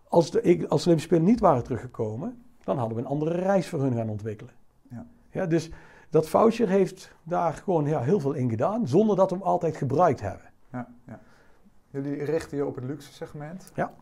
Als 0.08 0.30
de, 0.30 0.40
als 0.68 0.82
de 0.82 0.88
Olympische 0.88 0.98
Spelen 0.98 1.24
niet 1.24 1.40
waren 1.40 1.64
teruggekomen, 1.64 2.42
dan 2.64 2.78
hadden 2.78 2.96
we 2.96 3.02
een 3.02 3.08
andere 3.08 3.40
reis 3.40 3.68
voor 3.68 3.80
hun 3.80 3.94
gaan 3.94 4.08
ontwikkelen. 4.08 4.52
Ja. 4.88 5.06
Ja, 5.30 5.46
dus 5.46 5.70
dat 6.10 6.28
voucher 6.28 6.68
heeft 6.68 7.14
daar 7.22 7.52
gewoon 7.52 7.86
ja, 7.86 8.00
heel 8.00 8.20
veel 8.20 8.32
in 8.32 8.50
gedaan, 8.50 8.88
zonder 8.88 9.16
dat 9.16 9.30
we 9.30 9.36
hem 9.36 9.44
altijd 9.44 9.76
gebruikt 9.76 10.20
hebben. 10.20 10.50
Ja, 10.72 10.88
ja. 11.06 11.20
Jullie 11.90 12.24
richten 12.24 12.56
je 12.56 12.66
op 12.66 12.74
het 12.74 12.84
luxe 12.84 13.12
segment. 13.12 13.72
Ja. 13.74 13.92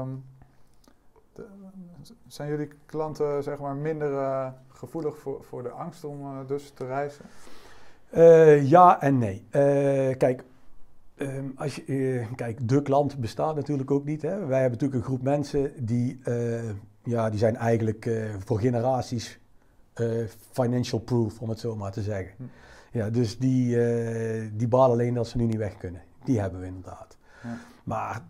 Um, 0.00 0.24
zijn 2.26 2.48
jullie 2.48 2.68
klanten 2.86 3.42
zeg 3.42 3.58
maar, 3.58 3.76
minder 3.76 4.12
uh, 4.12 4.48
gevoelig 4.68 5.18
voor, 5.18 5.44
voor 5.44 5.62
de 5.62 5.70
angst 5.70 6.04
om 6.04 6.20
uh, 6.20 6.38
dus 6.46 6.70
te 6.70 6.86
reizen? 6.86 7.24
Uh, 8.14 8.70
ja 8.70 9.00
en 9.00 9.18
nee. 9.18 9.44
kijk, 10.16 10.44
Um, 11.16 11.52
als 11.56 11.74
je, 11.74 11.86
uh, 11.86 12.26
kijk, 12.34 12.68
de 12.68 12.82
klant 12.82 13.18
bestaat 13.18 13.54
natuurlijk 13.54 13.90
ook 13.90 14.04
niet. 14.04 14.22
Hè. 14.22 14.46
Wij 14.46 14.60
hebben 14.60 14.78
natuurlijk 14.78 14.94
een 14.94 15.06
groep 15.06 15.22
mensen 15.22 15.86
die, 15.86 16.20
ja, 17.04 17.30
die 17.30 17.38
zijn 17.38 17.56
eigenlijk 17.56 18.10
voor 18.38 18.58
generaties 18.58 19.40
financial 20.50 21.00
proof, 21.00 21.40
om 21.40 21.48
het 21.48 21.60
zo 21.60 21.76
maar 21.76 21.92
te 21.92 22.02
zeggen. 22.02 22.34
Hm. 22.36 22.42
Ja, 22.98 23.10
dus 23.10 23.38
die, 23.38 23.76
die 24.56 24.68
balen 24.68 24.90
alleen 24.90 25.14
dat 25.14 25.28
ze 25.28 25.36
nu 25.36 25.44
niet 25.44 25.56
weg 25.56 25.76
kunnen. 25.76 26.00
Die 26.24 26.40
hebben 26.40 26.60
we 26.60 26.66
inderdaad. 26.66 27.16
Ja. 27.42 27.58
Maar 27.84 28.22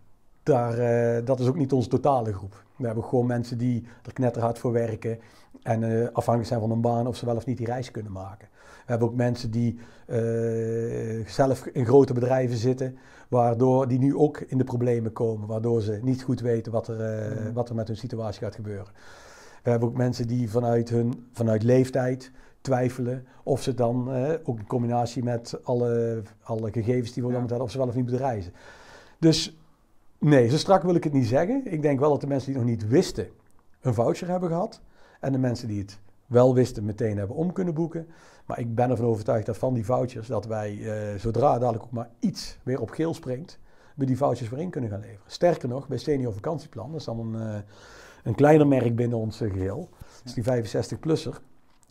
daar, 0.43 1.25
dat 1.25 1.39
is 1.39 1.47
ook 1.47 1.57
niet 1.57 1.73
onze 1.73 1.89
totale 1.89 2.33
groep. 2.33 2.63
We 2.75 2.85
hebben 2.85 3.03
gewoon 3.03 3.25
mensen 3.25 3.57
die 3.57 3.87
er 4.05 4.13
knetterhard 4.13 4.59
voor 4.59 4.71
werken 4.71 5.19
en 5.63 5.83
afhankelijk 6.13 6.47
zijn 6.47 6.59
van 6.59 6.71
een 6.71 6.81
baan 6.81 7.07
of 7.07 7.15
ze 7.15 7.25
wel 7.25 7.35
of 7.35 7.45
niet 7.45 7.57
die 7.57 7.65
reis 7.65 7.91
kunnen 7.91 8.11
maken. 8.11 8.47
We 8.85 8.91
hebben 8.91 9.07
ook 9.07 9.15
mensen 9.15 9.51
die 9.51 9.79
uh, 10.07 11.27
zelf 11.27 11.65
in 11.65 11.85
grote 11.85 12.13
bedrijven 12.13 12.57
zitten, 12.57 12.97
waardoor 13.27 13.87
die 13.87 13.99
nu 13.99 14.15
ook 14.15 14.39
in 14.39 14.57
de 14.57 14.63
problemen 14.63 15.13
komen, 15.13 15.47
waardoor 15.47 15.81
ze 15.81 15.99
niet 16.01 16.23
goed 16.23 16.41
weten 16.41 16.71
wat 16.71 16.87
er, 16.87 16.99
uh, 16.99 17.53
wat 17.53 17.69
er 17.69 17.75
met 17.75 17.87
hun 17.87 17.97
situatie 17.97 18.41
gaat 18.41 18.55
gebeuren. 18.55 18.91
We 19.63 19.69
hebben 19.69 19.89
ook 19.89 19.97
mensen 19.97 20.27
die 20.27 20.49
vanuit 20.49 20.89
hun 20.89 21.27
vanuit 21.31 21.63
leeftijd 21.63 22.31
twijfelen 22.61 23.25
of 23.43 23.61
ze 23.61 23.73
dan, 23.73 24.15
uh, 24.15 24.33
ook 24.43 24.59
in 24.59 24.67
combinatie 24.67 25.23
met 25.23 25.59
alle, 25.63 26.21
alle 26.43 26.71
gegevens 26.71 27.13
die 27.13 27.23
we 27.23 27.31
dan 27.31 27.39
hebben, 27.39 27.61
of 27.61 27.71
ze 27.71 27.77
wel 27.77 27.87
of 27.87 27.95
niet 27.95 28.03
moeten 28.03 28.25
reizen. 28.25 28.53
Dus 29.19 29.57
nee, 30.17 30.49
zo 30.49 30.57
strak 30.57 30.83
wil 30.83 30.95
ik 30.95 31.03
het 31.03 31.13
niet 31.13 31.27
zeggen. 31.27 31.61
Ik 31.65 31.81
denk 31.81 31.99
wel 31.99 32.09
dat 32.09 32.21
de 32.21 32.27
mensen 32.27 32.51
die 32.51 32.59
het 32.59 32.67
nog 32.67 32.79
niet 32.79 32.89
wisten, 32.89 33.27
een 33.81 33.93
voucher 33.93 34.27
hebben 34.27 34.49
gehad. 34.49 34.81
En 35.19 35.31
de 35.31 35.37
mensen 35.37 35.67
die 35.67 35.81
het 35.81 35.99
wel 36.25 36.53
wisten, 36.53 36.85
meteen 36.85 37.17
hebben 37.17 37.35
om 37.35 37.51
kunnen 37.51 37.73
boeken. 37.73 38.07
Maar 38.45 38.59
ik 38.59 38.75
ben 38.75 38.89
ervan 38.89 39.05
overtuigd 39.05 39.45
dat 39.45 39.57
van 39.57 39.73
die 39.73 39.85
vouchers, 39.85 40.27
dat 40.27 40.45
wij 40.45 40.73
uh, 40.73 41.19
zodra 41.19 41.59
dadelijk 41.59 41.83
ook 41.83 41.91
maar 41.91 42.09
iets 42.19 42.57
weer 42.63 42.81
op 42.81 42.89
geel 42.89 43.13
springt, 43.13 43.59
we 43.95 44.05
die 44.05 44.17
vouchers 44.17 44.49
weer 44.49 44.59
in 44.59 44.69
kunnen 44.69 44.89
gaan 44.89 44.99
leveren. 44.99 45.31
Sterker 45.31 45.69
nog, 45.69 45.87
bij 45.87 45.97
Senior 45.97 46.33
Vakantieplan, 46.33 46.91
dat 46.91 46.99
is 46.99 47.05
dan 47.05 47.19
een, 47.19 47.47
uh, 47.47 47.55
een 48.23 48.35
kleiner 48.35 48.67
merk 48.67 48.95
binnen 48.95 49.17
ons 49.17 49.37
geheel, 49.37 49.89
dat 50.23 50.25
is 50.25 50.33
die 50.33 50.43
65-plusser. 50.43 51.41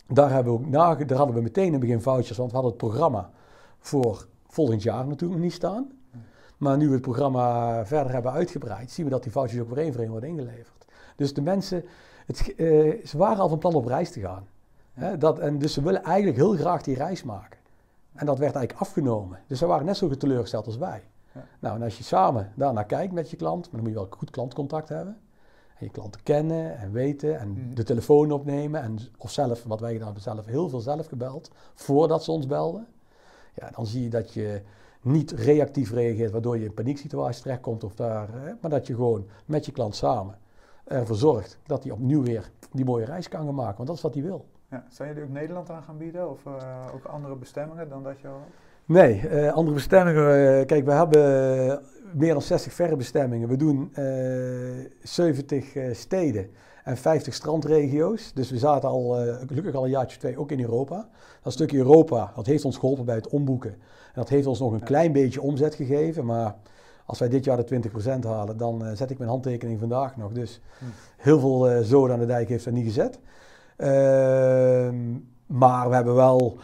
Daar, 0.08 0.30
hebben 0.30 0.52
we 0.52 0.58
ook 0.58 0.72
daar 1.08 1.18
hadden 1.18 1.36
we 1.36 1.42
meteen 1.42 1.66
in 1.66 1.72
het 1.72 1.80
begin 1.80 2.00
vouchers, 2.00 2.38
want 2.38 2.50
we 2.50 2.56
hadden 2.56 2.74
het 2.78 2.88
programma 2.88 3.30
voor 3.78 4.26
volgend 4.46 4.82
jaar 4.82 5.06
natuurlijk 5.06 5.32
nog 5.32 5.48
niet 5.48 5.52
staan. 5.52 5.90
Maar 6.56 6.76
nu 6.76 6.86
we 6.86 6.92
het 6.92 7.02
programma 7.02 7.86
verder 7.86 8.12
hebben 8.12 8.32
uitgebreid, 8.32 8.90
zien 8.90 9.04
we 9.04 9.10
dat 9.10 9.22
die 9.22 9.32
vouchers 9.32 9.60
ook 9.60 9.68
weer 9.68 9.84
één 9.84 9.92
voor 9.92 10.02
één 10.02 10.10
worden 10.10 10.28
ingeleverd. 10.28 10.84
Dus 11.16 11.34
de 11.34 11.42
mensen, 11.42 11.84
het, 12.26 12.52
uh, 12.56 13.04
ze 13.04 13.18
waren 13.18 13.38
al 13.38 13.48
van 13.48 13.58
plan 13.58 13.74
op 13.74 13.86
reis 13.86 14.10
te 14.10 14.20
gaan 14.20 14.46
dat, 15.18 15.38
en 15.38 15.58
dus 15.58 15.72
ze 15.72 15.82
willen 15.82 16.02
eigenlijk 16.02 16.36
heel 16.36 16.52
graag 16.52 16.82
die 16.82 16.94
reis 16.94 17.22
maken. 17.22 17.58
En 18.12 18.26
dat 18.26 18.38
werd 18.38 18.54
eigenlijk 18.54 18.84
afgenomen. 18.84 19.38
Dus 19.46 19.58
ze 19.58 19.66
waren 19.66 19.86
net 19.86 19.96
zo 19.96 20.08
teleurgesteld 20.08 20.66
als 20.66 20.76
wij. 20.76 21.02
Ja. 21.32 21.44
Nou, 21.58 21.76
en 21.76 21.82
als 21.82 21.98
je 21.98 22.04
samen 22.04 22.52
daarnaar 22.56 22.84
kijkt 22.84 23.12
met 23.12 23.30
je 23.30 23.36
klant, 23.36 23.62
maar 23.62 23.70
dan 23.70 23.80
moet 23.80 23.90
je 23.90 23.94
wel 23.94 24.18
goed 24.18 24.30
klantcontact 24.30 24.88
hebben. 24.88 25.16
En 25.78 25.86
je 25.86 25.90
klanten 25.90 26.22
kennen 26.22 26.78
en 26.78 26.92
weten 26.92 27.38
en 27.38 27.52
mhm. 27.52 27.74
de 27.74 27.82
telefoon 27.82 28.32
opnemen. 28.32 28.82
En, 28.82 28.98
of 29.16 29.30
zelf, 29.30 29.64
wat 29.64 29.80
wij 29.80 29.92
gedaan 29.92 30.06
hebben, 30.06 30.22
zelf 30.22 30.46
heel 30.46 30.68
veel 30.68 30.80
zelf 30.80 31.06
gebeld 31.06 31.50
voordat 31.74 32.24
ze 32.24 32.30
ons 32.30 32.46
belden. 32.46 32.86
Ja, 33.54 33.70
dan 33.70 33.86
zie 33.86 34.02
je 34.02 34.08
dat 34.08 34.32
je 34.32 34.62
niet 35.00 35.30
reactief 35.30 35.92
reageert, 35.92 36.32
waardoor 36.32 36.58
je 36.58 36.64
in 36.64 36.74
panieksituaties 36.74 37.40
terechtkomt. 37.40 37.84
Of 37.84 37.94
daar, 37.94 38.28
hè, 38.32 38.52
maar 38.60 38.70
dat 38.70 38.86
je 38.86 38.94
gewoon 38.94 39.26
met 39.46 39.66
je 39.66 39.72
klant 39.72 39.96
samen 39.96 40.38
ervoor 40.84 41.16
zorgt 41.16 41.58
dat 41.66 41.82
hij 41.82 41.92
opnieuw 41.92 42.22
weer 42.22 42.50
die 42.72 42.84
mooie 42.84 43.04
reis 43.04 43.28
kan 43.28 43.44
gaan 43.44 43.54
maken. 43.54 43.76
Want 43.76 43.88
dat 43.88 43.96
is 43.96 44.02
wat 44.02 44.14
hij 44.14 44.22
wil. 44.22 44.46
Ja. 44.72 44.84
Zijn 44.88 45.08
jullie 45.08 45.22
ook 45.24 45.30
Nederland 45.30 45.70
aan 45.70 45.82
gaan 45.82 45.98
bieden 45.98 46.30
of 46.30 46.44
uh, 46.46 46.54
ook 46.94 47.04
andere 47.04 47.36
bestemmingen 47.36 47.88
dan 47.88 48.02
dat 48.02 48.20
je 48.20 48.28
al 48.28 48.40
Nee, 48.84 49.22
uh, 49.30 49.52
andere 49.52 49.74
bestemmingen. 49.74 50.22
Uh, 50.22 50.66
kijk, 50.66 50.84
we 50.84 50.92
hebben 50.92 51.82
meer 52.12 52.32
dan 52.32 52.42
60 52.42 52.72
verre 52.72 52.96
bestemmingen. 52.96 53.48
We 53.48 53.56
doen 53.56 53.92
70 55.02 55.76
steden 55.92 56.50
en 56.84 56.96
50 56.96 57.34
strandregio's. 57.34 58.32
Dus 58.32 58.50
we 58.50 58.58
zaten 58.58 58.88
al 58.88 59.10
gelukkig 59.46 59.74
al 59.74 59.84
een 59.84 59.90
jaartje 59.90 60.18
twee 60.18 60.38
ook 60.38 60.50
in 60.50 60.60
Europa. 60.60 61.08
Dat 61.42 61.52
stukje 61.52 61.76
Europa, 61.76 62.32
dat 62.34 62.46
heeft 62.46 62.64
ons 62.64 62.76
geholpen 62.76 63.04
bij 63.04 63.14
het 63.14 63.28
omboeken. 63.28 63.70
En 63.70 64.20
dat 64.20 64.28
heeft 64.28 64.46
ons 64.46 64.60
nog 64.60 64.72
een 64.72 64.82
klein 64.82 65.12
beetje 65.12 65.40
omzet 65.40 65.74
gegeven. 65.74 66.24
Maar 66.24 66.54
als 67.06 67.18
wij 67.18 67.28
dit 67.28 67.44
jaar 67.44 67.66
de 67.66 67.82
20% 67.90 68.26
halen, 68.26 68.56
dan 68.56 68.96
zet 68.96 69.10
ik 69.10 69.18
mijn 69.18 69.30
handtekening 69.30 69.78
vandaag 69.78 70.16
nog. 70.16 70.32
Dus 70.32 70.60
hm. 70.78 70.84
heel 71.16 71.40
veel 71.40 71.84
zoden 71.84 72.14
aan 72.14 72.20
de 72.20 72.26
dijk 72.26 72.48
heeft 72.48 72.64
dat 72.64 72.74
niet 72.74 72.84
gezet. 72.84 73.20
Ehm, 73.82 74.96
maar 75.46 75.88
we 75.88 75.94
hebben 75.94 76.14
wel, 76.14 76.58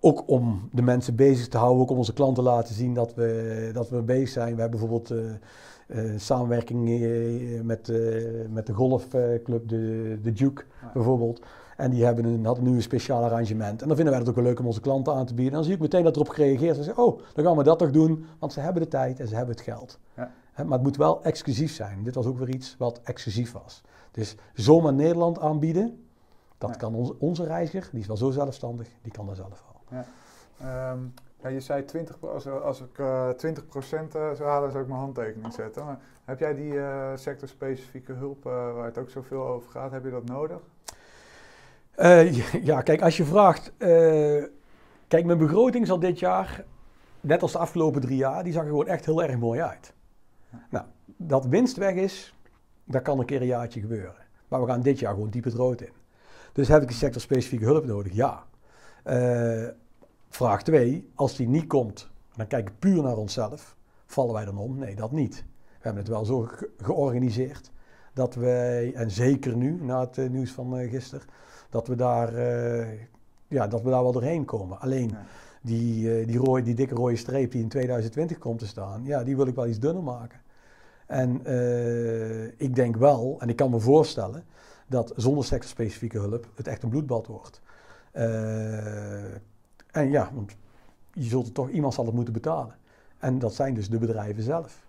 ook 0.00 0.28
om 0.28 0.68
de 0.72 0.82
mensen 0.82 1.16
bezig 1.16 1.48
te 1.48 1.56
houden, 1.56 1.82
ook 1.82 1.90
om 1.90 1.96
onze 1.96 2.12
klanten 2.12 2.44
te 2.44 2.50
laten 2.50 2.74
zien 2.74 2.94
dat 2.94 3.14
we, 3.14 3.70
dat 3.72 3.88
we 3.88 4.02
bezig 4.02 4.28
zijn. 4.28 4.54
We 4.54 4.60
hebben 4.60 4.80
bijvoorbeeld 4.80 5.10
uh, 5.10 6.00
samenwerking 6.16 6.88
uh, 6.88 7.60
met, 7.60 7.92
met 8.50 8.66
de 8.66 8.72
golfclub, 8.72 9.68
de, 9.68 10.18
de 10.22 10.32
Duke 10.32 10.64
bijvoorbeeld. 10.92 11.40
En 11.76 11.90
die 11.90 12.04
hebben 12.04 12.24
een, 12.24 12.44
hadden 12.44 12.64
nu 12.64 12.74
een 12.74 12.82
speciaal 12.82 13.22
arrangement. 13.22 13.82
En 13.82 13.86
dan 13.86 13.96
vinden 13.96 14.14
wij 14.14 14.18
het 14.18 14.28
ook 14.28 14.34
wel 14.34 14.44
leuk 14.44 14.58
om 14.58 14.66
onze 14.66 14.80
klanten 14.80 15.14
aan 15.14 15.26
te 15.26 15.34
bieden. 15.34 15.52
En 15.52 15.58
dan 15.58 15.66
zie 15.66 15.74
ik 15.74 15.80
meteen 15.80 16.04
dat 16.04 16.14
erop 16.16 16.28
gereageerd 16.28 16.78
is. 16.78 16.94
Oh, 16.94 17.20
dan 17.34 17.44
gaan 17.44 17.56
we 17.56 17.62
dat 17.62 17.78
toch 17.78 17.90
doen, 17.90 18.24
want 18.38 18.52
ze 18.52 18.60
hebben 18.60 18.82
de 18.82 18.88
tijd 18.88 19.20
en 19.20 19.28
ze 19.28 19.34
hebben 19.34 19.54
het 19.54 19.64
geld. 19.64 19.98
Ja. 20.16 20.30
maar 20.56 20.72
het 20.72 20.82
moet 20.82 20.96
wel 20.96 21.22
exclusief 21.22 21.72
zijn. 21.72 22.02
Dit 22.04 22.14
was 22.14 22.26
ook 22.26 22.38
weer 22.38 22.54
iets 22.54 22.74
wat 22.78 23.00
exclusief 23.02 23.52
was. 23.52 23.82
Dus 24.10 24.36
zomaar 24.54 24.94
Nederland 24.94 25.38
aanbieden, 25.38 26.03
dat 26.66 26.76
kan 26.76 26.94
onze, 26.94 27.14
onze 27.18 27.44
reiziger, 27.44 27.88
die 27.90 28.00
is 28.00 28.06
wel 28.06 28.16
zo 28.16 28.30
zelfstandig, 28.30 28.88
die 29.02 29.12
kan 29.12 29.26
daar 29.26 29.36
zelf 29.36 29.64
al. 29.68 29.80
Ja. 29.90 30.04
Ehm, 30.60 30.98
ja, 31.42 31.48
je 31.48 31.60
zei 31.60 31.84
20, 31.84 32.16
als, 32.20 32.46
als 32.46 32.80
ik 32.80 32.98
uh, 32.98 33.28
eh, 33.28 33.36
20% 33.36 34.16
uh, 34.16 34.32
zou 34.32 34.42
halen, 34.42 34.70
zou 34.70 34.82
ik 34.82 34.88
mijn 34.88 35.00
handtekening 35.00 35.52
zetten. 35.52 35.84
Maar 35.84 35.98
heb 36.24 36.38
jij 36.38 36.54
die 36.54 36.72
uh, 36.72 37.10
sectorspecifieke 37.14 38.12
hulp, 38.12 38.46
uh, 38.46 38.52
waar 38.52 38.84
het 38.84 38.98
ook 38.98 39.10
zoveel 39.10 39.46
over 39.46 39.70
gaat, 39.70 39.90
heb 39.90 40.04
je 40.04 40.10
dat 40.10 40.24
nodig? 40.24 40.58
ja, 42.62 42.82
kijk, 42.82 43.02
als 43.02 43.16
je 43.16 43.24
vraagt. 43.24 43.72
kijk, 45.08 45.24
mijn 45.24 45.38
begroting 45.38 45.86
zal 45.86 45.98
dit 45.98 46.18
jaar 46.18 46.64
net 47.20 47.42
als 47.42 47.52
de 47.52 47.58
afgelopen 47.58 48.00
drie 48.00 48.16
jaar, 48.16 48.44
die 48.44 48.52
zag 48.52 48.62
er 48.62 48.68
gewoon 48.68 48.86
echt 48.86 49.04
heel 49.04 49.22
erg 49.22 49.38
mooi 49.38 49.60
uit. 49.60 49.92
Nou, 50.70 50.84
dat 51.16 51.46
winst 51.46 51.76
weg 51.76 51.94
is, 51.94 52.34
dat 52.84 53.02
kan 53.02 53.18
een 53.18 53.24
keer 53.24 53.40
een 53.40 53.46
jaartje 53.46 53.80
gebeuren. 53.80 54.14
Maar 54.48 54.60
we 54.60 54.66
gaan 54.66 54.82
dit 54.82 54.98
jaar 54.98 55.12
gewoon 55.12 55.30
diep 55.30 55.44
het 55.44 55.54
rood 55.54 55.80
in. 55.80 55.92
Dus 56.54 56.68
heb 56.68 56.82
ik 56.82 56.88
een 56.88 56.94
sectorspecifieke 56.94 57.64
hulp 57.64 57.86
nodig? 57.86 58.12
Ja. 58.12 58.44
Uh, 59.04 59.68
vraag 60.28 60.62
2, 60.62 61.10
als 61.14 61.36
die 61.36 61.48
niet 61.48 61.66
komt, 61.66 62.10
dan 62.36 62.46
kijken 62.46 62.72
we 62.72 62.78
puur 62.78 63.02
naar 63.02 63.16
onszelf. 63.16 63.76
Vallen 64.06 64.34
wij 64.34 64.44
dan 64.44 64.58
om? 64.58 64.78
Nee, 64.78 64.94
dat 64.94 65.12
niet. 65.12 65.44
We 65.66 65.80
hebben 65.80 66.02
het 66.02 66.12
wel 66.12 66.24
zo 66.24 66.48
georganiseerd 66.76 67.70
dat 68.12 68.34
wij, 68.34 68.94
en 68.94 69.10
zeker 69.10 69.56
nu, 69.56 69.82
na 69.82 70.00
het 70.00 70.16
uh, 70.16 70.30
nieuws 70.30 70.50
van 70.50 70.78
uh, 70.78 70.90
gisteren, 70.90 71.26
dat 71.70 71.86
we 71.86 71.94
daar, 71.94 72.32
ja, 73.48 73.66
dat 73.66 73.82
we 73.82 73.90
daar 73.90 74.02
wel 74.02 74.12
doorheen 74.12 74.44
komen. 74.44 74.80
Alleen 74.80 75.14
die, 75.62 76.24
die, 76.26 76.38
rode, 76.38 76.62
die 76.62 76.74
dikke 76.74 76.94
rode 76.94 77.16
streep 77.16 77.50
die 77.50 77.62
in 77.62 77.68
2020 77.68 78.38
komt 78.38 78.58
te 78.58 78.66
staan, 78.66 79.04
ja, 79.04 79.24
die 79.24 79.36
wil 79.36 79.46
ik 79.46 79.54
wel 79.54 79.66
iets 79.66 79.78
dunner 79.78 80.02
maken. 80.02 80.40
En 81.06 81.40
ik 82.56 82.74
denk 82.74 82.96
wel, 82.96 83.36
en 83.40 83.48
ik 83.48 83.56
kan 83.56 83.70
me 83.70 83.80
voorstellen, 83.80 84.44
dat 84.86 85.12
zonder 85.16 85.44
sectorspecifieke 85.44 86.18
hulp 86.18 86.48
het 86.54 86.66
echt 86.66 86.82
een 86.82 86.88
bloedbad 86.88 87.26
wordt. 87.26 87.60
Uh, 88.14 89.34
en 89.90 90.10
ja, 90.10 90.30
want 90.34 90.56
je 91.12 91.22
zult 91.22 91.44
het 91.44 91.54
toch, 91.54 91.70
iemand 91.70 91.94
zal 91.94 92.04
het 92.04 92.14
moeten 92.14 92.32
betalen. 92.32 92.74
En 93.18 93.38
dat 93.38 93.54
zijn 93.54 93.74
dus 93.74 93.88
de 93.88 93.98
bedrijven 93.98 94.42
zelf. 94.42 94.86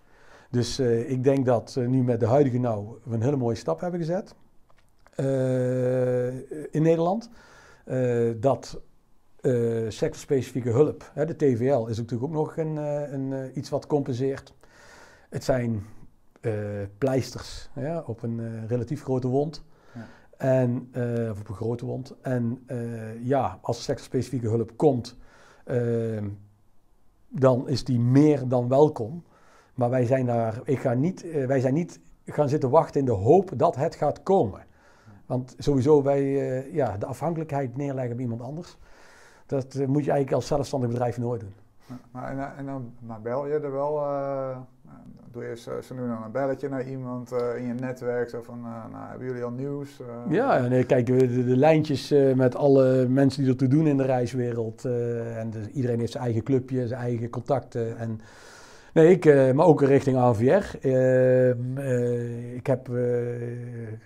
Dus 0.49 0.79
uh, 0.79 1.09
ik 1.09 1.23
denk 1.23 1.45
dat 1.45 1.75
uh, 1.77 1.87
nu 1.87 2.03
met 2.03 2.19
de 2.19 2.25
huidige 2.25 2.57
nou 2.57 2.87
we 3.03 3.13
een 3.13 3.21
hele 3.21 3.35
mooie 3.35 3.55
stap 3.55 3.79
hebben 3.79 3.99
gezet 3.99 4.35
in 6.71 6.81
Nederland. 6.81 7.29
dat 8.39 8.81
sectorspecifieke 9.87 10.69
hulp, 10.69 11.11
hè, 11.13 11.25
de 11.25 11.35
TVL, 11.35 11.85
is 11.85 11.97
natuurlijk 11.97 12.23
ook 12.23 12.37
nog 12.37 12.57
een, 12.57 12.75
een 13.13 13.51
iets 13.57 13.69
wat 13.69 13.87
compenseert. 13.87 14.53
Het 15.29 15.43
zijn 15.43 15.85
pleisters 16.97 17.69
ja, 17.75 18.03
op 18.05 18.23
een 18.23 18.67
relatief 18.67 19.03
grote 19.03 19.27
wond. 19.27 19.63
En, 20.37 20.89
uh, 20.93 21.29
of 21.29 21.39
op 21.39 21.49
een 21.49 21.55
grote 21.55 21.85
wond. 21.85 22.15
En 22.21 22.63
uh, 22.67 23.25
ja, 23.25 23.59
als 23.61 23.83
sectorspecifieke 23.83 24.47
hulp 24.47 24.71
komt, 24.75 25.17
uh, 25.65 26.23
dan 27.27 27.69
is 27.69 27.83
die 27.83 27.99
meer 27.99 28.47
dan 28.47 28.67
welkom. 28.67 29.23
Maar 29.73 29.89
wij 29.89 30.05
zijn 30.05 30.25
daar, 30.25 30.61
ik 30.63 30.79
ga 30.79 30.93
niet, 30.93 31.29
eh, 31.29 31.45
wij 31.45 31.59
zijn 31.59 31.73
niet 31.73 31.99
gaan 32.25 32.49
zitten 32.49 32.69
wachten 32.69 32.99
in 32.99 33.05
de 33.05 33.11
hoop 33.11 33.51
dat 33.55 33.75
het 33.75 33.95
gaat 33.95 34.23
komen. 34.23 34.65
Want 35.25 35.55
sowieso 35.57 36.03
wij 36.03 36.23
ja, 36.71 36.97
de 36.97 37.05
afhankelijkheid 37.05 37.77
neerleggen 37.77 38.15
bij 38.15 38.23
iemand 38.23 38.41
anders. 38.41 38.77
Dat 39.45 39.73
moet 39.73 40.03
je 40.03 40.11
eigenlijk 40.11 40.31
als 40.31 40.47
zelfstandig 40.47 40.89
bedrijf 40.89 41.17
nooit 41.17 41.41
doen. 41.41 41.53
Maar, 42.11 42.31
en, 42.31 42.57
en 42.57 42.65
dan 42.65 42.93
maar 42.99 43.21
bel 43.21 43.47
je 43.47 43.53
er 43.53 43.71
wel 43.71 43.99
doe 45.35 45.43
je 45.43 45.57
zo, 45.57 45.95
nu 45.95 46.07
dan 46.07 46.23
een 46.23 46.31
belletje 46.31 46.69
naar 46.69 46.87
iemand 46.87 47.31
uh, 47.31 47.39
in 47.57 47.67
je 47.67 47.73
netwerk. 47.73 48.29
Zo 48.29 48.41
van, 48.41 48.57
uh, 48.57 48.91
nou, 48.91 49.09
hebben 49.09 49.27
jullie 49.27 49.43
al 49.43 49.51
nieuws? 49.51 49.99
Uh, 49.99 50.33
ja, 50.33 50.59
nee, 50.67 50.83
kijk, 50.83 51.05
de, 51.05 51.15
de, 51.15 51.45
de 51.45 51.57
lijntjes 51.57 52.13
met 52.35 52.55
alle 52.55 53.07
mensen 53.07 53.41
die 53.41 53.51
ertoe 53.51 53.67
doen 53.67 53.87
in 53.87 53.97
de 53.97 54.05
reiswereld. 54.05 54.85
en 54.85 55.49
de, 55.49 55.71
iedereen 55.73 55.99
heeft 55.99 56.11
zijn 56.11 56.23
eigen 56.23 56.43
clubje, 56.43 56.87
zijn 56.87 57.01
eigen 57.01 57.29
contacten. 57.29 57.97
En, 57.97 58.21
nee, 58.93 59.09
ik, 59.09 59.53
maar 59.53 59.65
ook 59.65 59.81
richting 59.81 60.17
ANVR. 60.17 60.77
Ehm, 60.81 61.77
ik 62.55 62.67
heb 62.67 62.89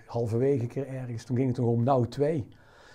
halverwege 0.06 0.62
een 0.62 0.68
keer 0.68 0.88
ergens, 0.88 1.24
toen 1.24 1.36
ging 1.36 1.48
het 1.48 1.58
nog 1.58 1.68
om 1.68 1.82
nou 1.82 2.08
2. 2.08 2.46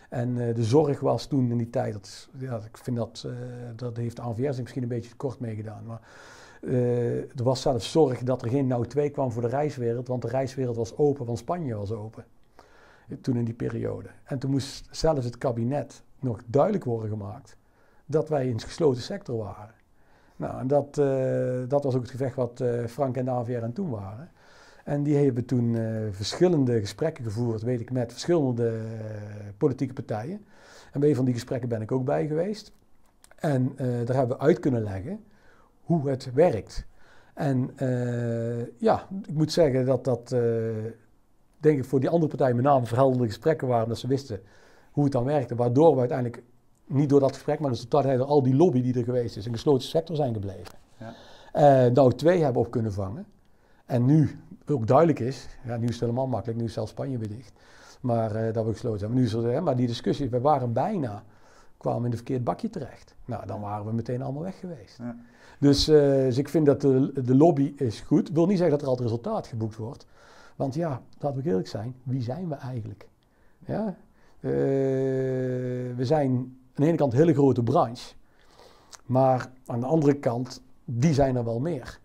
En 0.10 0.36
de 0.36 0.63
zorg 0.63 1.00
was 1.00 1.26
toen 1.26 1.52
in 1.52 1.58
die 1.58 1.70
tijd, 1.70 1.94
dat, 1.94 2.30
ja, 2.38 2.56
ik 2.56 2.78
vind 2.78 2.98
dat, 2.98 3.28
dat 3.76 3.98
heeft 3.98 4.15
de 4.15 4.22
ANVR 4.22 4.62
misschien 4.62 4.84
een 4.84 4.88
beetje 4.88 5.15
kort 5.15 5.39
meegedaan. 5.39 5.86
Maar 5.86 6.02
uh, 6.62 7.18
er 7.18 7.44
was 7.44 7.62
zelfs 7.62 7.91
zorg 7.91 8.24
dat 8.24 8.41
er 8.41 8.50
geen 8.50 8.68
nou 8.68 8.88
2 8.88 9.10
kwam 9.10 9.32
voor 9.32 9.41
de 9.41 9.48
reiswereld, 9.48 10.08
want 10.08 10.22
de 10.22 10.28
reiswereld 10.28 10.76
was 10.76 10.98
open, 10.98 11.26
want 11.26 11.38
Spanje 11.38 11.76
was 11.76 11.91
open. 11.91 12.26
Toen 13.22 13.36
in 13.36 13.46
die 13.46 13.54
periode. 13.54 14.10
En 14.24 14.39
toen 14.39 14.52
moest 14.52 14.88
zelfs 14.91 15.26
het 15.26 15.38
kabinet 15.38 16.04
nog 16.20 16.39
duidelijk 16.46 16.84
worden 16.84 17.10
gemaakt 17.10 17.58
dat 18.06 18.30
wij 18.30 18.50
een 18.50 18.60
gesloten 18.60 19.02
sector 19.02 19.38
waren. 19.38 19.74
Nou, 20.36 20.60
en 20.60 20.68
dat, 20.68 20.96
dat 21.70 21.84
was 21.84 21.96
ook 21.96 22.02
het 22.02 22.12
gevecht 22.12 22.36
wat 22.36 22.63
Frank 22.88 23.18
en 23.18 23.26
de 23.26 23.32
AVR 23.32 23.63
en 23.63 23.74
toen 23.74 23.89
waren. 23.89 24.30
En 24.86 25.04
die 25.04 25.15
hebben 25.17 25.45
toen 25.45 25.76
verschillende 26.12 26.80
gesprekken 26.80 27.24
gevoerd, 27.24 27.62
weet 27.62 27.80
ik, 27.80 27.91
met 27.91 28.12
verschillende 28.12 28.82
politieke 29.58 29.93
partijen. 29.93 30.45
En 30.91 31.00
bij 31.00 31.10
een 31.10 31.15
van 31.15 31.26
die 31.26 31.34
gesprekken 31.34 31.69
ben 31.69 31.82
ik 31.82 31.91
ook 31.91 32.06
bij 32.06 32.28
geweest. 32.28 32.71
En 33.36 33.74
daar 33.78 34.15
hebben 34.15 34.38
we 34.38 34.43
uit 34.43 34.60
kunnen 34.60 34.84
leggen 34.84 35.24
hoe 35.84 36.10
het 36.10 36.34
werkt. 36.34 36.86
En 37.34 37.71
ja, 38.78 39.08
ik 39.28 39.34
moet 39.34 39.52
zeggen 39.52 39.86
dat 39.86 40.04
dat, 40.04 40.30
denk 41.58 41.78
ik, 41.78 41.86
voor 41.86 42.00
die 42.00 42.10
andere 42.10 42.30
partijen 42.30 42.56
met 42.56 42.65
name 42.65 42.86
verhelderde 42.86 43.26
gesprekken 43.26 43.67
waren, 43.67 43.88
dat 43.88 43.98
ze 43.98 44.08
wisten 44.08 44.41
hoe 44.91 45.04
het 45.04 45.13
dan 45.13 45.24
werkte, 45.24 45.56
waardoor 45.56 45.93
we 45.93 46.00
uiteindelijk, 46.00 46.43
niet 46.86 47.10
door 47.10 47.19
dat 47.19 47.34
gesprek, 47.34 47.60
maar 47.60 47.69
dus 47.69 47.89
door 47.89 48.24
al 48.24 48.43
die 48.43 48.56
lobby 48.56 48.82
die 48.82 48.98
er 48.98 49.04
geweest 49.04 49.38
is, 49.38 49.45
een 49.45 49.54
gesloten 49.54 49.88
sector 49.88 50.15
zijn 50.15 50.34
gebleven. 50.34 50.78
Ja. 50.98 51.89
Nou, 51.89 52.13
twee 52.13 52.43
hebben 52.43 52.62
op 52.62 52.71
kunnen 52.71 52.93
vangen. 52.93 53.26
En 53.86 54.06
nu 54.06 54.39
ook 54.67 54.88
duidelijk 54.88 55.19
is, 55.19 55.48
ja, 55.63 55.78
nu 55.78 55.86
is 55.86 55.91
het 55.91 56.00
helemaal 56.00 56.28
makkelijk, 56.28 56.60
nu 56.60 56.65
is 56.65 56.74
zelfs 56.74 56.91
Spanje 56.91 57.17
weer 57.17 57.28
dicht, 57.28 57.54
maar 58.02 58.54
dat 58.54 58.65
we 58.65 58.71
gesloten 58.71 59.00
zijn. 59.00 59.12
Maar, 59.12 59.19
nu 59.19 59.26
is 59.26 59.34
er, 59.34 59.63
maar 59.63 59.76
die 59.76 59.88
discussie, 59.88 60.30
we 60.30 60.41
waren 60.41 60.74
bijna, 60.74 61.24
kwamen 61.78 62.06
in 62.06 62.12
een 62.12 62.17
verkeerd 62.17 62.43
bakje 62.43 62.69
terecht. 62.69 63.15
Nou, 63.26 63.45
dan 63.45 63.62
waren 63.62 63.86
we 63.86 63.91
meteen 63.91 64.21
allemaal 64.21 64.43
weg 64.43 64.60
geweest. 64.60 64.98
Ja. 64.98 65.15
Dus, 65.60 65.89
uh, 65.89 65.95
dus, 65.98 66.38
ik 66.38 66.50
vind 66.50 66.65
dat 66.65 66.82
de, 66.82 67.12
de 67.24 67.36
lobby 67.36 67.74
is 67.76 68.02
goed. 68.02 68.30
wil 68.30 68.45
niet 68.45 68.58
zeggen 68.58 68.76
dat 68.78 68.82
er 68.82 68.88
altijd 68.88 69.10
resultaat 69.10 69.48
geboekt 69.48 69.76
wordt. 69.76 70.06
Want 70.56 70.76
ja, 70.76 71.02
laten 71.19 71.41
we 71.41 71.50
eerlijk 71.50 71.67
zijn, 71.67 71.95
wie 72.04 72.21
zijn 72.21 72.50
we 72.50 72.56
eigenlijk? 72.56 73.08
Ja? 73.65 73.95
Uh, 74.39 74.52
we 75.95 76.06
zijn 76.06 76.32
aan 76.32 76.84
de 76.84 76.86
ene 76.86 76.98
kant 76.98 77.13
een 77.13 77.19
hele 77.19 77.34
grote 77.34 77.63
branche. 77.63 78.13
Maar 79.06 79.52
aan 79.65 79.80
de 79.80 79.86
andere 79.86 80.13
kant, 80.13 80.62
die 80.86 81.13
zijn 81.13 81.36
er 81.36 81.43
wel 81.43 81.60
meer. 81.60 82.00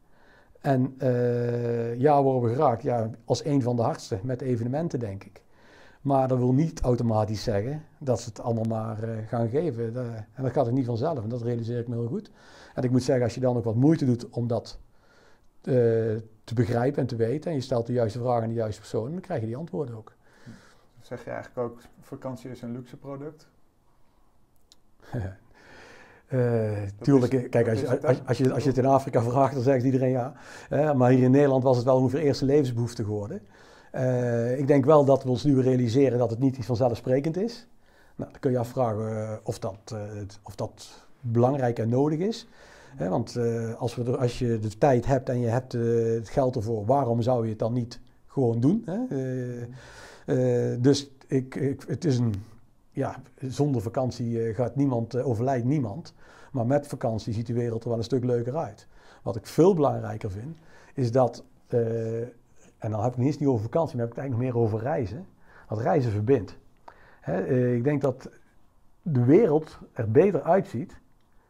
En 0.60 0.94
uh, 1.02 2.00
ja, 2.00 2.22
worden 2.22 2.50
we 2.50 2.54
geraakt 2.54 2.82
ja, 2.82 3.10
als 3.24 3.44
een 3.44 3.62
van 3.62 3.76
de 3.76 3.82
hardste 3.82 4.18
met 4.22 4.40
evenementen, 4.40 4.98
denk 4.98 5.24
ik. 5.24 5.42
Maar 6.00 6.28
dat 6.28 6.38
wil 6.38 6.52
niet 6.52 6.80
automatisch 6.80 7.42
zeggen 7.42 7.84
dat 7.98 8.20
ze 8.20 8.28
het 8.28 8.40
allemaal 8.40 8.64
maar 8.64 9.08
uh, 9.08 9.28
gaan 9.28 9.48
geven. 9.48 9.96
en 10.34 10.42
dat 10.42 10.52
gaat 10.52 10.66
er 10.66 10.72
niet 10.72 10.86
vanzelf 10.86 11.22
en 11.22 11.28
dat 11.28 11.42
realiseer 11.42 11.78
ik 11.78 11.88
me 11.88 11.94
heel 11.94 12.06
goed. 12.06 12.30
En 12.74 12.82
ik 12.82 12.90
moet 12.90 13.02
zeggen, 13.02 13.24
als 13.24 13.34
je 13.34 13.40
dan 13.40 13.56
ook 13.56 13.64
wat 13.64 13.74
moeite 13.74 14.04
doet 14.04 14.28
om 14.28 14.46
dat 14.46 14.78
uh, 15.62 15.74
te 16.44 16.54
begrijpen 16.54 17.00
en 17.00 17.06
te 17.06 17.16
weten, 17.16 17.50
en 17.50 17.56
je 17.56 17.62
stelt 17.62 17.86
de 17.86 17.92
juiste 17.92 18.18
vragen 18.18 18.42
aan 18.42 18.48
de 18.48 18.54
juiste 18.54 18.80
persoon, 18.80 19.12
dan 19.12 19.20
krijg 19.20 19.40
je 19.40 19.46
die 19.46 19.56
antwoorden 19.56 19.96
ook. 19.96 20.12
Zeg 21.00 21.24
je 21.24 21.30
eigenlijk 21.30 21.70
ook, 21.70 21.80
vakantie 22.00 22.50
is 22.50 22.62
een 22.62 22.72
luxe 22.72 22.96
product? 22.96 23.48
Uh, 26.34 26.70
tuurlijk, 27.00 27.32
is, 27.32 27.48
kijk, 27.48 27.68
als 27.68 27.80
je, 27.80 28.06
als, 28.06 28.20
als, 28.26 28.38
je, 28.38 28.52
als 28.52 28.62
je 28.62 28.68
het 28.68 28.78
in 28.78 28.86
Afrika 28.86 29.22
vraagt, 29.22 29.54
dan 29.54 29.62
zegt 29.62 29.84
iedereen 29.84 30.10
ja. 30.10 30.32
Uh, 30.70 30.92
maar 30.92 31.10
hier 31.10 31.22
in 31.22 31.30
Nederland 31.30 31.62
was 31.62 31.76
het 31.76 31.84
wel 31.84 31.96
ongeveer 31.96 32.20
eerste 32.20 32.44
levensbehoefte 32.44 33.04
geworden. 33.04 33.40
Uh, 33.94 34.58
ik 34.58 34.66
denk 34.66 34.84
wel 34.84 35.04
dat 35.04 35.22
we 35.22 35.28
ons 35.28 35.44
nu 35.44 35.60
realiseren 35.60 36.18
dat 36.18 36.30
het 36.30 36.38
niet 36.38 36.56
iets 36.56 36.66
vanzelfsprekend 36.66 37.36
is. 37.36 37.66
Nou, 38.16 38.30
dan 38.30 38.40
kun 38.40 38.50
je 38.50 38.58
afvragen 38.58 39.40
of, 39.44 39.58
dat, 39.58 39.94
of 40.42 40.54
dat 40.54 41.04
belangrijk 41.20 41.78
en 41.78 41.88
nodig 41.88 42.18
is. 42.18 42.46
want 42.98 43.38
als, 43.78 43.94
we 43.94 44.04
er, 44.04 44.16
als 44.16 44.38
je 44.38 44.58
de 44.58 44.78
tijd 44.78 45.06
hebt 45.06 45.28
en 45.28 45.40
je 45.40 45.48
hebt 45.48 45.72
het 45.72 46.28
geld 46.28 46.56
ervoor, 46.56 46.86
waarom 46.86 47.22
zou 47.22 47.44
je 47.44 47.50
het 47.50 47.58
dan 47.58 47.72
niet 47.72 48.00
gewoon 48.26 48.60
doen? 48.60 48.84
Dus 50.78 51.10
ik, 51.26 51.54
ik, 51.54 51.84
het 51.86 52.04
is 52.04 52.18
een, 52.18 52.34
ja, 53.00 53.22
zonder 53.40 53.82
vakantie 53.82 54.54
gaat 54.54 54.76
niemand, 54.76 55.16
overlijdt 55.16 55.64
niemand. 55.64 56.14
Maar 56.52 56.66
met 56.66 56.86
vakantie 56.86 57.32
ziet 57.32 57.46
de 57.46 57.52
wereld 57.52 57.82
er 57.82 57.88
wel 57.88 57.98
een 57.98 58.04
stuk 58.04 58.24
leuker 58.24 58.56
uit. 58.56 58.86
Wat 59.22 59.36
ik 59.36 59.46
veel 59.46 59.74
belangrijker 59.74 60.30
vind, 60.30 60.56
is 60.94 61.12
dat, 61.12 61.44
en 62.78 62.90
dan 62.90 63.02
heb 63.02 63.12
ik 63.12 63.18
niet 63.18 63.26
eens 63.26 63.38
niet 63.38 63.48
over 63.48 63.62
vakantie, 63.62 63.96
maar 63.96 64.06
heb 64.06 64.16
ik 64.16 64.22
het 64.22 64.24
eigenlijk 64.24 64.54
nog 64.54 64.62
meer 64.62 64.76
over 64.76 64.80
reizen. 64.80 65.26
Dat 65.68 65.80
reizen 65.80 66.10
verbindt. 66.10 66.58
ik 67.76 67.84
denk 67.84 68.00
dat 68.00 68.30
de 69.02 69.24
wereld 69.24 69.78
er 69.92 70.10
beter 70.10 70.42
uitziet 70.42 71.00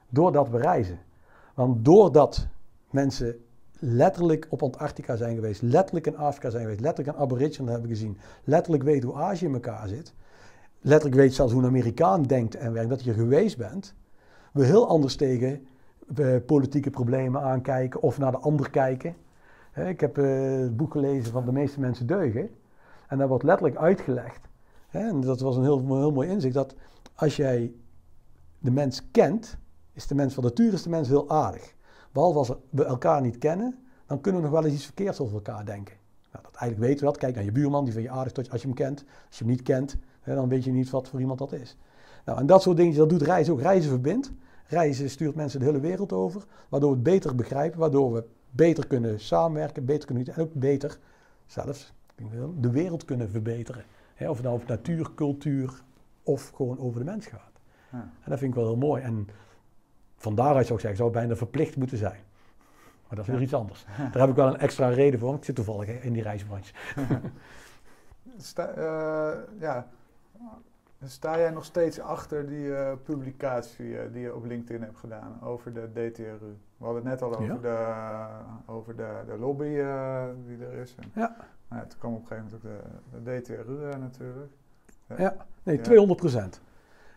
doordat 0.09 0.49
we 0.49 0.59
reizen. 0.59 0.99
Want 1.55 1.85
doordat 1.85 2.47
mensen 2.91 3.45
letterlijk 3.79 4.47
op 4.49 4.63
Antarctica 4.63 5.17
zijn 5.17 5.35
geweest, 5.35 5.63
letterlijk 5.63 6.07
in 6.07 6.17
Afrika 6.17 6.51
zijn 6.51 6.63
geweest, 6.63 6.81
letterlijk 6.81 7.17
een 7.17 7.23
Aborigine 7.23 7.71
hebben 7.71 7.89
gezien, 7.89 8.19
letterlijk 8.45 8.83
weten 8.83 9.09
hoe 9.09 9.19
Azië 9.19 9.45
in 9.45 9.55
elkaar 9.55 9.89
zit, 9.89 10.15
letterlijk 10.81 11.21
weet 11.21 11.35
zelfs 11.35 11.53
hoe 11.53 11.63
een 11.63 11.69
Amerikaan 11.69 12.23
denkt 12.23 12.55
en 12.55 12.73
werkt, 12.73 12.89
dat 12.91 13.05
je 13.05 13.13
geweest 13.13 13.57
bent, 13.57 13.95
we 14.53 14.65
heel 14.65 14.89
anders 14.89 15.17
tegen 15.17 15.67
uh, 16.19 16.37
politieke 16.47 16.91
problemen 16.91 17.43
aankijken 17.43 18.03
of 18.03 18.19
naar 18.19 18.31
de 18.31 18.39
ander 18.39 18.71
kijken. 18.71 19.17
ik 19.75 20.01
heb 20.01 20.19
uh, 20.19 20.61
het 20.61 20.77
boek 20.77 20.93
gelezen 20.93 21.33
van 21.33 21.45
De 21.45 21.53
meeste 21.53 21.81
mensen 21.81 22.07
deugen 22.07 22.51
en 23.09 23.19
daar 23.19 23.29
wordt 23.29 23.45
letterlijk 23.45 23.77
uitgelegd, 23.77 24.49
en 24.91 25.21
dat 25.21 25.41
was 25.41 25.57
een 25.57 25.63
heel, 25.63 25.97
heel 25.97 26.13
mooi 26.13 26.29
inzicht, 26.29 26.55
dat 26.55 26.75
als 27.15 27.37
jij 27.37 27.73
de 28.59 28.71
mens 28.71 29.11
kent, 29.11 29.57
is 29.93 30.07
de 30.07 30.15
mens 30.15 30.35
van 30.35 30.45
nature 30.45 30.73
is 30.73 30.83
de 30.83 30.89
mens 30.89 31.09
heel 31.09 31.31
aardig. 31.31 31.75
Behalve 32.13 32.39
als 32.39 32.53
we 32.71 32.85
elkaar 32.85 33.21
niet 33.21 33.39
kennen, 33.39 33.79
dan 34.07 34.21
kunnen 34.21 34.41
we 34.41 34.47
nog 34.47 34.57
wel 34.57 34.65
eens 34.65 34.75
iets 34.75 34.85
verkeerds 34.85 35.21
over 35.21 35.35
elkaar 35.35 35.65
denken. 35.65 35.95
Nou, 36.33 36.45
dat 36.45 36.55
eigenlijk 36.55 36.91
weten 36.91 37.07
we 37.07 37.13
dat. 37.13 37.21
Kijk 37.21 37.35
naar 37.35 37.45
je 37.45 37.53
buurman, 37.53 37.85
die 37.85 37.93
vind 37.93 38.05
je 38.05 38.11
aardig 38.11 38.33
tot 38.33 38.51
als 38.51 38.61
je 38.61 38.67
hem 38.67 38.77
kent. 38.77 39.05
Als 39.29 39.39
je 39.39 39.45
hem 39.45 39.53
niet 39.53 39.63
kent, 39.63 39.97
hè, 40.21 40.35
dan 40.35 40.49
weet 40.49 40.65
je 40.65 40.73
niet 40.73 40.91
wat 40.91 41.09
voor 41.09 41.21
iemand 41.21 41.39
dat 41.39 41.53
is. 41.53 41.77
Nou, 42.25 42.39
en 42.39 42.47
dat 42.47 42.63
soort 42.63 42.77
dingen, 42.77 42.97
dat 42.97 43.09
doet 43.09 43.23
reizen 43.23 43.53
ook. 43.53 43.61
Reizen 43.61 43.91
verbindt. 43.91 44.33
Reizen 44.67 45.11
stuurt 45.11 45.35
mensen 45.35 45.61
de 45.61 45.67
hele 45.67 45.81
wereld 45.81 46.13
over, 46.13 46.45
waardoor 46.69 46.91
we 46.91 46.95
het 46.95 47.05
beter 47.05 47.35
begrijpen, 47.35 47.79
waardoor 47.79 48.13
we 48.13 48.25
beter 48.51 48.87
kunnen 48.87 49.21
samenwerken, 49.21 49.85
beter 49.85 50.07
kunnen 50.07 50.27
en 50.27 50.43
ook 50.43 50.55
beter 50.55 50.99
zelfs 51.47 51.93
de 52.61 52.71
wereld 52.71 53.05
kunnen 53.05 53.31
verbeteren. 53.31 53.85
of 54.19 54.37
het 54.37 54.43
nou 54.43 54.55
over 54.55 54.69
natuur, 54.69 55.15
cultuur 55.15 55.83
of 56.23 56.51
gewoon 56.55 56.79
over 56.79 56.99
de 56.99 57.05
mens 57.05 57.27
gaat. 57.27 57.53
Ja. 57.93 57.99
En 57.99 58.31
dat 58.31 58.39
vind 58.39 58.51
ik 58.51 58.59
wel 58.59 58.67
heel 58.67 58.77
mooi. 58.77 59.03
En 59.03 59.29
van 60.17 60.35
daaruit 60.35 60.67
zou 60.67 60.79
ik 60.79 60.81
zeggen, 60.81 60.97
zou 60.97 61.11
het 61.11 61.19
bijna 61.19 61.37
verplicht 61.37 61.77
moeten 61.77 61.99
zijn. 61.99 62.21
Maar 63.09 63.19
dat 63.19 63.29
is 63.29 63.33
weer 63.35 63.43
iets 63.43 63.55
anders. 63.55 63.85
Daar 63.97 64.21
heb 64.21 64.29
ik 64.29 64.37
wel 64.37 64.47
een 64.47 64.59
extra 64.59 64.89
reden 64.89 65.19
voor, 65.19 65.29
want 65.29 65.41
ik 65.41 65.45
zit 65.45 65.55
toevallig 65.55 65.89
in 65.89 66.13
die 66.13 66.23
reisbranche. 66.23 66.75
Sta, 68.39 68.77
uh, 68.77 69.39
ja. 69.61 69.89
Sta 71.05 71.39
jij 71.39 71.51
nog 71.51 71.65
steeds 71.65 72.01
achter 72.01 72.47
die 72.47 72.65
uh, 72.65 72.93
publicatie 73.05 73.87
uh, 73.87 74.01
die 74.13 74.23
je 74.23 74.35
op 74.35 74.45
LinkedIn 74.45 74.83
hebt 74.83 74.99
gedaan 74.99 75.39
over 75.43 75.73
de 75.73 75.91
DTRU? 75.93 76.57
We 76.77 76.85
hadden 76.85 77.03
het 77.07 77.11
net 77.11 77.23
al 77.23 77.37
over, 77.37 77.45
ja. 77.45 77.57
de, 77.57 78.73
over 78.73 78.97
de, 78.97 79.23
de 79.27 79.39
lobby 79.39 79.65
die 80.47 80.67
er 80.67 80.73
is. 80.73 80.95
En, 80.99 81.11
ja. 81.15 81.37
Nou, 81.69 81.87
toen 81.87 81.99
kwam 81.99 82.15
op 82.15 82.21
een 82.21 82.27
gegeven 82.27 82.61
moment 82.63 82.83
ook 83.15 83.23
de, 83.23 83.33
de 83.33 83.41
DTRU 83.41 83.99
natuurlijk. 83.99 84.53
Ja, 85.17 85.47
nee, 85.63 85.81
200 85.81 86.21
procent. 86.21 86.61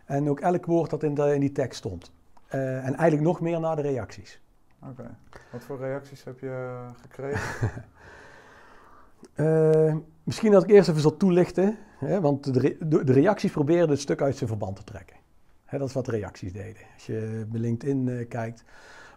En 0.04 0.28
ook 0.28 0.40
elk 0.40 0.66
woord 0.66 0.90
dat 0.90 1.02
in, 1.02 1.14
de, 1.14 1.34
in 1.34 1.40
die 1.40 1.52
tekst 1.52 1.78
stond. 1.78 2.12
en 2.48 2.94
eigenlijk 2.94 3.20
nog 3.20 3.40
meer 3.40 3.60
naar 3.60 3.76
de 3.76 3.82
reacties. 3.82 4.40
Oké. 4.82 5.16
Wat 5.52 5.62
voor 5.62 5.78
reacties 5.78 6.24
heb 6.24 6.38
je 6.38 6.86
gekregen? 7.00 7.70
misschien 10.22 10.52
dat 10.52 10.62
ik 10.62 10.70
eerst 10.70 10.88
even 10.88 11.00
zal 11.00 11.16
toelichten. 11.16 11.78
Hè, 12.04 12.20
want 12.20 12.54
de, 12.54 12.76
de, 13.04 13.12
reacties 13.12 13.52
probeerden 13.52 13.88
het 13.90 14.00
stuk 14.00 14.22
uit 14.22 14.36
zijn 14.36 14.48
verband 14.48 14.76
te 14.76 14.84
trekken. 14.84 15.16
Hè, 15.64 15.78
dat 15.78 15.88
is 15.88 15.94
wat 15.94 16.04
de 16.04 16.10
reacties 16.10 16.52
deden. 16.52 16.82
Als 16.94 17.06
je 17.06 17.46
bij 17.48 17.60
LinkedIn 17.60 18.06
uh, 18.06 18.28
kijkt, 18.28 18.64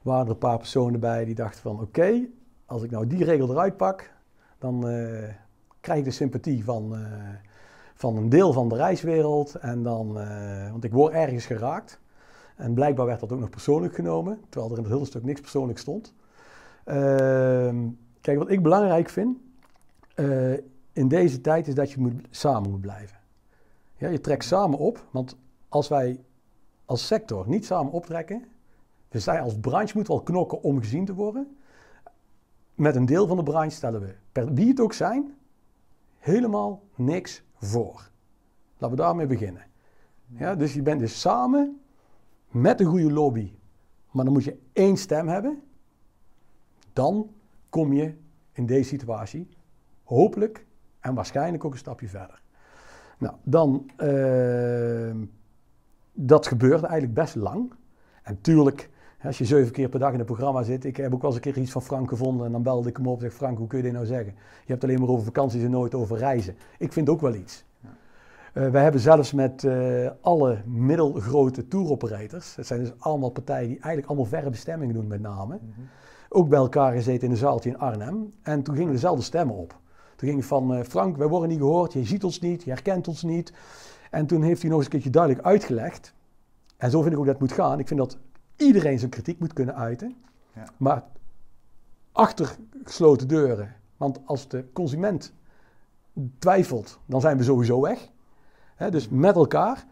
waren 0.01 0.25
er 0.25 0.31
een 0.31 0.37
paar 0.37 0.57
personen 0.57 0.99
bij 0.99 1.25
die 1.25 1.35
dachten 1.35 1.61
van... 1.61 1.81
oké, 1.81 2.27
als 2.65 2.83
ik 2.83 2.91
nou 2.91 3.07
die 3.07 3.23
regel 3.23 3.49
eruit 3.49 3.77
pak, 3.77 4.11
dan 4.57 4.89
uh, 4.89 5.23
krijg 5.79 5.99
ik 5.99 6.05
de 6.05 6.11
sympathie 6.11 6.63
van, 6.63 6.95
van 7.95 8.17
een 8.17 8.29
deel 8.29 8.53
van 8.53 8.69
de 8.69 8.75
reiswereld. 8.75 9.55
En 9.55 9.83
dan, 9.83 10.13
want 10.71 10.83
ik 10.83 10.91
word 10.91 11.13
ergens 11.13 11.45
geraakt. 11.45 11.99
En 12.55 12.73
blijkbaar 12.73 13.05
werd 13.05 13.19
dat 13.19 13.31
ook 13.31 13.39
nog 13.39 13.49
persoonlijk 13.49 13.95
genomen, 13.95 14.39
terwijl 14.49 14.71
er 14.71 14.77
in 14.77 14.83
het 14.83 14.93
hele 14.93 15.05
stuk 15.05 15.23
niks 15.23 15.41
persoonlijk 15.41 15.79
stond. 15.79 16.13
Ehm, 16.83 17.87
kijk, 18.21 18.37
wat 18.37 18.49
ik 18.49 18.63
belangrijk 18.63 19.09
vind 19.09 19.37
in 20.97 21.07
deze 21.07 21.41
tijd 21.41 21.67
is 21.67 21.75
dat 21.75 21.91
je 21.91 21.99
moet, 21.99 22.13
samen 22.29 22.69
moet 22.69 22.81
blijven. 22.81 23.17
Ja, 23.97 24.09
je 24.09 24.21
trekt 24.21 24.43
samen 24.43 24.79
op, 24.79 25.07
want 25.11 25.37
als 25.69 25.87
wij 25.87 26.23
als 26.85 27.07
sector 27.07 27.47
niet 27.47 27.65
samen 27.65 27.91
optrekken, 27.91 28.45
we 29.09 29.19
zijn 29.19 29.41
als 29.41 29.59
branche 29.59 29.91
moeten 29.95 30.13
wel 30.13 30.23
knokken 30.23 30.61
om 30.61 30.79
gezien 30.79 31.05
te 31.05 31.13
worden. 31.13 31.57
Met 32.75 32.95
een 32.95 33.05
deel 33.05 33.27
van 33.27 33.37
de 33.37 33.43
branche 33.43 33.75
stellen 33.75 34.01
we, 34.01 34.15
per 34.31 34.53
wie 34.53 34.67
het 34.67 34.79
ook 34.79 34.93
zijn, 34.93 35.37
helemaal 36.17 36.83
niks 36.95 37.43
voor. 37.55 38.09
Laten 38.77 38.97
we 38.97 39.03
daarmee 39.03 39.27
beginnen. 39.27 39.65
Ja, 40.25 40.55
dus 40.55 40.73
je 40.73 40.81
bent 40.81 40.99
dus 40.99 41.19
samen 41.19 41.81
met 42.47 42.79
een 42.79 42.85
goede 42.85 43.11
lobby, 43.11 43.53
maar 44.11 44.25
dan 44.25 44.33
moet 44.33 44.43
je 44.43 44.59
één 44.73 44.97
stem 44.97 45.27
hebben, 45.27 45.61
dan 46.93 47.29
kom 47.69 47.93
je 47.93 48.13
in 48.51 48.65
deze 48.65 48.89
situatie 48.89 49.47
hopelijk 50.03 50.66
en 51.07 51.13
waarschijnlijk 51.13 51.65
ook 51.65 51.71
een 51.71 51.77
stapje 51.77 52.07
verder. 52.07 52.41
Nou, 53.17 53.33
dan, 53.43 53.89
uh, 54.03 55.15
dat 56.13 56.47
gebeurde 56.47 56.87
eigenlijk 56.87 57.13
best 57.13 57.35
lang. 57.35 57.73
En 58.23 58.41
tuurlijk, 58.41 58.89
als 59.23 59.37
je 59.37 59.45
zeven 59.45 59.71
keer 59.71 59.89
per 59.89 59.99
dag 59.99 60.11
in 60.11 60.17
het 60.17 60.25
programma 60.25 60.63
zit, 60.63 60.85
ik 60.85 60.97
heb 60.97 61.13
ook 61.13 61.21
wel 61.21 61.31
eens 61.31 61.45
een 61.45 61.53
keer 61.53 61.61
iets 61.61 61.71
van 61.71 61.81
Frank 61.81 62.09
gevonden 62.09 62.45
en 62.45 62.51
dan 62.51 62.63
belde 62.63 62.89
ik 62.89 62.97
hem 62.97 63.07
op 63.07 63.15
en 63.15 63.21
zeg 63.21 63.33
Frank, 63.33 63.57
hoe 63.57 63.67
kun 63.67 63.77
je 63.77 63.83
dit 63.83 63.93
nou 63.93 64.05
zeggen? 64.05 64.33
Je 64.65 64.71
hebt 64.71 64.83
alleen 64.83 64.99
maar 64.99 65.09
over 65.09 65.25
vakanties 65.25 65.63
en 65.63 65.71
nooit 65.71 65.95
over 65.95 66.17
reizen. 66.17 66.55
Ik 66.77 66.93
vind 66.93 67.09
ook 67.09 67.21
wel 67.21 67.33
iets. 67.33 67.65
Uh, 68.53 68.69
wij 68.69 68.83
hebben 68.83 69.01
zelfs 69.01 69.33
met 69.33 69.63
uh, 69.63 70.09
alle 70.21 70.57
middelgrote 70.65 71.67
touroperators, 71.67 72.55
dat 72.55 72.65
zijn 72.65 72.79
dus 72.79 72.93
allemaal 72.97 73.29
partijen 73.29 73.67
die 73.67 73.79
eigenlijk 73.79 74.07
allemaal 74.07 74.25
verre 74.25 74.49
bestemmingen 74.49 74.95
doen 74.95 75.07
met 75.07 75.21
name, 75.21 75.59
mhm. 75.61 75.81
ook 76.29 76.49
bij 76.49 76.59
elkaar 76.59 76.93
gezeten 76.93 77.23
in 77.23 77.31
een 77.31 77.37
zaaltje 77.37 77.69
in 77.69 77.77
Arnhem. 77.77 78.33
En 78.41 78.63
toen 78.63 78.75
gingen 78.75 78.91
dezelfde 78.91 79.23
stemmen 79.23 79.55
op. 79.55 79.79
Toen 80.17 80.29
ging 80.29 80.45
van 80.45 80.73
uh, 80.73 80.83
Frank, 80.83 81.17
wij 81.17 81.27
worden 81.27 81.49
niet 81.49 81.59
gehoord, 81.59 81.93
je 81.93 82.05
ziet 82.05 82.23
ons 82.23 82.39
niet, 82.39 82.63
je 82.63 82.69
herkent 82.69 83.07
ons 83.07 83.23
niet. 83.23 83.53
En 84.11 84.25
toen 84.25 84.41
heeft 84.41 84.61
hij 84.61 84.69
nog 84.69 84.77
eens 84.77 84.87
een 84.87 84.93
keertje 84.93 85.09
duidelijk 85.09 85.45
uitgelegd, 85.45 86.13
en 86.77 86.91
zo 86.91 87.01
vind 87.01 87.13
ik 87.13 87.19
ook 87.19 87.25
dat 87.25 87.39
het 87.39 87.43
moet 87.43 87.57
gaan. 87.57 87.79
Ik 87.79 87.87
vind 87.87 87.99
dat 87.99 88.17
iedereen 88.55 88.99
zijn 88.99 89.11
kritiek 89.11 89.39
moet 89.39 89.53
kunnen 89.53 89.75
uiten, 89.75 90.15
ja. 90.55 90.67
maar 90.77 91.03
achter 92.11 92.55
gesloten 92.83 93.27
deuren. 93.27 93.75
Want 93.97 94.19
als 94.25 94.47
de 94.47 94.65
consument 94.73 95.33
twijfelt, 96.39 96.99
dan 97.05 97.21
zijn 97.21 97.37
we 97.37 97.43
sowieso 97.43 97.81
weg 97.81 98.09
dus 98.77 99.09
met 99.09 99.35
elkaar. 99.35 99.85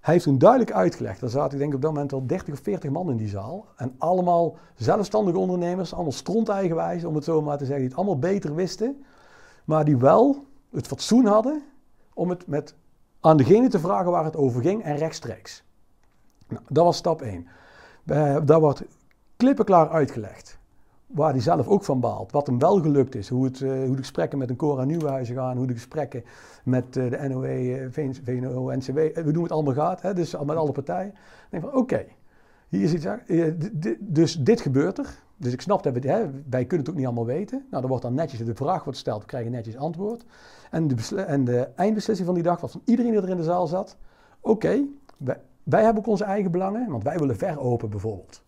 Hij 0.00 0.12
heeft 0.14 0.24
toen 0.24 0.38
duidelijk 0.38 0.72
uitgelegd. 0.72 1.20
Er 1.20 1.30
zaten, 1.30 1.52
ik 1.52 1.58
denk 1.58 1.74
op 1.74 1.82
dat 1.82 1.92
moment 1.92 2.12
al 2.12 2.26
30 2.26 2.54
of 2.54 2.60
40 2.60 2.90
man 2.90 3.10
in 3.10 3.16
die 3.16 3.28
zaal. 3.28 3.66
En 3.76 3.94
allemaal 3.98 4.56
zelfstandige 4.74 5.38
ondernemers, 5.38 5.94
allemaal 5.94 6.12
stronteigenwijs, 6.12 7.04
om 7.04 7.14
het 7.14 7.24
zo 7.24 7.42
maar 7.42 7.58
te 7.58 7.64
zeggen, 7.64 7.80
die 7.80 7.88
het 7.88 7.98
allemaal 7.98 8.18
beter 8.18 8.54
wisten. 8.54 9.04
Maar 9.68 9.84
die 9.84 9.96
wel 9.96 10.46
het 10.70 10.86
fatsoen 10.86 11.26
hadden 11.26 11.62
om 12.14 12.28
het 12.28 12.46
met, 12.46 12.74
aan 13.20 13.36
degene 13.36 13.68
te 13.68 13.78
vragen 13.78 14.10
waar 14.10 14.24
het 14.24 14.36
over 14.36 14.62
ging 14.62 14.82
en 14.82 14.96
rechtstreeks. 14.96 15.64
Nou, 16.48 16.62
dat 16.68 16.84
was 16.84 16.96
stap 16.96 17.22
1. 17.22 17.46
Uh, 18.06 18.36
dat 18.44 18.60
wordt 18.60 18.84
klippenklaar 19.36 19.88
uitgelegd 19.88 20.58
waar 21.06 21.30
hij 21.30 21.40
zelf 21.40 21.68
ook 21.68 21.84
van 21.84 22.00
baalt. 22.00 22.32
Wat 22.32 22.46
hem 22.46 22.58
wel 22.58 22.80
gelukt 22.80 23.14
is. 23.14 23.28
Hoe, 23.28 23.44
het, 23.44 23.60
uh, 23.60 23.70
hoe 23.70 23.96
de 23.96 23.96
gesprekken 23.96 24.38
met 24.38 24.50
een 24.50 24.56
Cora 24.56 24.84
Nieuwenhuizen 24.84 25.34
gaan. 25.34 25.56
Hoe 25.56 25.66
de 25.66 25.72
gesprekken 25.72 26.24
met 26.64 26.96
uh, 26.96 27.10
de 27.10 27.28
NOE, 27.28 27.88
VNO, 28.22 28.70
NCW. 28.70 28.96
We 29.14 29.30
doen 29.32 29.42
het 29.42 29.52
allemaal 29.52 29.74
gaat. 29.74 30.02
Hè, 30.02 30.14
dus 30.14 30.32
met 30.44 30.56
alle 30.56 30.72
partijen. 30.72 31.10
Dan 31.10 31.60
denk 31.60 31.62
van 31.62 31.74
oké. 31.74 32.04
Hier 32.68 32.88
zit 32.88 33.08
uh, 33.26 33.52
dus 33.98 34.36
dit 34.36 34.60
gebeurt 34.60 34.98
er. 34.98 35.22
Dus 35.36 35.52
ik 35.52 35.60
snap 35.60 35.82
dat 35.82 35.92
we, 35.92 36.08
hè, 36.08 36.30
wij 36.48 36.64
kunnen 36.64 36.78
het 36.78 36.88
ook 36.88 36.94
niet 36.94 37.06
allemaal 37.06 37.26
weten. 37.26 37.58
Nou, 37.58 37.80
dan 37.80 37.90
wordt 37.90 38.02
dan 38.02 38.14
netjes 38.14 38.44
de 38.44 38.54
vraag 38.54 38.84
wordt 38.84 38.98
gesteld, 38.98 39.20
we 39.20 39.26
krijgen 39.26 39.50
netjes 39.50 39.76
antwoord. 39.76 40.24
En 40.70 40.88
de, 40.88 41.22
en 41.22 41.44
de 41.44 41.68
eindbeslissing 41.76 42.26
van 42.26 42.34
die 42.36 42.44
dag 42.44 42.60
was 42.60 42.72
van 42.72 42.82
iedereen 42.84 43.10
die 43.12 43.20
er 43.20 43.28
in 43.28 43.36
de 43.36 43.42
zaal 43.42 43.66
zat. 43.66 43.96
Oké, 44.40 44.84
wij, 45.16 45.40
wij 45.62 45.82
hebben 45.82 46.02
ook 46.02 46.08
onze 46.08 46.24
eigen 46.24 46.50
belangen, 46.50 46.90
want 46.90 47.02
wij 47.02 47.18
willen 47.18 47.36
veropen 47.36 47.90
bijvoorbeeld. 47.90 48.42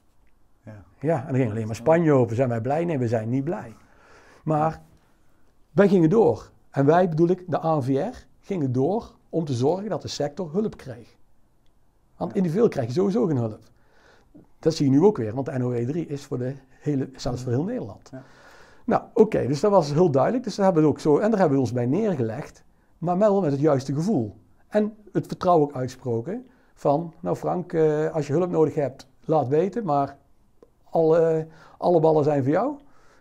Ja. 0.64 0.84
ja, 1.00 1.20
en 1.20 1.26
dan 1.26 1.36
ging 1.36 1.50
alleen 1.50 1.66
maar 1.66 1.76
Spanje 1.76 2.12
open. 2.12 2.36
Zijn 2.36 2.48
wij 2.48 2.60
blij? 2.60 2.84
Nee, 2.84 2.98
we 2.98 3.08
zijn 3.08 3.28
niet 3.28 3.44
blij. 3.44 3.74
Maar 4.44 4.82
wij 5.70 5.88
gingen 5.88 6.10
door. 6.10 6.50
En 6.70 6.86
wij, 6.86 7.08
bedoel 7.08 7.28
ik, 7.28 7.44
de 7.46 7.58
ANVR, 7.58 8.26
gingen 8.40 8.72
door 8.72 9.14
om 9.28 9.44
te 9.44 9.52
zorgen 9.52 9.88
dat 9.88 10.02
de 10.02 10.08
sector 10.08 10.52
hulp 10.52 10.76
kreeg. 10.76 11.16
Want 12.16 12.34
individueel 12.34 12.68
krijg 12.68 12.86
je 12.86 12.92
sowieso 12.92 13.26
geen 13.26 13.36
hulp. 13.36 13.69
Dat 14.60 14.74
zie 14.74 14.84
je 14.84 14.90
nu 14.90 15.02
ook 15.02 15.16
weer, 15.16 15.34
want 15.34 15.46
de 15.46 15.58
NOE3 15.58 16.08
is 16.08 16.24
voor 16.24 16.38
de 16.38 16.54
hele, 16.80 17.10
zelfs 17.16 17.42
voor 17.42 17.52
heel 17.52 17.64
Nederland. 17.64 18.08
Ja. 18.12 18.22
Nou, 18.84 19.02
oké, 19.14 19.46
dus 19.46 19.60
dat 19.60 19.70
was 19.70 19.92
heel 19.92 20.10
duidelijk. 20.10 20.44
Dus 20.44 20.54
daar 20.54 20.64
hebben 20.64 20.82
we 20.82 20.88
ook 20.88 21.00
zo, 21.00 21.18
en 21.18 21.30
daar 21.30 21.38
hebben 21.38 21.56
we 21.56 21.62
ons 21.62 21.72
bij 21.72 21.86
neergelegd, 21.86 22.64
maar 22.98 23.18
wel 23.18 23.40
met 23.40 23.50
het 23.50 23.60
juiste 23.60 23.94
gevoel. 23.94 24.36
En 24.68 24.94
het 25.12 25.26
vertrouwen 25.26 25.68
ook 25.68 25.74
uitsproken 25.74 26.46
van, 26.74 27.14
nou 27.20 27.36
Frank, 27.36 27.72
eh, 27.72 28.14
als 28.14 28.26
je 28.26 28.32
hulp 28.32 28.50
nodig 28.50 28.74
hebt, 28.74 29.06
laat 29.24 29.48
weten, 29.48 29.84
maar 29.84 30.16
alle, 30.90 31.46
alle 31.78 32.00
ballen 32.00 32.24
zijn 32.24 32.42
voor 32.42 32.52
jou. 32.52 32.76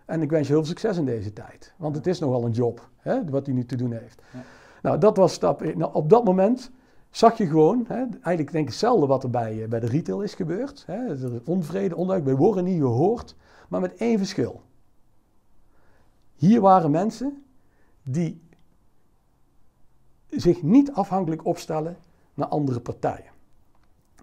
En 0.06 0.22
ik 0.22 0.30
wens 0.30 0.48
je 0.48 0.54
heel 0.54 0.62
veel 0.62 0.72
succes 0.72 0.98
in 0.98 1.06
deze 1.06 1.34
tijd. 1.34 1.74
Want 1.78 1.96
het 1.96 2.08
is 2.08 2.20
nogal 2.20 2.46
een 2.46 2.52
job, 2.52 2.90
hè, 2.98 3.30
wat 3.30 3.46
hij 3.46 3.56
nu 3.56 3.66
te 3.66 3.76
doen 3.76 3.92
heeft. 3.92 4.22
Ja. 4.34 4.40
Nou, 4.82 4.98
dat 4.98 5.18
was 5.18 5.34
stap 5.34 5.76
nou, 5.76 5.94
op 5.94 6.10
dat 6.10 6.24
moment 6.24 6.72
zag 7.10 7.38
je 7.38 7.48
gewoon, 7.48 7.86
hè, 7.88 7.96
eigenlijk 7.96 8.52
denk 8.52 8.64
ik 8.64 8.70
hetzelfde 8.70 9.08
wat 9.08 9.24
er 9.24 9.30
bij, 9.30 9.64
eh, 9.64 9.70
bij 9.70 9.80
de 9.80 9.88
retail 9.88 10.22
is 10.22 10.34
gebeurd. 10.34 10.84
Hè, 10.86 11.16
onvrede, 11.46 11.96
onduidelijk, 11.96 12.38
we 12.38 12.46
worden 12.46 12.64
niet 12.64 12.82
gehoord, 12.82 13.36
maar 13.70 13.82
met 13.82 13.96
één 13.96 14.18
verschil. 14.18 14.62
Hier 16.36 16.62
waren 16.62 16.92
mensen 16.92 17.44
die 18.04 18.42
zich 20.30 20.62
niet 20.62 20.92
afhankelijk 20.92 21.46
opstellen 21.46 21.98
naar 22.34 22.48
andere 22.48 22.80
partijen. 22.80 23.32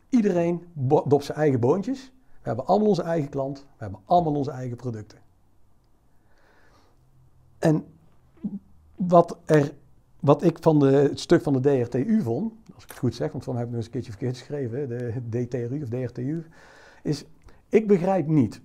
Iedereen 0.09 0.67
op 0.89 1.23
zijn 1.23 1.39
eigen 1.39 1.61
boontjes. 1.61 2.13
We 2.41 2.53
hebben 2.53 2.67
allemaal 2.67 2.89
onze 2.89 3.03
eigen 3.03 3.31
klant, 3.31 3.59
we 3.59 3.65
hebben 3.77 4.01
allemaal 4.05 4.35
onze 4.35 4.51
eigen 4.51 4.77
producten. 4.77 5.19
En 7.59 7.87
wat, 8.95 9.39
er, 9.45 9.75
wat 10.27 10.43
ik 10.43 10.59
van 10.61 10.79
de, 10.79 10.87
het 10.87 11.21
stuk 11.21 11.43
van 11.43 11.53
de 11.53 11.61
DRTU 11.61 12.23
vond, 12.23 12.53
als 12.75 12.83
ik 12.83 12.89
het 12.89 12.99
goed 12.99 13.15
zeg, 13.15 13.33
want 13.33 13.45
van 13.45 13.57
heb 13.57 13.65
ik 13.65 13.71
nog 13.71 13.77
eens 13.77 13.87
een 13.87 13.93
keertje 13.93 14.11
verkeerd 14.11 14.37
geschreven, 14.37 14.89
de 14.89 15.23
DTRU 15.29 15.83
of 15.83 15.89
DRTU, 15.89 16.47
is, 17.03 17.25
ik 17.69 17.87
begrijp 17.87 18.27
niet, 18.27 18.61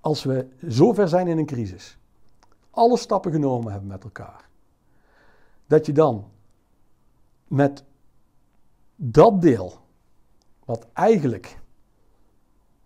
als 0.00 0.24
we 0.24 0.48
zover 0.66 1.08
zijn 1.08 1.28
in 1.28 1.38
een 1.38 1.46
crisis, 1.46 1.98
alle 2.70 2.96
stappen 2.96 3.32
genomen 3.32 3.70
hebben 3.70 3.88
met 3.88 4.04
elkaar, 4.04 4.48
dat 5.66 5.86
je 5.86 5.92
dan 5.92 6.24
met 7.48 7.84
dat 8.96 9.42
deel, 9.42 9.78
wat 10.64 10.86
eigenlijk 10.92 11.58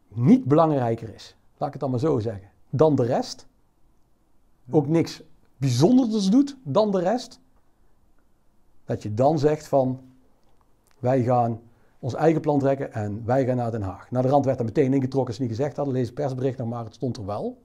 niet 0.08 0.44
belangrijker 0.44 1.14
is, 1.14 1.36
laat 1.56 1.66
ik 1.66 1.72
het 1.72 1.82
dan 1.82 1.90
maar 1.90 1.98
zo 1.98 2.18
zeggen, 2.18 2.50
dan 2.70 2.94
de 2.94 3.04
rest, 3.04 3.46
ook 4.70 4.86
niks 4.86 5.22
bijzonders 5.56 6.28
doet 6.28 6.56
dan 6.62 6.90
de 6.90 7.00
rest, 7.00 7.42
dat 8.84 9.02
je 9.02 9.14
dan 9.14 9.38
zegt 9.38 9.66
van 9.66 10.00
wij 10.98 11.22
gaan 11.22 11.60
ons 11.98 12.14
eigen 12.14 12.40
plan 12.40 12.58
trekken 12.58 12.92
en 12.92 13.22
wij 13.24 13.46
gaan 13.46 13.56
naar 13.56 13.70
Den 13.70 13.82
Haag. 13.82 14.10
Naar 14.10 14.22
de 14.22 14.28
rand 14.28 14.44
werd 14.44 14.58
er 14.58 14.64
meteen 14.64 14.92
ingetrokken, 14.92 15.26
als 15.26 15.36
ze 15.36 15.42
niet 15.42 15.50
gezegd 15.50 15.76
hadden, 15.76 15.94
lees 15.94 16.06
het 16.06 16.14
persbericht 16.14 16.58
nog 16.58 16.68
maar, 16.68 16.84
het 16.84 16.94
stond 16.94 17.16
er 17.16 17.26
wel. 17.26 17.62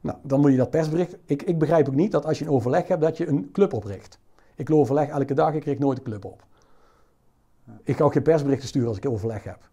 Nou, 0.00 0.18
dan 0.22 0.40
moet 0.40 0.50
je 0.50 0.56
dat 0.56 0.70
persbericht, 0.70 1.16
ik, 1.24 1.42
ik 1.42 1.58
begrijp 1.58 1.88
ook 1.88 1.94
niet 1.94 2.12
dat 2.12 2.24
als 2.24 2.38
je 2.38 2.44
een 2.44 2.50
overleg 2.50 2.88
hebt, 2.88 3.00
dat 3.00 3.16
je 3.16 3.26
een 3.28 3.50
club 3.52 3.72
opricht. 3.72 4.18
Ik 4.54 4.70
overleg 4.70 5.08
elke 5.08 5.34
dag, 5.34 5.54
ik 5.54 5.60
kreeg 5.60 5.78
nooit 5.78 5.98
een 5.98 6.04
club 6.04 6.24
op. 6.24 6.46
Ik 7.82 7.96
ga 7.96 8.04
ook 8.04 8.12
geen 8.12 8.22
persberichten 8.22 8.68
sturen 8.68 8.88
als 8.88 8.96
ik 8.96 9.08
overleg 9.08 9.44
heb. 9.44 9.68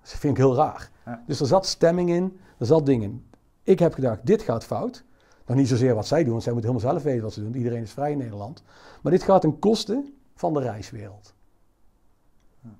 Dat 0.00 0.10
vind 0.10 0.38
ik 0.38 0.44
heel 0.44 0.54
raar. 0.54 0.90
Dus 1.26 1.40
er 1.40 1.46
zat 1.46 1.66
stemming 1.66 2.10
in, 2.10 2.38
er 2.58 2.66
zat 2.66 2.86
dingen. 2.86 3.24
Ik 3.62 3.78
heb 3.78 3.94
gedacht, 3.94 4.26
dit 4.26 4.42
gaat 4.42 4.64
fout. 4.64 5.04
Nog 5.46 5.56
niet 5.56 5.68
zozeer 5.68 5.94
wat 5.94 6.06
zij 6.06 6.22
doen, 6.22 6.30
want 6.32 6.42
zij 6.42 6.52
moeten 6.52 6.70
helemaal 6.70 6.92
zelf 6.92 7.04
weten 7.06 7.22
wat 7.24 7.32
ze 7.32 7.40
doen. 7.42 7.54
Iedereen 7.54 7.82
is 7.82 7.92
vrij 7.92 8.10
in 8.12 8.18
Nederland. 8.18 8.62
Maar 9.02 9.12
dit 9.12 9.22
gaat 9.22 9.40
ten 9.40 9.58
koste 9.58 10.04
van 10.34 10.54
de 10.54 10.60
reiswereld. 10.60 11.34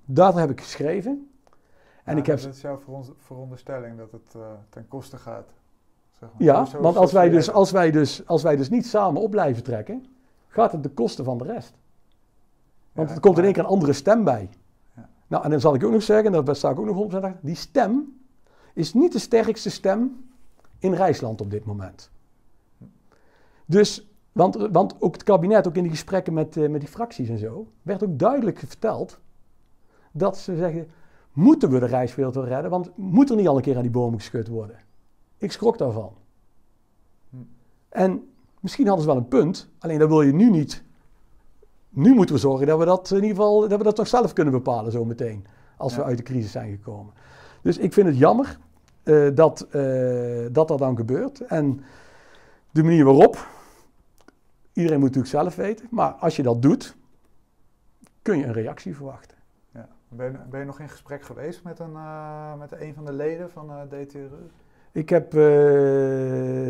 Daar 0.05 0.35
heb 0.39 0.51
ik 0.51 0.61
geschreven. 0.61 1.29
En 2.05 2.15
Ja, 2.15 2.21
ik 2.21 2.27
heb, 2.27 2.41
Dat 2.41 2.55
is 2.55 2.61
jouw 2.61 2.79
veron- 2.79 3.15
veronderstelling 3.19 3.97
dat 3.99 4.13
het 4.13 4.35
eh, 4.35 4.41
ten 4.69 4.89
koste 4.89 5.17
gaat. 5.17 5.49
Zeg 6.21 6.29
maar. 6.33 6.43
ja, 6.43 6.65
Zo- 6.65 6.81
want 6.81 6.97
als 6.97 7.13
wij, 7.13 7.29
dus, 7.31 7.51
als, 7.51 7.71
wij 7.71 7.91
dus, 7.91 8.27
als 8.27 8.43
wij 8.43 8.57
dus 8.57 8.71
niet 8.71 8.87
samen 8.87 9.23
op 9.23 9.31
blijven 9.31 9.63
trekken, 9.63 10.07
gaat 10.49 10.73
het 10.73 10.83
ten 10.83 10.95
koste 10.95 11.25
van 11.25 11.39
de 11.39 11.45
rest. 11.45 11.73
Want 12.93 13.09
Ja, 13.09 13.15
er 13.15 13.21
komt 13.21 13.39
in 13.39 13.45
één 13.45 13.53
keer 13.53 13.63
een 13.63 13.69
andere 13.69 13.93
stem 13.93 14.25
bij. 14.25 14.49
Ja. 14.97 15.09
Nou, 15.27 15.45
en 15.45 15.51
dan 15.51 15.61
zal 15.61 15.75
ik 15.75 15.85
ook 15.85 15.93
nog 15.93 16.03
zeggen, 16.03 16.35
en 16.35 16.45
daar 16.45 16.57
sta 16.57 16.71
ik 16.71 16.79
ook 16.79 16.85
nog 16.87 16.97
100% 16.97 17.25
achter, 17.25 17.37
die 17.41 17.55
stem 17.55 18.19
is 18.75 18.95
niet 18.95 19.13
de 19.13 19.19
sterkste 19.19 19.71
stem 19.71 20.25
in 20.79 20.95
Rijsland 20.95 21.41
op 21.41 21.51
dit 21.51 21.65
moment. 21.65 22.11
Dus, 23.67 24.09
want, 24.33 24.69
want 24.73 25.03
ook 25.03 25.13
het 25.13 25.23
kabinet, 25.23 25.69
ook 25.69 25.77
in 25.77 25.83
die 25.83 25.91
gesprekken 25.91 26.33
met, 26.33 26.57
eh, 26.57 26.69
met 26.69 26.81
die 26.81 26.91
fracties 26.91 27.29
en 27.29 27.39
zo, 27.39 27.67
werd 27.83 28.05
ook 28.05 28.19
duidelijk 28.19 28.59
verteld 28.59 29.19
dat 30.13 30.39
ze 30.39 30.57
zeggen, 30.57 30.91
moeten 31.33 31.71
we 31.71 31.79
de 31.79 31.87
reiswereld 31.87 32.35
wel 32.35 32.47
redden? 32.47 32.71
Want 32.71 32.91
moet 32.97 33.31
er 33.31 33.37
niet 33.37 33.49
al 33.49 33.57
een 33.57 33.63
keer 33.63 33.77
aan 33.77 33.83
die 33.83 33.91
bomen 33.91 34.19
geschud 34.19 34.49
worden? 34.49 34.77
Ik 35.39 35.53
schrok 35.53 35.79
daarvan. 35.79 36.13
Hm. 37.31 37.37
En 37.89 38.29
misschien 38.61 38.87
hadden 38.87 39.05
ze 39.05 39.11
wel 39.11 39.21
een 39.21 39.29
punt, 39.29 39.71
alleen 39.79 39.99
dat 39.99 40.09
wil 40.09 40.23
je 40.23 40.33
nu 40.33 40.51
niet. 40.51 40.85
Nu 41.89 42.15
moeten 42.15 42.35
we 42.35 42.41
zorgen 42.41 42.67
dat 42.67 42.79
we 42.79 42.85
dat 42.85 43.11
in 43.11 43.17
ieder 43.17 43.31
geval, 43.31 43.69
dat 43.69 43.79
we 43.79 43.85
dat 43.85 43.97
toch 43.97 44.09
zelf 44.09 44.33
kunnen 44.33 44.53
bepalen 44.53 44.93
zo 44.93 45.05
meteen, 45.05 45.47
als 45.77 45.97
we 45.97 46.05
uit 46.05 46.17
de 46.17 46.23
crisis 46.23 46.51
zijn 46.51 46.71
gekomen. 46.71 47.13
Dus 47.63 47.79
ik 47.79 47.93
vind 47.93 48.07
het 48.07 48.19
jammer 48.19 48.59
eh, 49.03 49.29
dat, 49.35 49.67
eh, 49.71 50.47
dat 50.53 50.69
dat 50.69 50.79
dan 50.79 50.97
gebeurt. 50.97 51.41
En 51.41 51.81
de 52.71 52.83
manier 52.83 53.05
waarop, 53.05 53.47
iedereen 54.75 54.99
moet 55.01 55.09
natuurlijk 55.15 55.35
zelf 55.35 55.57
weten, 55.57 55.87
maar 55.91 56.13
als 56.13 56.37
je 56.37 56.43
dat 56.43 56.63
doet, 56.63 56.97
kun 58.23 58.39
je 58.39 58.45
een 58.45 58.53
reactie 58.53 58.95
verwachten. 58.97 59.37
Ja. 59.75 59.89
Ben, 60.09 60.33
je- 60.33 60.39
ben 60.51 60.61
je 60.61 60.67
nog 60.67 60.81
in 60.81 60.89
gesprek 60.89 61.23
geweest 61.23 61.63
met 61.65 61.79
een, 61.79 61.95
eh, 61.95 62.55
met 62.59 62.73
een 62.81 62.95
van 62.95 63.05
de 63.05 63.13
leden 63.13 63.51
van 63.51 63.71
eh 63.71 63.81
DTRU? 63.89 64.29
Ik 64.93 65.09
heb 65.09 65.35
eh, 65.35 65.41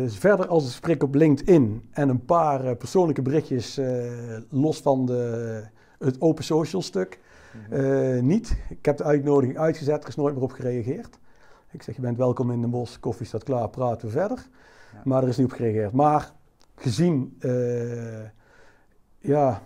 verder 0.07 0.47
als 0.47 0.63
een 0.63 0.69
gesprek 0.69 1.03
op 1.03 1.15
LinkedIn 1.15 1.87
en 1.91 2.09
een 2.09 2.25
paar 2.25 2.75
persoonlijke 2.75 3.21
berichtjes 3.21 3.79
los 4.49 4.81
van 4.81 5.05
de, 5.05 5.63
het 5.99 6.21
open 6.21 6.43
social 6.43 6.81
stuk 6.81 7.19
eh, 7.69 8.19
niet. 8.21 8.57
Ik 8.69 8.85
heb 8.85 8.97
de 8.97 9.03
uitnodiging 9.03 9.57
uitgezet, 9.57 10.03
er 10.03 10.09
is 10.09 10.15
nooit 10.15 10.33
meer 10.33 10.43
op 10.43 10.51
gereageerd. 10.51 11.19
Ik 11.71 11.83
zeg, 11.83 11.95
je 11.95 12.01
bent 12.01 12.17
welkom 12.17 12.51
in 12.51 12.61
de 12.61 12.67
bos, 12.67 12.99
koffie 12.99 13.25
staat 13.25 13.43
klaar, 13.43 13.69
praten 13.69 14.07
we 14.07 14.13
verder. 14.13 14.47
Ja. 14.93 15.01
Maar 15.03 15.23
er 15.23 15.29
is 15.29 15.37
niet 15.37 15.45
op 15.45 15.51
gereageerd. 15.53 15.91
Maar 15.91 16.31
gezien, 16.75 17.35
eh, 17.39 18.23
ja, 19.19 19.61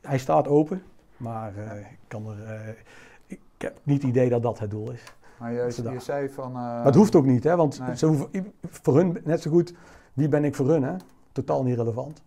hij 0.00 0.18
staat 0.18 0.48
open, 0.48 0.82
maar 1.16 1.56
eh, 1.56 1.78
ik, 1.80 1.98
kan 2.08 2.26
er, 2.26 2.44
eh, 2.44 2.74
ik 3.26 3.40
heb 3.58 3.78
niet 3.82 4.02
het 4.02 4.10
idee 4.10 4.28
dat 4.28 4.42
dat 4.42 4.58
het 4.58 4.70
doel 4.70 4.90
is. 4.92 5.02
Maar 5.38 5.52
je, 5.52 5.90
je 5.90 6.00
zei 6.00 6.28
van... 6.28 6.52
Maar 6.52 6.84
het 6.84 6.94
hoeft 6.94 7.14
ook 7.14 7.24
niet, 7.24 7.44
hè? 7.44 7.56
want 7.56 7.78
Nee. 7.80 7.96
ze 7.96 8.06
hoeven, 8.06 8.52
voor 8.62 8.96
hun 8.96 9.20
net 9.24 9.42
zo 9.42 9.50
goed, 9.50 9.74
wie 10.12 10.28
ben 10.28 10.44
ik 10.44 10.54
voor 10.54 10.68
hun? 10.68 10.82
Hè? 10.82 10.94
Totaal 11.32 11.62
niet 11.64 11.76
relevant. 11.76 12.22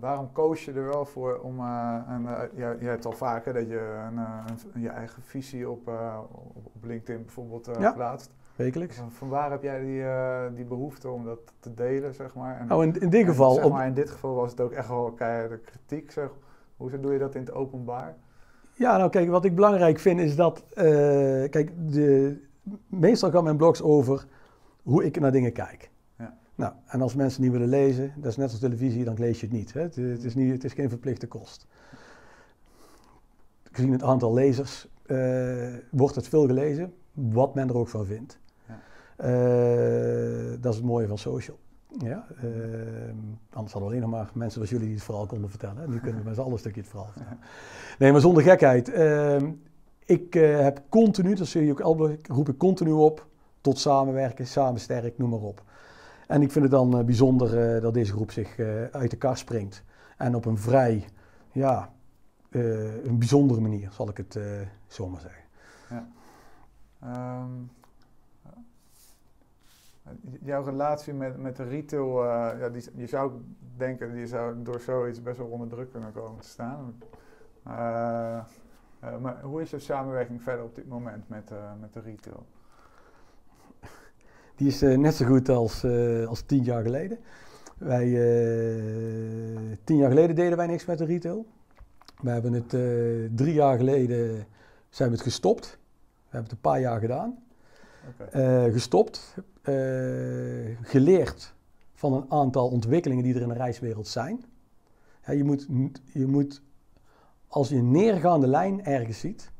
Daarom 0.00 0.32
koos 0.32 0.64
je 0.64 0.72
er 0.72 0.84
wel 0.84 1.04
voor 1.04 1.38
om, 1.38 1.56
je, 2.54 2.76
je 2.80 2.86
hebt 2.86 3.06
al 3.06 3.12
vaker 3.12 3.52
dat 3.52 3.68
je 3.68 4.02
een, 4.10 4.16
een- 4.16 4.80
je 4.82 4.88
eigen 4.88 5.22
visie 5.22 5.70
op, 5.70 5.88
op, 6.74 6.84
LinkedIn 6.84 7.24
bijvoorbeeld 7.24 7.70
Ja. 7.78 7.92
plaatst. 7.92 8.30
Wekelijks. 8.62 8.96
Van, 8.96 9.12
van 9.12 9.28
waar 9.28 9.50
heb 9.50 9.62
jij 9.62 9.80
die, 9.80 10.02
eh, 10.02 10.42
die 10.54 10.64
behoefte 10.64 11.10
om 11.10 11.24
dat 11.24 11.38
te 11.60 11.74
delen, 11.74 12.14
zeg 12.14 12.34
maar? 12.34 12.60
En, 12.60 12.66
Nou, 12.66 12.86
in, 12.86 13.00
in 13.00 13.10
dit 13.10 13.20
en 13.20 13.26
geval, 13.26 13.54
zeg 13.54 13.68
maar, 13.68 13.86
in 13.86 13.94
dit 13.94 14.10
geval 14.10 14.34
was 14.34 14.50
het 14.50 14.60
ook 14.60 14.72
echt 14.72 14.88
wel 14.88 15.12
keiharde 15.12 15.58
kritiek, 15.58 16.10
zeg. 16.10 16.30
Hoe 16.76 17.00
doe 17.00 17.12
je 17.12 17.18
dat 17.18 17.34
in 17.34 17.40
het 17.40 17.52
openbaar? 17.52 18.16
ja, 18.80 18.96
nou 18.96 19.10
kijk, 19.10 19.28
wat 19.28 19.44
ik 19.44 19.54
belangrijk 19.54 19.98
vind 19.98 20.20
is 20.20 20.36
dat, 20.36 20.64
eh, 20.74 20.84
kijk, 21.50 21.70
de, 21.76 22.36
meestal 22.86 23.30
gaan 23.30 23.44
mijn 23.44 23.56
blogs 23.56 23.82
over 23.82 24.26
hoe 24.82 25.04
ik 25.04 25.20
naar 25.20 25.32
dingen 25.32 25.52
kijk. 25.52 25.90
Ja. 26.18 26.36
Nou, 26.54 26.72
en 26.86 27.00
als 27.00 27.14
mensen 27.14 27.42
niet 27.42 27.52
willen 27.52 27.68
lezen, 27.68 28.12
dat 28.16 28.30
is 28.30 28.36
net 28.36 28.50
als 28.50 28.58
televisie, 28.58 29.04
dan 29.04 29.18
lees 29.18 29.40
je 29.40 29.46
het 29.46 29.56
niet. 29.56 29.72
Hè? 29.72 29.80
Het, 29.80 29.96
het 29.96 30.24
is 30.24 30.34
niet. 30.34 30.52
het 30.52 30.64
is 30.64 30.72
geen 30.72 30.88
verplichte 30.88 31.26
kost. 31.26 31.66
Gezien 33.72 33.92
het 33.92 34.02
aantal 34.02 34.34
lezers 34.34 34.88
eh, 35.06 35.74
wordt 35.90 36.14
het 36.14 36.28
veel 36.28 36.46
gelezen, 36.46 36.94
wat 37.12 37.54
men 37.54 37.68
er 37.68 37.76
ook 37.76 37.88
van 37.88 38.06
vindt. 38.06 38.38
Ja. 39.20 39.26
Eh, 39.28 40.56
dat 40.60 40.72
is 40.72 40.78
het 40.78 40.86
mooie 40.88 41.06
van 41.06 41.18
social. 41.18 41.58
Ja, 41.98 42.26
eh, 42.36 42.44
anders 43.52 43.72
hadden 43.72 43.80
we 43.82 43.86
alleen 43.86 44.00
nog 44.00 44.10
maar 44.10 44.30
mensen 44.34 44.52
zoals 44.52 44.70
jullie 44.70 44.86
die 44.86 44.94
het 44.94 45.04
verhaal 45.04 45.26
konden 45.26 45.50
vertellen. 45.50 45.90
Nu 45.90 46.00
kunnen 46.00 46.20
we 46.20 46.26
met 46.26 46.34
z'n 46.34 46.40
allen 46.40 46.52
een 46.52 46.58
stukje 46.58 46.80
het 46.80 46.90
verhaal 46.90 47.08
vertellen. 47.12 47.38
Nee, 47.98 48.12
maar 48.12 48.20
zonder 48.20 48.42
gekheid. 48.42 48.88
Ehm, 48.92 49.50
ik 50.04 50.34
eh, 50.34 50.58
heb 50.60 50.82
continu, 50.88 51.34
dat 51.34 51.46
zie 51.46 51.64
je 51.64 51.70
ook 51.70 51.80
al, 51.80 52.10
roep 52.22 52.48
ik 52.48 52.58
continu 52.58 52.90
op, 52.90 53.26
tot 53.60 53.78
samenwerken, 53.78 54.46
samen 54.46 54.80
sterk, 54.80 55.18
noem 55.18 55.30
maar 55.30 55.38
op. 55.40 55.62
En 56.26 56.42
ik 56.42 56.52
vind 56.52 56.64
het 56.64 56.72
dan 56.72 56.98
eh, 56.98 57.04
bijzonder 57.04 57.80
dat 57.80 57.94
deze 57.94 58.12
groep 58.12 58.30
zich 58.30 58.58
uit 58.90 59.10
de 59.10 59.16
kar 59.16 59.36
springt. 59.36 59.82
En 60.16 60.34
op 60.34 60.44
een 60.44 60.58
vrij, 60.58 61.04
ja, 61.52 61.92
een 62.50 63.18
bijzondere 63.18 63.60
manier, 63.60 63.88
zal 63.92 64.08
ik 64.08 64.16
het 64.16 64.38
zomaar 64.86 65.20
zeggen. 65.20 65.38
Ehm, 67.00 67.62
j- 67.62 67.79
jouw 70.40 70.64
relatie 70.64 71.12
met, 71.12 71.36
met 71.36 71.56
de 71.56 71.64
retail, 71.64 72.24
eh, 72.24 72.60
ja, 72.60 72.68
die, 72.68 72.84
je 72.94 73.06
zou 73.06 73.32
denken, 73.76 74.14
die 74.14 74.26
zou 74.26 74.62
door 74.62 74.80
zoiets 74.80 75.22
best 75.22 75.38
wel 75.38 75.46
onder 75.46 75.68
druk 75.68 75.90
kunnen 75.90 76.12
komen 76.12 76.40
te 76.40 76.48
staan. 76.48 77.02
Eh, 77.62 78.36
eh, 79.00 79.18
maar 79.20 79.40
hoe 79.42 79.60
is 79.60 79.70
je 79.70 79.78
samenwerking 79.78 80.42
verder 80.42 80.64
op 80.64 80.74
dit 80.74 80.88
moment 80.88 81.28
met, 81.28 81.52
met 81.80 81.92
de 81.92 82.00
retail? 82.00 82.46
Die 84.56 84.68
is 84.68 84.80
net 84.80 85.14
zo 85.14 85.26
goed 85.26 85.48
als, 85.48 85.84
als 86.26 86.42
tien 86.42 86.62
jaar 86.62 86.82
geleden. 86.82 87.18
Wij, 87.78 88.06
tien 89.84 89.96
jaar 89.96 90.08
geleden 90.08 90.36
deden 90.36 90.56
wij 90.56 90.66
niks 90.66 90.84
met 90.84 90.98
de 90.98 91.04
retail. 91.04 91.46
We 92.22 92.30
hebben 92.30 92.52
het 92.52 92.68
drie 93.36 93.54
jaar 93.54 93.76
geleden 93.76 94.46
zijn 94.88 95.08
we 95.08 95.14
het 95.14 95.24
gestopt. 95.24 95.78
We 96.00 96.36
hebben 96.36 96.42
het 96.42 96.52
een 96.52 96.70
paar 96.70 96.80
jaar 96.80 97.00
gedaan. 97.00 97.38
Gestopt, 98.72 99.34
eh, 99.70 100.76
geleerd 100.82 101.54
van 101.94 102.12
een 102.12 102.30
aantal 102.30 102.68
ontwikkelingen 102.68 103.24
die 103.24 103.34
er 103.34 103.40
in 103.40 103.48
de 103.48 103.54
reiswereld 103.54 104.08
zijn. 104.08 104.44
Ja, 105.26 105.32
je, 105.32 105.44
moet, 105.44 105.66
je 106.12 106.26
moet, 106.26 106.62
als 107.48 107.68
je 107.68 107.76
een 107.76 107.90
neergaande 107.90 108.46
lijn 108.46 108.84
ergens 108.84 109.20
ziet, 109.20 109.52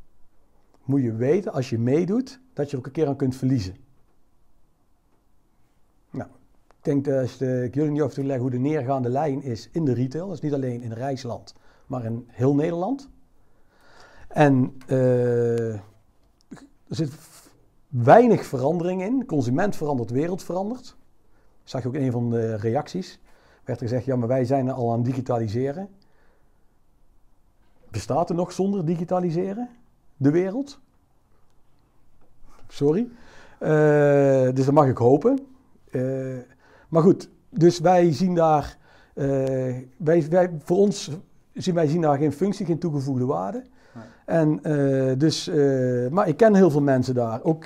moet 0.85 1.03
je 1.03 1.15
weten 1.15 1.53
als 1.53 1.71
je 1.71 1.79
meedoet 1.79 2.41
dat 2.53 2.71
je 2.71 2.77
ook 2.77 2.87
een 2.87 2.93
keer 2.93 3.07
aan 3.07 3.17
kunt 3.17 3.37
verliezen. 3.37 3.77
Nou, 6.11 6.29
ik 6.69 6.85
denk 6.85 7.05
dat 7.05 7.37
de, 7.39 7.63
ik 7.65 7.75
jullie 7.75 7.91
niet 7.91 8.01
over 8.01 8.15
te 8.15 8.25
leggen 8.25 8.43
hoe 8.43 8.51
de 8.51 8.59
neergaande 8.59 9.09
lijn 9.09 9.43
is 9.43 9.69
in 9.73 9.85
de 9.85 9.93
retail. 9.93 10.27
Dat 10.27 10.35
is 10.35 10.43
niet 10.43 10.55
alleen 10.55 10.83
in 10.83 10.93
reisland, 10.93 11.55
maar 11.87 12.05
in 12.05 12.25
heel 12.27 12.55
Nederland. 12.55 13.09
En 14.29 14.75
eh, 14.87 15.73
er 15.73 15.83
zit 16.89 17.13
weinig 17.91 18.45
verandering 18.47 19.03
in. 19.03 19.27
Consument 19.27 19.77
verandert, 19.77 20.11
wereld 20.11 20.43
verandert. 20.43 20.97
Zag 21.65 21.83
je 21.83 21.89
ook 21.89 21.95
in 21.95 22.03
een 22.03 22.13
van 22.13 22.31
de 22.31 22.57
reacties. 22.57 23.21
Werd 23.65 23.81
er 23.81 23.89
gezegd, 23.89 24.05
ja, 24.05 24.17
maar 24.17 24.29
wij 24.29 24.45
zijn 24.45 24.71
al 24.71 24.91
aan 24.91 24.97
het 24.97 25.07
digitaliseren. 25.07 25.89
Bestaat 27.91 28.29
er 28.29 28.35
nog 28.35 28.53
zonder 28.53 28.85
digitaliseren? 28.85 29.69
De 30.17 30.31
wereld? 30.31 30.81
Sorry. 32.69 33.09
Uh, 33.61 33.69
dus 34.55 34.65
dat 34.65 34.75
mag 34.75 34.87
ik 34.87 34.97
hopen. 34.97 35.39
Uh, 35.91 36.39
maar 36.89 37.03
goed, 37.03 37.31
dus 37.49 37.79
wij 37.79 38.13
zien 38.13 38.35
daar, 38.35 38.79
uh, 39.15 39.27
wij, 39.97 40.29
wij, 40.31 40.51
voor 40.59 40.77
ons 40.77 41.11
zien 41.53 41.75
wij 41.75 41.87
zien 41.87 42.01
daar 42.01 42.19
geen 42.19 42.33
functie, 42.33 42.67
geen 42.67 42.79
toegevoegde 42.79 43.25
waarde. 43.25 43.65
Nee. 43.95 44.05
En 44.25 44.61
dus, 45.19 45.51
maar 46.11 46.29
ik 46.29 46.37
ken 46.37 46.55
heel 46.55 46.71
veel 46.71 46.83
mensen 46.83 47.15
daar, 47.15 47.43
ook, 47.43 47.65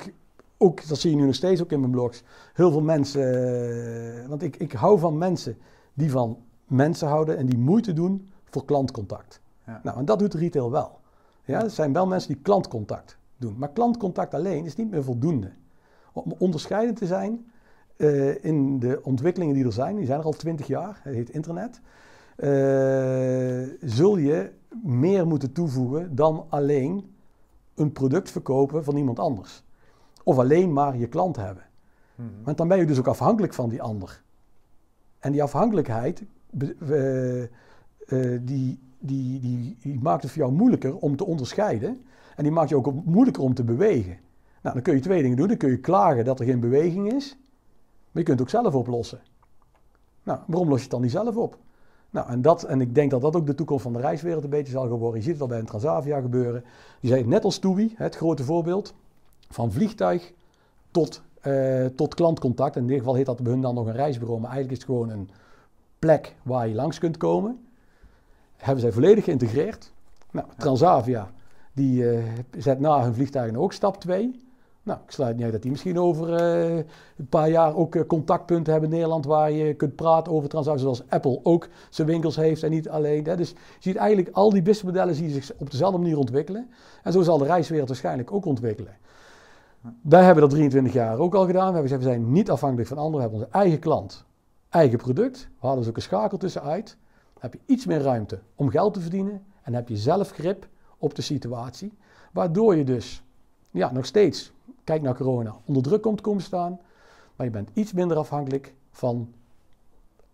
ook, 0.58 0.88
dat 0.88 0.98
zie 0.98 1.10
je 1.10 1.16
nu 1.16 1.24
nog 1.24 1.34
steeds 1.34 1.62
ook 1.62 1.72
in 1.72 1.80
mijn 1.80 1.92
blogs, 1.92 2.22
heel 2.54 2.70
veel 2.70 2.82
mensen, 2.82 4.28
want 4.28 4.42
ik, 4.42 4.56
ik 4.56 4.72
hou 4.72 4.98
van 4.98 5.18
mensen 5.18 5.56
die 5.94 6.10
van 6.10 6.38
mensen 6.66 7.08
houden 7.08 7.36
en 7.36 7.46
die 7.46 7.58
moeite 7.58 7.92
doen 7.92 8.28
voor 8.44 8.64
klantcontact. 8.64 9.40
Ja. 9.66 9.80
Nou, 9.82 9.98
en 9.98 10.04
dat 10.04 10.18
doet 10.18 10.34
retail 10.34 10.70
wel. 10.70 11.00
Ja, 11.44 11.62
er 11.62 11.70
zijn 11.70 11.92
wel 11.92 12.06
mensen 12.06 12.32
die 12.32 12.42
klantcontact 12.42 13.18
doen. 13.36 13.54
Maar 13.58 13.70
klantcontact 13.70 14.34
alleen 14.34 14.64
is 14.64 14.76
niet 14.76 14.90
meer 14.90 15.04
voldoende. 15.04 15.50
Om 16.12 16.34
onderscheidend 16.38 16.96
te 16.96 17.06
zijn 17.06 17.46
uh, 17.96 18.44
in 18.44 18.78
de 18.78 19.00
ontwikkelingen 19.02 19.54
die 19.54 19.64
er 19.64 19.72
zijn, 19.72 19.96
die 19.96 20.06
zijn 20.06 20.18
er 20.18 20.24
al 20.24 20.32
twintig 20.32 20.66
jaar, 20.66 21.00
het 21.02 21.14
heet 21.14 21.30
internet, 21.30 21.80
uh, 22.36 22.48
zul 23.80 24.16
je 24.16 24.50
meer 24.82 25.26
moeten 25.26 25.52
toevoegen 25.52 26.14
dan 26.14 26.46
alleen 26.48 27.14
een 27.74 27.92
product 27.92 28.30
verkopen 28.30 28.84
van 28.84 28.96
iemand 28.96 29.18
anders. 29.18 29.64
Of 30.22 30.38
alleen 30.38 30.72
maar 30.72 30.96
je 30.96 31.06
klant 31.06 31.36
hebben. 31.36 31.62
Hmm. 32.14 32.30
Want 32.42 32.56
dan 32.56 32.68
ben 32.68 32.78
je 32.78 32.86
dus 32.86 32.98
ook 32.98 33.06
afhankelijk 33.06 33.54
van 33.54 33.68
die 33.68 33.82
ander. 33.82 34.22
En 35.18 35.32
die 35.32 35.42
afhankelijkheid, 35.42 36.24
uh, 36.58 37.44
die, 38.40 38.78
die, 38.98 39.40
die, 39.40 39.76
die 39.80 40.00
maakt 40.00 40.22
het 40.22 40.32
voor 40.32 40.42
jou 40.42 40.54
moeilijker 40.54 40.96
om 40.96 41.16
te 41.16 41.24
onderscheiden. 41.24 42.04
En 42.36 42.42
die 42.42 42.52
maakt 42.52 42.68
je 42.68 42.76
ook 42.76 43.04
moeilijker 43.04 43.42
om 43.42 43.54
te 43.54 43.64
bewegen. 43.64 44.18
Nou, 44.62 44.74
dan 44.74 44.82
kun 44.82 44.94
je 44.94 45.00
twee 45.00 45.22
dingen 45.22 45.36
doen. 45.36 45.48
Dan 45.48 45.56
kun 45.56 45.70
je 45.70 45.78
klagen 45.78 46.24
dat 46.24 46.40
er 46.40 46.46
geen 46.46 46.60
beweging 46.60 47.12
is. 47.12 47.36
Maar 48.10 48.22
je 48.22 48.22
kunt 48.22 48.38
het 48.38 48.40
ook 48.40 48.62
zelf 48.62 48.74
oplossen. 48.74 49.20
Nou, 50.22 50.38
waarom 50.46 50.68
los 50.68 50.76
je 50.76 50.82
het 50.82 50.90
dan 50.90 51.00
niet 51.00 51.10
zelf 51.10 51.36
op? 51.36 51.58
Nou, 52.14 52.28
en, 52.28 52.42
dat, 52.42 52.62
en 52.62 52.80
ik 52.80 52.94
denk 52.94 53.10
dat 53.10 53.20
dat 53.20 53.36
ook 53.36 53.46
de 53.46 53.54
toekomst 53.54 53.82
van 53.82 53.92
de 53.92 54.00
reiswereld 54.00 54.44
een 54.44 54.50
beetje 54.50 54.72
zal 54.72 54.88
worden. 54.88 55.20
Je 55.20 55.26
ziet 55.30 55.40
al 55.40 55.46
bij 55.46 55.58
een 55.58 55.66
Transavia 55.66 56.20
gebeuren. 56.20 56.64
Die 57.00 57.10
zei 57.10 57.26
net 57.26 57.44
als 57.44 57.58
TUI, 57.58 57.94
het 57.96 58.16
grote 58.16 58.44
voorbeeld, 58.44 58.94
van 59.48 59.72
vliegtuig 59.72 60.32
tot, 60.90 61.22
uh, 61.42 61.86
tot 61.86 62.14
klantcontact. 62.14 62.76
In 62.76 62.82
ieder 62.82 62.98
geval 62.98 63.14
heet 63.14 63.26
dat 63.26 63.42
bij 63.42 63.52
hun 63.52 63.60
dan 63.60 63.74
nog 63.74 63.86
een 63.86 63.92
reisbureau, 63.92 64.40
maar 64.40 64.50
eigenlijk 64.50 64.80
is 64.80 64.86
het 64.86 64.96
gewoon 64.96 65.10
een 65.10 65.30
plek 65.98 66.34
waar 66.42 66.68
je 66.68 66.74
langs 66.74 66.98
kunt 66.98 67.16
komen 67.16 67.58
hebben 68.64 68.82
zij 68.82 68.92
volledig 68.92 69.24
geïntegreerd. 69.24 69.92
Nou, 70.30 70.46
Transavia, 70.56 71.30
die 71.72 72.02
uh, 72.02 72.22
zet 72.58 72.80
na 72.80 73.02
hun 73.02 73.14
vliegtuigen 73.14 73.58
ook 73.58 73.72
stap 73.72 74.00
2. 74.00 74.43
Nou, 74.84 74.98
ik 75.04 75.10
sluit 75.10 75.34
niet 75.34 75.44
uit 75.44 75.52
dat 75.52 75.62
die 75.62 75.70
misschien 75.70 75.98
over 75.98 76.28
uh, 76.28 76.76
een 77.16 77.28
paar 77.28 77.50
jaar 77.50 77.76
ook 77.76 77.94
uh, 77.94 78.02
contactpunten 78.06 78.72
hebben 78.72 78.90
in 78.90 78.96
Nederland 78.96 79.24
waar 79.24 79.50
je 79.50 79.74
kunt 79.74 79.96
praten 79.96 80.32
over 80.32 80.48
Transavia, 80.48 80.80
zoals 80.80 81.02
Apple 81.08 81.40
ook 81.42 81.68
zijn 81.90 82.06
winkels 82.06 82.36
heeft 82.36 82.62
en 82.62 82.70
niet 82.70 82.88
alleen. 82.88 83.24
Hè. 83.24 83.36
Dus 83.36 83.50
je 83.50 83.56
ziet 83.78 83.96
eigenlijk 83.96 84.36
al 84.36 84.50
die 84.50 84.62
businessmodellen 84.62 85.14
die 85.14 85.30
zich 85.30 85.52
op 85.56 85.70
dezelfde 85.70 85.98
manier 85.98 86.18
ontwikkelen. 86.18 86.70
En 87.02 87.12
zo 87.12 87.22
zal 87.22 87.38
de 87.38 87.44
reiswereld 87.44 87.88
waarschijnlijk 87.88 88.32
ook 88.32 88.44
ontwikkelen. 88.44 88.96
Wij 90.00 90.24
hebben 90.24 90.42
dat 90.42 90.50
23 90.50 90.92
jaar 90.92 91.18
ook 91.18 91.34
al 91.34 91.46
gedaan. 91.46 91.72
We, 91.72 91.78
hebben, 91.78 91.98
we 91.98 92.04
zijn 92.04 92.32
niet 92.32 92.50
afhankelijk 92.50 92.88
van 92.88 92.98
anderen. 92.98 93.16
We 93.16 93.22
hebben 93.22 93.40
onze 93.40 93.58
eigen 93.58 93.78
klant, 93.78 94.24
eigen 94.68 94.98
product. 94.98 95.38
We 95.38 95.66
hadden 95.66 95.78
dus 95.78 95.88
ook 95.88 95.96
een 95.96 96.02
schakel 96.02 96.38
tussenuit 96.38 96.96
heb 97.44 97.52
je 97.52 97.60
iets 97.66 97.86
meer 97.86 98.00
ruimte 98.00 98.38
om 98.54 98.70
geld 98.70 98.94
te 98.94 99.00
verdienen 99.00 99.44
en 99.62 99.74
heb 99.74 99.88
je 99.88 99.96
zelf 99.96 100.30
grip 100.30 100.68
op 100.98 101.14
de 101.14 101.22
situatie. 101.22 101.92
Waardoor 102.32 102.76
je 102.76 102.84
dus 102.84 103.22
ja, 103.70 103.92
nog 103.92 104.06
steeds, 104.06 104.52
kijk 104.84 105.02
naar 105.02 105.16
corona, 105.16 105.56
onder 105.64 105.82
druk 105.82 106.02
komt 106.02 106.20
komen 106.20 106.42
staan, 106.42 106.80
maar 107.36 107.46
je 107.46 107.52
bent 107.52 107.70
iets 107.72 107.92
minder 107.92 108.16
afhankelijk 108.16 108.74
van 108.90 109.34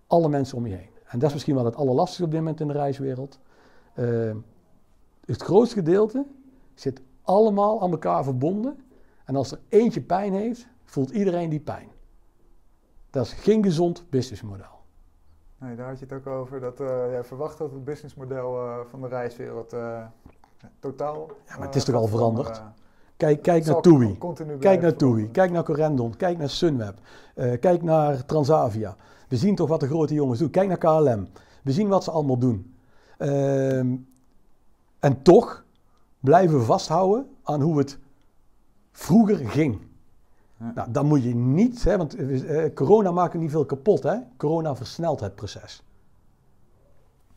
alle 0.07 0.28
mensen 0.28 0.57
om 0.57 0.66
je 0.66 0.74
heen. 0.74 0.90
En 1.07 1.18
dat 1.18 1.28
is 1.28 1.34
misschien 1.34 1.55
wel 1.55 1.64
het 1.64 1.76
allerlastigste 1.76 2.24
op 2.24 2.30
dit 2.30 2.40
moment 2.40 2.61
in 2.61 2.66
de 2.66 2.72
reiswereld. 2.72 3.38
Uh, 3.94 4.36
het 5.24 5.42
grootste 5.42 5.74
gedeelte 5.74 6.26
zit 6.74 7.01
allemaal 7.22 7.82
aan 7.82 7.90
elkaar 7.90 8.24
verbonden. 8.24 8.84
En 9.24 9.36
als 9.36 9.53
er 9.53 9.61
eentje 9.68 10.01
pijn 10.01 10.32
heeft, 10.32 10.66
voelt 10.84 11.11
iedereen 11.11 11.48
die 11.48 11.61
pijn. 11.61 11.88
Dat 13.11 13.26
is 13.26 13.32
geen 13.32 13.62
gezond 13.62 14.05
businessmodel. 14.11 14.78
Nee, 15.59 15.76
daar 15.76 15.88
had 15.88 15.98
je 15.98 16.05
het 16.05 16.14
ook 16.14 16.26
over. 16.26 16.61
Dat 16.61 16.80
uh, 16.80 16.86
jij 16.86 17.24
verwacht 17.24 17.59
dat 17.59 17.72
het 17.72 17.84
businessmodel 17.84 18.66
uh, 18.66 18.78
van 18.84 19.01
de 19.01 19.09
reiswereld 19.09 19.74
totaal. 20.78 21.26
Ja, 21.46 21.57
maar 21.57 21.66
het 21.66 21.76
is 21.76 21.84
toch 21.84 21.94
al 21.94 22.07
veranderd? 22.07 22.62
Kijk, 23.21 23.43
kijk 23.43 23.64
naar 23.64 23.81
TUI. 23.81 24.18
Kijk 24.59 24.81
naar 24.81 24.97
TUI. 24.97 25.31
Kijk 25.31 25.51
naar 25.51 25.62
Corendon. 25.62 26.16
Kijk 26.16 26.39
naar 26.39 26.51
Sunweb. 26.51 26.99
kijk 27.61 27.83
naar 27.83 28.25
Transavia. 28.27 28.97
We 29.29 29.37
zien 29.37 29.55
toch 29.55 29.68
wat 29.68 29.81
de 29.81 29.87
grote 29.87 30.14
jongens 30.14 30.39
doen. 30.39 30.51
Kijk 30.51 30.68
naar 30.68 30.79
KLM. 30.79 31.29
We 31.62 31.73
zien 31.73 31.89
wat 31.89 32.05
ze 32.05 32.11
allemaal 32.11 32.39
doen. 32.39 32.75
Ehm, 33.18 33.97
en 34.99 35.23
toch 35.23 35.64
blijven 36.21 36.59
we 36.59 36.64
vasthouden 36.64 37.27
aan 37.43 37.61
hoe 37.61 37.79
het 37.79 37.99
vroeger 38.93 39.37
ging. 39.37 39.81
Nou, 40.75 40.91
dan 40.91 41.07
moet 41.07 41.23
je 41.23 41.35
niet, 41.35 41.85
hè, 41.85 41.97
want 41.97 42.14
eh, 42.14 42.75
corona 42.75 43.11
maakt 43.11 43.35
niet 43.35 43.51
veel 43.51 43.64
kapot. 43.64 44.03
Hè? 44.03 44.16
Corona 44.37 44.77
versnelt 44.77 45.21
het 45.21 45.35
proces. 45.35 45.83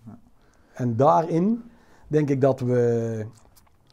Ja. 0.05 0.19
En 0.73 0.95
daarin 0.95 1.63
denk 2.07 2.29
ik 2.29 2.41
dat 2.41 2.59
we 2.59 3.25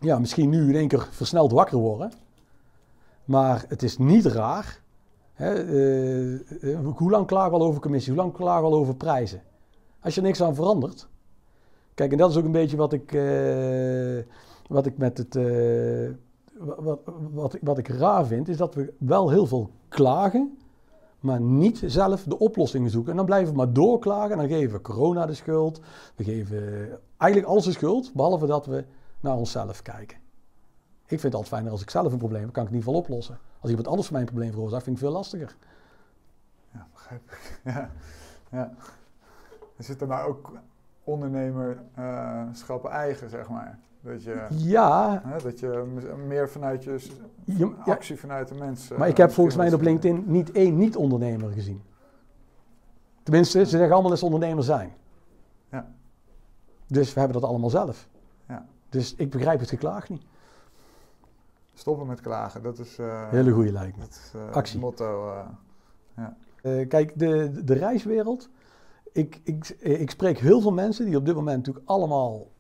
ja, 0.01 0.19
misschien 0.19 0.49
nu 0.49 0.69
in 0.69 0.75
één 0.75 0.89
keer 0.89 1.09
versneld 1.11 1.53
wakker 1.53 1.79
worden. 1.79 2.13
Maar 3.25 3.65
het 3.69 3.83
is 3.83 3.99
niet 3.99 4.27
raar. 4.27 4.81
Hè, 5.33 5.65
uh, 5.65 6.79
hoe 6.97 7.11
lang 7.11 7.27
klagen 7.27 7.51
we 7.51 7.59
al 7.59 7.67
over 7.67 7.81
commissie? 7.81 8.13
Hoe 8.13 8.23
lang 8.23 8.33
klagen 8.33 8.63
we 8.63 8.69
al 8.69 8.79
over 8.79 8.95
prijzen? 8.95 9.43
Als 10.01 10.15
je 10.15 10.21
niks 10.21 10.43
aan 10.43 10.55
verandert. 10.55 11.09
Kijk, 11.95 12.13
en 12.13 12.19
dat 12.19 12.31
is 12.31 12.37
ook 12.37 12.45
een 12.45 12.53
beetje 12.53 12.77
wat 12.77 12.93
ik, 12.93 13.13
uh, 13.13 14.23
wat 14.69 14.87
ik 14.87 14.99
met 14.99 15.19
het 15.19 15.35
wat, 16.61 17.01
wat, 17.33 17.57
wat 17.61 17.79
ik 17.79 17.89
raar 17.89 18.27
vind, 18.27 18.49
is 18.49 18.57
dat 18.57 18.75
we 18.75 18.93
wel 18.99 19.31
heel 19.31 19.47
veel 19.47 19.71
klagen, 19.89 20.59
maar 21.21 21.41
niet 21.41 21.83
zelf 21.87 22.23
de 22.23 22.39
oplossingen 22.39 22.91
zoeken. 22.91 23.11
En 23.11 23.17
dan 23.17 23.27
blijven 23.27 23.51
we 23.51 23.57
maar 23.57 23.73
doorklagen 23.73 24.31
en 24.31 24.39
dan 24.39 24.49
geven 24.49 24.73
we 24.73 24.81
corona 24.81 25.27
de 25.27 25.35
schuld. 25.35 25.81
We 26.17 26.25
geven 26.25 26.89
eigenlijk 27.17 27.53
alles 27.53 27.65
de 27.65 27.73
schuld, 27.73 28.13
behalve 28.15 28.47
dat 28.47 28.67
we 28.67 28.85
naar 29.21 29.37
onszelf 29.37 29.83
kijken. 29.83 30.17
Ik 31.03 31.21
vind 31.21 31.23
het 31.23 31.35
altijd 31.35 31.53
fijner 31.53 31.73
als 31.73 31.83
ik 31.83 31.91
zelf 31.91 32.13
een 32.13 32.19
probleem 32.19 32.43
heb, 32.43 32.53
kan 32.53 32.63
ik 32.63 32.69
het 32.69 32.79
in 32.79 32.85
ieder 32.85 32.95
geval 32.95 33.15
oplossen. 33.15 33.39
Als 33.61 33.71
iemand 33.71 33.89
anders 33.89 34.11
mijn 34.11 34.25
probleem 34.25 34.53
veroorzaakt, 34.53 34.83
vind 34.83 34.97
ik 34.97 35.03
het 35.03 35.11
veel 35.11 35.21
lastiger. 35.21 35.57
Ja, 36.73 36.87
begrijp 36.93 37.31
ik. 37.31 37.61
Ja, 37.75 37.91
ja. 38.51 38.75
Er 39.77 39.85
zit 39.85 40.01
er 40.01 40.07
nou 40.07 40.29
ook 40.29 40.53
ondernemerschap 41.05 42.85
eigen, 42.85 43.31
zeg 43.31 43.49
maar. 43.49 43.79
Dat 44.01 44.23
je, 44.23 44.47
ja. 44.51 45.23
Hè, 45.25 45.43
dat 45.43 45.61
je 45.61 46.01
meer 46.27 46.49
vanuit 46.49 46.85
je, 46.85 47.73
actie 47.85 48.19
vanuit 48.19 48.49
de 48.49 48.55
mensen. 48.55 48.99
Maar 48.99 49.09
ik 49.09 49.17
heb 49.17 49.31
volgens 49.31 49.57
mij 49.57 49.73
op 49.73 49.81
LinkedIn 49.81 50.25
niet 50.27 50.53
één 50.53 50.79
niet-ondernemer 50.79 51.53
gezien. 51.53 51.83
Tenminste, 53.23 53.59
ze 53.59 53.71
zeggen 53.71 53.93
allemaal 53.93 54.11
dat 54.11 54.19
ze 54.19 54.25
ondernemer 54.25 54.65
zijn. 54.65 54.93
Ja. 55.71 55.93
Dus 56.87 57.13
we 57.15 57.21
hebben 57.21 57.41
dat 57.41 57.51
allemaal 57.51 57.71
zelf. 57.71 58.09
Dus 58.91 59.15
ik 59.15 59.31
begrijp 59.31 59.61
het 59.61 59.69
geklaag 59.69 60.09
niet. 60.09 60.23
Stoppen 61.75 62.07
met 62.07 62.21
klagen, 62.21 62.63
dat 62.63 62.79
is... 62.79 62.99
Uh, 62.99 63.31
Hele 63.31 63.51
goede 63.51 63.73
lijkt 63.73 63.97
me. 63.97 64.03
Dat 64.03 64.11
is 64.11 64.33
uh, 64.37 64.51
Actie. 64.51 64.79
motto. 64.79 65.29
Uh, 65.29 66.35
ja. 66.63 66.85
kijk, 66.85 67.19
de, 67.19 67.65
de 67.65 67.75
reiswereld. 67.75 68.49
Ik, 69.13 69.41
ik, 69.45 69.69
ik 69.79 70.11
spreek 70.11 70.39
heel 70.39 70.61
veel 70.61 70.73
mensen 70.73 71.05
die 71.05 71.17
op 71.17 71.25
dit 71.25 71.35
moment 71.35 71.57
natuurlijk 71.57 71.89
allemaal 71.89 72.51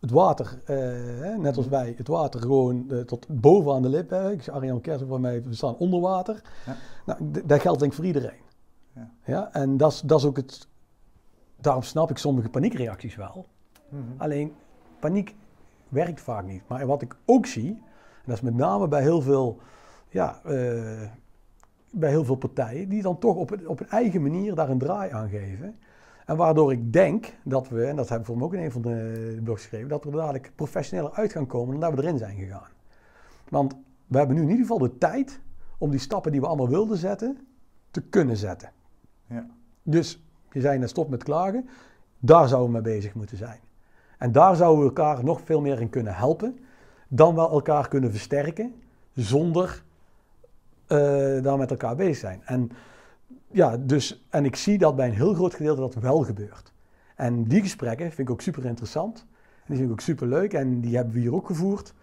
het 0.00 0.10
water, 0.10 0.60
eh, 0.64 1.36
net 1.36 1.56
als 1.56 1.68
wij, 1.68 1.94
het 1.96 2.08
water 2.08 2.40
gewoon 2.40 3.04
tot 3.06 3.26
bovenaan 3.28 3.82
de 3.82 3.88
lippen. 3.88 4.32
Ik 4.32 4.42
zie 4.42 4.52
Arjan 4.52 4.80
Kersen 4.80 5.06
voor 5.06 5.20
mij, 5.20 5.42
we 5.42 5.54
staan 5.54 5.76
onder 5.76 6.00
water. 6.00 6.42
Ja. 6.66 6.76
Nou, 7.06 7.30
dat 7.44 7.60
geldt 7.60 7.78
denk 7.78 7.90
ik 7.90 7.96
voor 7.96 8.06
iedereen. 8.06 8.40
Ja. 8.94 9.10
ja? 9.24 9.52
En 9.52 9.76
dat 9.76 10.02
is 10.06 10.24
ook 10.24 10.36
het, 10.36 10.68
daarom 11.60 11.82
snap 11.82 12.10
ik 12.10 12.18
sommige 12.18 12.48
paniekreacties 12.48 13.16
wel. 13.16 13.46
Mm 13.88 14.00
-hmm. 14.00 14.14
Alleen, 14.20 14.54
paniek 14.98 15.34
werkt 15.92 16.20
vaak 16.20 16.44
niet. 16.44 16.62
Maar 16.68 16.86
wat 16.86 17.02
ik 17.02 17.16
ook 17.24 17.46
zie, 17.46 17.70
en 17.70 18.24
dat 18.24 18.36
is 18.36 18.40
met 18.40 18.54
name 18.54 18.88
bij 18.88 19.02
heel 19.02 19.20
veel, 19.20 19.58
ja, 20.08 20.40
uh, 20.46 21.02
bij 21.90 22.10
heel 22.10 22.24
veel 22.24 22.36
partijen, 22.36 22.88
die 22.88 23.02
dan 23.02 23.18
toch 23.18 23.36
op, 23.36 23.58
op 23.66 23.80
een 23.80 23.88
eigen 23.88 24.22
manier 24.22 24.54
daar 24.54 24.70
een 24.70 24.78
draai 24.78 25.10
aan 25.10 25.28
geven. 25.28 25.78
En 26.26 26.36
waardoor 26.36 26.72
ik 26.72 26.92
denk 26.92 27.34
dat 27.44 27.68
we, 27.68 27.84
en 27.84 27.96
dat 27.96 28.08
hebben 28.08 28.28
we 28.28 28.34
voor 28.34 28.42
ook 28.42 28.54
in 28.54 28.60
een 28.60 28.72
van 28.72 28.82
de 28.82 29.40
blogs 29.44 29.62
geschreven, 29.62 29.88
dat 29.88 30.04
we 30.04 30.10
er 30.10 30.16
dadelijk 30.16 30.52
professioneler 30.54 31.12
uit 31.12 31.32
gaan 31.32 31.46
komen 31.46 31.80
dan 31.80 31.90
dat 31.90 31.98
we 31.98 32.06
erin 32.06 32.18
zijn 32.18 32.36
gegaan. 32.36 32.70
Want 33.48 33.76
we 34.06 34.18
hebben 34.18 34.36
nu 34.36 34.42
in 34.42 34.48
ieder 34.48 34.66
geval 34.66 34.78
de 34.78 34.98
tijd 34.98 35.40
om 35.78 35.90
die 35.90 36.00
stappen 36.00 36.32
die 36.32 36.40
we 36.40 36.46
allemaal 36.46 36.68
wilden 36.68 36.96
zetten, 36.96 37.38
te 37.90 38.02
kunnen 38.02 38.36
zetten. 38.36 38.72
Ja. 39.26 39.46
Dus 39.82 40.24
je 40.50 40.60
zei 40.60 40.78
net 40.78 40.88
stop 40.88 41.08
met 41.08 41.22
klagen, 41.22 41.68
daar 42.18 42.48
zouden 42.48 42.72
we 42.72 42.82
mee 42.82 42.94
bezig 42.94 43.14
moeten 43.14 43.36
zijn. 43.36 43.58
En 44.22 44.32
daar 44.32 44.56
zouden 44.56 44.80
we 44.80 44.86
elkaar 44.86 45.24
nog 45.24 45.40
veel 45.44 45.60
meer 45.60 45.80
in 45.80 45.90
kunnen 45.90 46.14
helpen, 46.14 46.58
dan 47.08 47.34
wel 47.34 47.50
elkaar 47.50 47.88
kunnen 47.88 48.10
versterken, 48.10 48.74
zonder 49.14 49.82
uh, 50.88 50.98
daar 51.42 51.58
met 51.58 51.70
elkaar 51.70 51.96
bezig 51.96 52.16
zijn. 52.16 52.40
En, 52.44 52.70
ja, 53.50 53.76
dus, 53.76 54.24
en 54.30 54.44
ik 54.44 54.56
zie 54.56 54.78
dat 54.78 54.96
bij 54.96 55.06
een 55.06 55.14
heel 55.14 55.34
groot 55.34 55.54
gedeelte 55.54 55.80
dat 55.80 55.94
wel 55.94 56.18
gebeurt. 56.18 56.72
En 57.16 57.44
die 57.44 57.60
gesprekken 57.60 58.06
vind 58.06 58.28
ik 58.28 58.30
ook 58.30 58.40
super 58.40 58.64
interessant. 58.64 59.26
Die 59.66 59.76
vind 59.76 59.88
ik 59.88 59.92
ook 59.92 60.00
super 60.00 60.26
leuk 60.26 60.52
en 60.52 60.80
die 60.80 60.96
hebben 60.96 61.14
we 61.14 61.20
hier 61.20 61.34
ook 61.34 61.46
gevoerd. 61.46 61.94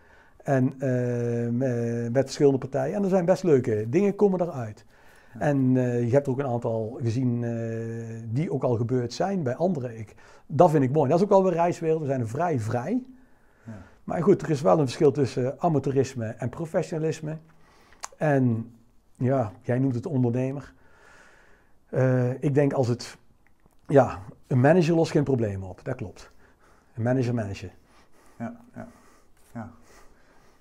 En 0.44 0.74
uh, 0.80 2.10
met 2.12 2.24
verschillende 2.24 2.58
partijen. 2.58 2.96
En 2.96 3.04
er 3.04 3.10
zijn 3.10 3.26
best 3.26 3.44
leuke 3.44 3.86
dingen 3.90 4.16
komen 4.16 4.42
eruit. 4.42 4.86
En 5.40 5.76
uh, 5.76 6.04
je 6.04 6.12
hebt 6.12 6.28
ook 6.28 6.40
een 6.40 6.48
aantal 6.48 7.00
gezien 7.02 7.42
uh, 7.42 8.22
die 8.26 8.52
ook 8.52 8.64
al 8.64 8.76
gebeurd 8.76 9.14
zijn 9.14 9.44
bij 9.44 9.56
anderen. 9.56 9.98
Ik, 9.98 10.16
dat 10.48 10.70
vind 10.70 10.84
ik 10.84 10.92
mooi. 10.92 11.10
Dat 11.10 11.18
is 11.18 11.24
ook 11.24 11.30
wel 11.30 11.44
weer 11.44 11.54
reiswereld. 11.54 12.02
We 12.02 12.08
zijn 12.08 12.28
vrij 12.28 12.60
vrij. 12.60 13.04
Ja. 13.64 13.72
Maar 14.04 14.24
goed, 14.24 14.42
er 14.42 14.50
is 14.50 14.62
wel 14.62 14.80
een 14.80 14.86
verschil 14.86 15.12
tussen 15.12 15.60
amateurisme 15.60 16.26
en 16.26 16.50
professionalisme. 16.50 17.38
En 18.18 18.74
ja, 19.16 19.52
jij 19.62 19.80
noemt 19.80 19.96
het 19.96 20.06
ondernemer. 20.06 20.74
Uh, 21.90 22.44
ik 22.44 22.54
denk 22.54 22.74
als 22.74 22.88
het, 22.88 23.18
ja, 23.88 24.20
een 24.48 24.60
manager 24.60 24.96
lost 24.96 25.12
geen 25.12 25.24
probleem 25.24 25.64
op. 25.64 25.80
Dat 25.84 25.96
klopt. 25.96 26.32
Een 26.96 27.04
manager 27.04 27.34
manager. 27.34 27.72
Ja, 28.38 28.60
ja, 28.76 28.88
ja. 29.54 29.72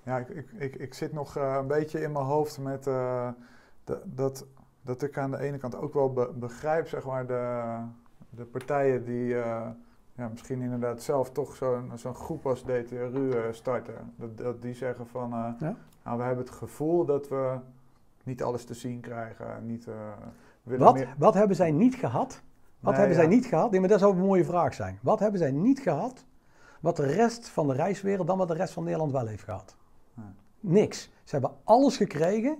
Ja, 0.03 0.17
ik, 0.17 0.29
ik, 0.29 0.51
ik, 0.57 0.75
ik 0.75 0.93
zit 0.93 1.13
nog 1.13 1.35
een 1.35 1.67
beetje 1.67 2.01
in 2.01 2.11
mijn 2.11 2.25
hoofd 2.25 2.59
met 2.59 2.89
dat 4.03 4.45
dat 4.89 5.01
ik 5.01 5.17
aan 5.17 5.31
de 5.31 5.39
ene 5.39 5.57
kant 5.57 5.75
ook 5.75 5.93
wel 5.93 6.33
begrijp, 6.35 6.87
zeg 6.87 7.05
maar, 7.05 7.27
de, 7.27 7.73
de 8.29 8.45
partijen 8.45 9.05
die 9.05 9.33
uh, 9.33 9.67
ja, 10.15 10.27
misschien 10.27 10.61
inderdaad 10.61 11.01
zelf 11.01 11.31
toch 11.31 11.55
zo'n 11.55 11.91
zo'n 11.95 12.15
groep 12.15 12.45
als 12.45 12.61
DTRU 12.63 13.29
uh, 13.29 13.41
starten. 13.51 14.13
Dat, 14.15 14.37
dat 14.37 14.61
die 14.61 14.73
zeggen 14.73 15.07
van, 15.07 15.33
uh, 15.33 15.49
ja? 15.59 15.75
nou, 16.03 16.17
we 16.17 16.23
hebben 16.23 16.45
het 16.45 16.55
gevoel 16.55 17.05
dat 17.05 17.27
we 17.27 17.57
niet 18.23 18.43
alles 18.43 18.65
te 18.65 18.73
zien 18.73 18.99
krijgen. 18.99 19.65
Niet, 19.65 19.87
wat, 20.63 20.93
meer... 20.93 21.15
wat 21.17 21.33
hebben 21.33 21.55
zij 21.55 21.71
niet 21.71 21.95
gehad? 21.95 22.41
Wat 22.79 22.97
hebben 22.97 23.15
zij 23.15 23.27
niet 23.27 23.45
gehad? 23.45 23.71
Nee, 23.71 23.79
maar 23.79 23.89
dat 23.89 23.99
zou 23.99 24.13
een 24.13 24.19
mooie 24.19 24.45
vraag 24.45 24.73
zijn. 24.73 24.99
Wat 25.01 25.19
hebben 25.19 25.39
zij 25.39 25.51
niet 25.51 25.79
gehad? 25.79 26.25
Wat 26.79 26.95
de 26.95 27.05
rest 27.05 27.49
van 27.49 27.67
de 27.67 27.73
reiswereld 27.73 28.27
dan 28.27 28.37
wat 28.37 28.47
de 28.47 28.53
rest 28.53 28.73
van 28.73 28.83
Nederland 28.83 29.11
wel 29.11 29.25
heeft 29.25 29.43
gehad? 29.43 29.75
Niks. 30.59 31.11
Ze 31.23 31.35
hebben 31.35 31.51
alles 31.63 31.97
gekregen 31.97 32.57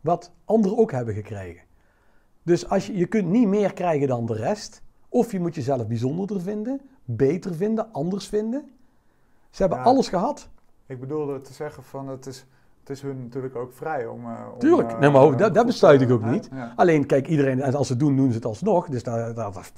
wat 0.00 0.32
anderen 0.44 0.78
ook 0.78 0.92
hebben 0.92 1.14
gekregen. 1.14 1.62
Dus 2.42 2.68
als 2.68 2.86
je, 2.86 2.96
je 2.96 3.06
kunt 3.06 3.28
niet 3.28 3.48
meer 3.48 3.72
krijgen 3.72 4.08
dan 4.08 4.26
de 4.26 4.34
rest. 4.34 4.82
Of 5.08 5.32
je 5.32 5.40
moet 5.40 5.54
jezelf 5.54 5.86
bijzonderder 5.86 6.40
vinden, 6.40 6.80
beter 7.04 7.54
vinden, 7.54 7.92
anders 7.92 8.28
vinden. 8.28 8.70
Ze 9.50 9.62
hebben 9.62 9.82
alles 9.82 10.08
gehad. 10.08 10.48
Ik 10.86 11.00
bedoelde 11.00 11.40
te 11.40 11.52
zeggen 11.52 11.84
van 11.84 12.08
het 12.08 12.26
is, 12.26 12.46
het 12.80 12.90
is 12.90 13.02
hun 13.02 13.22
natuurlijk 13.22 13.56
ook 13.56 13.72
vrij 13.72 14.06
om... 14.06 14.24
Uh, 14.24 14.46
Tuurlijk, 14.58 14.92
om, 14.92 15.00
nee, 15.00 15.10
maar 15.10 15.30
uh, 15.30 15.36
dat, 15.36 15.54
dat 15.54 15.66
bestuit 15.66 16.00
ik 16.00 16.10
ook 16.10 16.24
niet. 16.24 16.48
Alleen, 16.76 17.06
kijk, 17.06 17.28
iedereen, 17.28 17.62
als 17.74 17.86
ze 17.86 17.92
het 17.92 18.02
doen, 18.02 18.16
doen 18.16 18.28
ze 18.28 18.34
het 18.34 18.44
alsnog. 18.44 18.88
Dus 18.88 19.02
daar, 19.02 19.34
daar, 19.34 19.70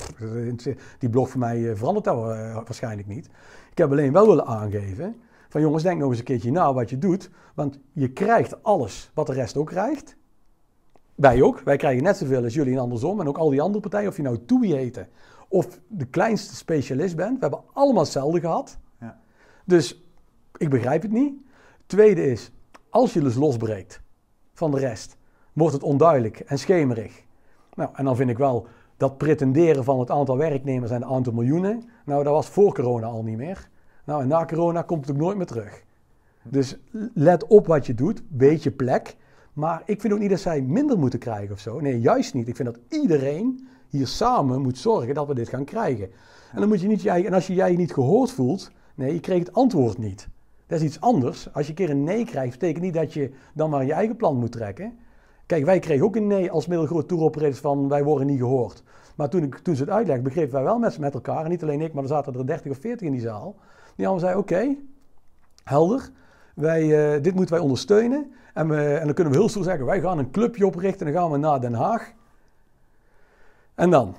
die 0.98 1.10
blog 1.10 1.30
voor 1.30 1.40
mij 1.40 1.76
verandert 1.76 2.04
dat 2.04 2.16
waarschijnlijk 2.16 3.08
niet. 3.08 3.26
Ik 3.70 3.78
heb 3.78 3.90
alleen 3.90 4.12
wel 4.12 4.26
willen 4.26 4.46
aangeven 4.46 5.16
van 5.48 5.60
jongens, 5.60 5.82
denk 5.82 6.00
nog 6.00 6.08
eens 6.08 6.18
een 6.18 6.24
keertje 6.24 6.50
na 6.50 6.72
wat 6.74 6.90
je 6.90 6.98
doet. 6.98 7.30
Want 7.54 7.78
je 7.92 8.12
krijgt 8.12 8.62
alles 8.62 9.10
wat 9.14 9.26
de 9.26 9.32
rest 9.32 9.56
ook 9.56 9.66
krijgt. 9.66 10.16
Wij 11.14 11.42
ook. 11.42 11.60
Wij 11.60 11.76
krijgen 11.76 12.02
net 12.02 12.16
zoveel 12.16 12.42
als 12.42 12.54
jullie 12.54 12.72
en 12.72 12.80
andersom. 12.80 13.20
En 13.20 13.28
ook 13.28 13.38
al 13.38 13.50
die 13.50 13.60
andere 13.60 13.80
partijen, 13.80 14.08
of 14.08 14.16
je 14.16 14.22
nou 14.22 14.44
Toei 14.44 14.74
heette 14.74 15.08
of 15.48 15.80
de 15.86 16.06
kleinste 16.06 16.56
specialist 16.56 17.16
bent. 17.16 17.34
We 17.34 17.40
hebben 17.40 17.62
allemaal 17.72 18.02
hetzelfde 18.02 18.40
gehad. 18.40 18.78
Ja. 19.00 19.18
Dus 19.64 20.04
ik 20.56 20.70
begrijp 20.70 21.02
het 21.02 21.10
niet. 21.10 21.34
Tweede 21.86 22.30
is, 22.30 22.52
als 22.90 23.12
je 23.12 23.20
dus 23.20 23.34
losbreekt 23.34 24.00
van 24.52 24.70
de 24.70 24.78
rest, 24.78 25.16
wordt 25.52 25.74
het 25.74 25.82
onduidelijk 25.82 26.40
en 26.40 26.58
schemerig. 26.58 27.22
Nou, 27.74 27.90
en 27.94 28.04
dan 28.04 28.16
vind 28.16 28.30
ik 28.30 28.38
wel 28.38 28.66
dat 28.96 29.18
pretenderen 29.18 29.84
van 29.84 30.00
het 30.00 30.10
aantal 30.10 30.36
werknemers 30.36 30.90
en 30.90 31.02
het 31.02 31.10
aantal 31.10 31.32
miljoenen, 31.32 31.88
nou, 32.04 32.24
dat 32.24 32.32
was 32.32 32.48
voor 32.48 32.74
corona 32.74 33.06
al 33.06 33.22
niet 33.22 33.36
meer. 33.36 33.68
Nou, 34.08 34.22
en 34.22 34.28
na 34.28 34.44
corona 34.44 34.82
komt 34.82 35.06
het 35.06 35.14
ook 35.14 35.22
nooit 35.22 35.36
meer 35.36 35.46
terug. 35.46 35.82
Dus 36.42 36.78
let 37.14 37.46
op 37.46 37.66
wat 37.66 37.86
je 37.86 37.94
doet, 37.94 38.22
beetje 38.28 38.70
plek. 38.70 39.16
Maar 39.52 39.82
ik 39.84 40.00
vind 40.00 40.12
ook 40.12 40.18
niet 40.18 40.30
dat 40.30 40.40
zij 40.40 40.62
minder 40.62 40.98
moeten 40.98 41.18
krijgen 41.18 41.52
of 41.52 41.60
zo. 41.60 41.80
Nee, 41.80 42.00
juist 42.00 42.34
niet. 42.34 42.48
Ik 42.48 42.56
vind 42.56 42.68
dat 42.68 43.00
iedereen 43.00 43.68
hier 43.88 44.06
samen 44.06 44.60
moet 44.60 44.78
zorgen 44.78 45.14
dat 45.14 45.26
we 45.26 45.34
dit 45.34 45.48
gaan 45.48 45.64
krijgen. 45.64 46.10
En 46.52 46.60
dan 46.60 46.68
moet 46.68 46.80
je 46.80 46.86
niet 46.86 47.02
jij, 47.02 47.26
en 47.26 47.32
als 47.32 47.46
je 47.46 47.54
jij 47.54 47.76
niet 47.76 47.92
gehoord 47.92 48.30
voelt, 48.30 48.70
nee, 48.94 49.14
je 49.14 49.20
kreeg 49.20 49.38
het 49.38 49.52
antwoord 49.52 49.98
niet. 49.98 50.28
Dat 50.66 50.80
is 50.80 50.84
iets 50.84 51.00
anders. 51.00 51.52
Als 51.52 51.64
je 51.64 51.70
een 51.70 51.76
keer 51.76 51.90
een 51.90 52.04
nee 52.04 52.24
krijgt, 52.24 52.58
betekent 52.58 52.84
niet 52.84 52.94
dat 52.94 53.12
je 53.12 53.30
dan 53.54 53.70
maar 53.70 53.84
je 53.84 53.92
eigen 53.92 54.16
plan 54.16 54.36
moet 54.36 54.52
trekken. 54.52 54.98
Kijk, 55.46 55.64
wij 55.64 55.78
kregen 55.78 56.04
ook 56.04 56.16
een 56.16 56.26
nee 56.26 56.50
als 56.50 56.66
middelgroot 56.66 57.08
toeroperators 57.08 57.60
van 57.60 57.88
wij 57.88 58.04
worden 58.04 58.26
niet 58.26 58.38
gehoord. 58.38 58.82
Maar 59.16 59.28
toen, 59.28 59.42
ik, 59.42 59.58
toen 59.58 59.76
ze 59.76 59.82
het 59.82 59.90
uitlegden, 59.90 60.24
begrepen 60.24 60.52
wij 60.52 60.62
wel 60.62 60.78
met, 60.78 60.98
met 60.98 61.14
elkaar, 61.14 61.44
en 61.44 61.50
niet 61.50 61.62
alleen 61.62 61.80
ik, 61.80 61.92
maar 61.92 62.02
er 62.02 62.08
zaten 62.08 62.34
er 62.34 62.46
30 62.46 62.70
of 62.70 62.78
40 62.78 63.06
in 63.06 63.12
die 63.12 63.20
zaal. 63.20 63.56
Die 63.98 64.06
allemaal 64.06 64.24
zeiden, 64.24 64.42
oké, 64.42 64.76
helder, 65.64 66.10
wij, 66.54 67.14
uh, 67.16 67.22
dit 67.22 67.34
moeten 67.34 67.54
wij 67.54 67.62
ondersteunen. 67.62 68.32
En, 68.54 68.68
we, 68.68 68.94
en 68.94 69.04
dan 69.04 69.14
kunnen 69.14 69.32
we 69.32 69.38
heel 69.38 69.48
stoer 69.48 69.64
zeggen, 69.64 69.86
wij 69.86 70.00
gaan 70.00 70.18
een 70.18 70.30
clubje 70.30 70.66
oprichten 70.66 71.06
en 71.06 71.12
dan 71.12 71.22
gaan 71.22 71.30
we 71.30 71.38
naar 71.38 71.60
Den 71.60 71.74
Haag. 71.74 72.12
En 73.74 73.90
dan? 73.90 74.16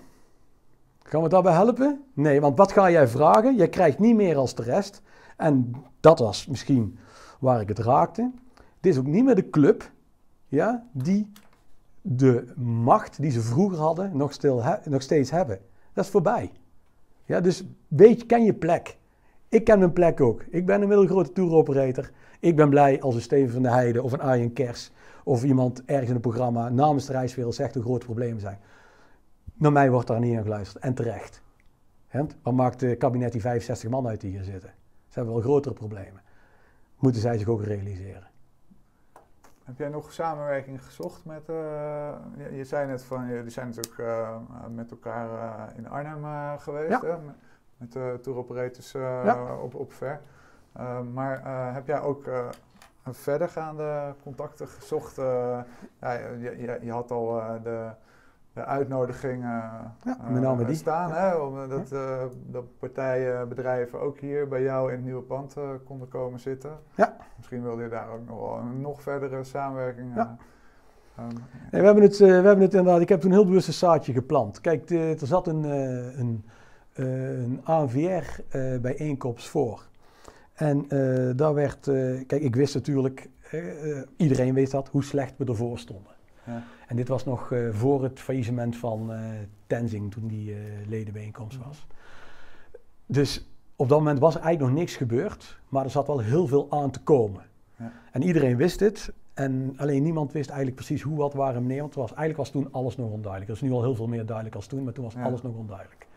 Gaan 1.03 1.21
we 1.21 1.29
daarbij 1.29 1.53
helpen? 1.53 2.03
Nee, 2.13 2.41
want 2.41 2.57
wat 2.57 2.71
ga 2.71 2.89
jij 2.89 3.07
vragen? 3.07 3.55
Jij 3.55 3.69
krijgt 3.69 3.99
niet 3.99 4.15
meer 4.15 4.35
als 4.35 4.55
de 4.55 4.63
rest. 4.63 5.01
En 5.37 5.73
dat 5.99 6.19
was 6.19 6.47
misschien 6.47 6.99
waar 7.39 7.61
ik 7.61 7.67
het 7.67 7.79
raakte. 7.79 8.31
Dit 8.79 8.93
is 8.93 8.99
ook 8.99 9.05
niet 9.05 9.23
meer 9.23 9.35
de 9.35 9.49
club 9.49 9.91
ja, 10.47 10.87
die 10.91 11.31
de 12.01 12.53
macht 12.57 13.21
die 13.21 13.31
ze 13.31 13.41
vroeger 13.41 13.77
hadden 13.77 14.17
nog, 14.17 14.33
stil 14.33 14.63
nog 14.83 15.01
steeds 15.01 15.31
hebben. 15.31 15.59
Dat 15.93 16.05
is 16.05 16.11
voorbij. 16.11 16.51
Ja, 17.25 17.41
dus 17.41 17.63
weet, 17.87 18.25
ken 18.25 18.43
je 18.43 18.53
plek. 18.53 18.98
Ik 19.49 19.63
ken 19.63 19.79
mijn 19.79 19.93
plek 19.93 20.21
ook. 20.21 20.43
Ik 20.49 20.65
ben 20.65 20.81
een 20.81 20.87
middelgrote 20.87 21.31
tour 21.31 21.51
operator. 21.51 22.09
Ik 22.39 22.55
ben 22.55 22.69
blij 22.69 23.01
als 23.01 23.15
een 23.15 23.21
Steven 23.21 23.53
van 23.53 23.61
de 23.61 23.69
Heide 23.69 24.03
of 24.03 24.11
een 24.11 24.21
Arjen 24.21 24.53
Kers 24.53 24.91
of 25.23 25.43
iemand 25.43 25.85
ergens 25.85 26.07
in 26.07 26.13
het 26.13 26.21
programma 26.21 26.69
namens 26.69 27.05
de 27.05 27.11
reiswereld 27.11 27.55
zegt 27.55 27.73
hoe 27.73 27.83
grote 27.83 28.05
problemen 28.05 28.39
zijn. 28.39 28.59
Naar 29.53 29.71
mij 29.71 29.91
wordt 29.91 30.07
daar 30.07 30.19
niet 30.19 30.37
aan 30.37 30.43
geluisterd 30.43 30.83
en 30.83 30.93
terecht. 30.93 31.41
Wat 32.41 32.53
maakt 32.53 32.79
de 32.79 32.95
kabinet 32.95 33.31
die 33.31 33.41
65 33.41 33.89
man 33.89 34.07
uit 34.07 34.21
die 34.21 34.31
hier 34.31 34.43
zitten? 34.43 34.73
Ze 35.07 35.15
hebben 35.15 35.33
wel 35.33 35.43
grotere 35.43 35.73
problemen. 35.73 36.21
Moeten 36.99 37.21
zij 37.21 37.37
zich 37.37 37.47
ook 37.47 37.63
realiseren. 37.63 38.27
Heb 39.63 39.77
jij 39.77 39.89
nog 39.89 40.13
samenwerking 40.13 40.85
gezocht 40.85 41.25
met, 41.25 41.49
uh, 41.49 42.11
je, 42.51 42.63
zei 42.63 42.87
net 42.87 43.03
van, 43.03 43.27
jullie 43.27 43.51
zijn 43.51 43.67
natuurlijk 43.67 43.97
uh, 43.97 44.37
met 44.75 44.91
elkaar 44.91 45.29
uh, 45.29 45.77
in 45.77 45.87
Arnhem 45.87 46.57
geweest, 46.59 47.01
ja. 47.01 47.01
hè? 47.01 47.15
Met 47.79 47.91
de 47.91 48.19
tour 48.21 48.37
operators 48.37 48.91
ja. 48.91 49.57
op, 49.61 49.75
op 49.75 49.93
ver. 49.93 50.21
Uh, 50.77 50.99
maar 51.13 51.41
uh, 51.45 51.73
heb 51.73 51.87
jij 51.87 52.01
ook 52.01 52.27
uh, 52.27 52.47
verdergaande 53.11 54.13
contacten 54.23 54.67
gezocht? 54.67 55.15
ja, 55.15 56.11
je, 56.11 56.55
je, 56.57 56.79
je, 56.81 56.91
had 56.91 57.11
al 57.11 57.41
de, 57.63 57.89
de 58.53 58.65
uitnodiging 58.65 59.43
ja, 59.43 59.93
die. 60.65 60.75
staan, 60.75 61.11
hè, 61.11 61.35
om, 61.35 61.69
dat, 61.69 61.89
dat 62.45 62.77
partijen, 62.79 63.49
bedrijven 63.49 63.99
ook 63.99 64.19
hier 64.19 64.47
bij 64.47 64.61
jou 64.61 64.89
in 64.89 64.95
het 64.95 65.05
nieuwe 65.05 65.21
pand 65.21 65.55
konden 65.85 66.07
komen 66.07 66.39
zitten. 66.39 66.79
Ja. 66.95 67.15
Misschien 67.37 67.63
wilde 67.63 67.83
je 67.83 67.89
daar 67.89 68.09
ook 68.09 68.27
nog 68.27 68.39
wel 68.39 68.57
een 68.57 68.81
nog 68.81 69.01
verdere 69.01 69.43
samenwerking. 69.43 70.15
Ja. 70.15 70.37
Um, 71.19 71.27
nee, 71.71 71.81
we, 71.81 71.85
hebben 71.87 72.03
het, 72.03 72.17
we 72.17 72.25
hebben 72.25 72.61
het 72.61 72.73
inderdaad, 72.73 73.01
ik 73.01 73.09
heb 73.09 73.21
toen 73.21 73.31
heel 73.31 73.45
bewust 73.45 73.67
een 73.67 73.73
zaadje 73.73 74.13
geplant. 74.13 74.61
Kijk, 74.61 74.87
de, 74.87 75.15
er 75.19 75.27
zat 75.27 75.47
een, 75.47 75.63
een, 76.19 76.43
een 76.99 77.59
ANVR-bijeenkomst 77.63 79.47
voor. 79.47 79.87
En 80.53 80.85
uh, 80.89 81.29
daar 81.35 81.53
werd, 81.53 81.87
uh, 81.87 82.21
kijk, 82.27 82.41
ik 82.41 82.55
wist 82.55 82.73
natuurlijk, 82.73 83.29
uh, 83.53 84.01
iedereen 84.17 84.53
weet 84.53 84.71
dat, 84.71 84.87
hoe 84.87 85.03
slecht 85.03 85.33
we 85.37 85.45
ervoor 85.45 85.79
stonden. 85.79 86.11
Ja. 86.45 86.63
En 86.87 86.95
dit 86.95 87.07
was 87.07 87.25
nog 87.25 87.53
voor 87.71 88.03
het 88.03 88.19
faillissement 88.19 88.77
van 88.77 89.11
Tenzing, 89.67 90.11
toen 90.11 90.27
die 90.27 90.55
ledenbijeenkomst 90.87 91.57
was. 91.65 91.87
Dus 93.05 93.47
op 93.75 93.89
dat 93.89 93.97
moment 93.97 94.19
was 94.19 94.35
er 94.35 94.41
eigenlijk 94.41 94.71
nog 94.71 94.81
niks 94.81 94.95
gebeurd, 94.95 95.59
maar 95.67 95.83
er 95.83 95.89
zat 95.89 96.07
wel 96.07 96.19
heel 96.19 96.47
veel 96.47 96.67
aan 96.69 96.91
te 96.91 96.99
komen. 96.99 97.41
Ja. 97.75 97.91
En 98.11 98.23
iedereen 98.23 98.57
wist 98.57 98.79
het, 98.79 99.13
en 99.33 99.73
alleen 99.77 100.03
niemand 100.03 100.31
wist 100.31 100.49
eigenlijk 100.49 100.77
precies 100.77 101.01
hoe, 101.01 101.17
wat, 101.17 101.33
waar 101.33 101.53
en 101.55 101.59
wanneer. 101.59 101.81
Want 101.81 101.95
was, 101.95 102.13
eigenlijk 102.13 102.37
was 102.37 102.49
toen 102.49 102.71
alles 102.71 102.97
nog 102.97 103.11
onduidelijk. 103.11 103.51
Er 103.51 103.57
is 103.57 103.69
nu 103.69 103.71
al 103.71 103.81
heel 103.81 103.95
veel 103.95 104.07
meer 104.07 104.25
duidelijk 104.25 104.55
als 104.55 104.67
toen, 104.67 104.83
maar 104.83 104.93
toen 104.93 105.03
was 105.03 105.13
ja. 105.13 105.23
alles 105.23 105.41
nog 105.41 105.55
onduidelijk. 105.55 106.07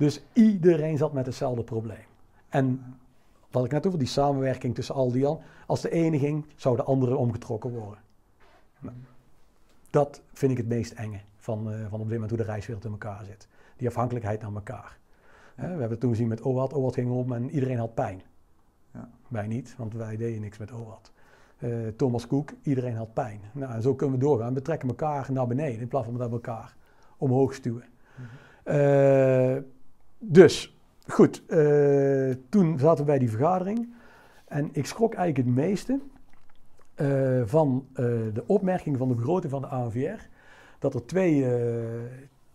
Dus 0.00 0.22
iedereen 0.32 0.96
zat 0.96 1.12
met 1.12 1.26
hetzelfde 1.26 1.64
probleem. 1.64 2.04
En 2.48 2.96
wat 3.50 3.64
ik 3.64 3.70
net 3.70 3.86
over, 3.86 3.98
die 3.98 4.08
samenwerking 4.08 4.74
tussen 4.74 4.94
al 4.94 5.12
die 5.12 5.26
al. 5.26 5.42
Als 5.66 5.80
de 5.80 5.90
ene 5.90 6.18
ging, 6.18 6.46
zou 6.56 6.76
de 6.76 6.82
andere 6.82 7.16
omgetrokken 7.16 7.70
worden. 7.70 8.02
Nou, 8.78 8.96
dat 9.90 10.22
vind 10.32 10.52
ik 10.52 10.58
het 10.58 10.68
meest 10.68 10.92
enge 10.92 11.20
van, 11.36 11.72
uh, 11.72 11.86
van 11.88 12.00
op 12.00 12.04
dit 12.04 12.12
moment 12.12 12.30
hoe 12.30 12.38
de 12.38 12.44
reiswereld 12.44 12.84
in 12.84 12.90
elkaar 12.90 13.24
zit. 13.24 13.48
Die 13.76 13.88
afhankelijkheid 13.88 14.40
naar 14.40 14.54
elkaar. 14.54 14.98
we 15.54 15.62
hebben 15.62 15.90
het 15.90 16.00
toen 16.00 16.10
gezien 16.10 16.28
met 16.28 16.42
OWAT. 16.42 16.72
OWAT 16.72 16.94
ging 16.94 17.10
om 17.10 17.32
en 17.32 17.50
iedereen 17.50 17.78
had 17.78 17.94
pijn. 17.94 18.22
Ja. 18.92 19.10
Wij 19.28 19.46
niet, 19.46 19.74
want 19.76 19.94
wij 19.94 20.16
deden 20.16 20.40
niks 20.40 20.58
met 20.58 20.72
OWAT. 20.72 21.12
Eh, 21.58 21.70
Thomas 21.96 22.26
Cook, 22.26 22.52
iedereen 22.62 22.96
had 22.96 23.14
pijn. 23.14 23.40
Nou, 23.52 23.72
en 23.72 23.82
zo 23.82 23.94
kunnen 23.94 24.18
we 24.18 24.24
doorgaan. 24.24 24.54
We 24.54 24.62
trekken 24.62 24.88
elkaar 24.88 25.32
naar 25.32 25.46
beneden 25.46 25.80
in 25.80 25.88
plaats 25.88 26.06
van 26.06 26.16
dat 26.16 26.28
we 26.28 26.34
elkaar 26.34 26.76
omhoog 27.16 27.54
stuwen. 27.54 27.84
Eh, 28.62 29.56
dus, 30.22 30.78
goed. 31.06 31.42
eh, 31.46 32.30
toen 32.48 32.78
zaten 32.78 33.04
we 33.04 33.10
bij 33.10 33.18
die 33.18 33.30
vergadering. 33.30 33.94
En 34.44 34.68
ik 34.72 34.86
schrok 34.86 35.14
eigenlijk 35.14 35.48
het 35.48 35.56
meeste 35.56 36.00
eh, 36.94 37.42
van 37.44 37.86
eh, 37.92 38.04
de 38.32 38.42
opmerking 38.46 38.96
van 38.96 39.08
de 39.08 39.14
begroting 39.14 39.52
van 39.52 39.60
de 39.60 39.66
ANVR. 39.66 40.28
Dat 40.78 40.94
er 40.94 41.06
twee, 41.06 41.46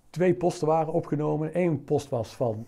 twee 0.09 0.33
posten 0.33 0.67
waren 0.67 0.93
opgenomen. 0.93 1.49
Eén 1.53 1.83
post 1.83 2.09
was 2.09 2.35
van 2.35 2.65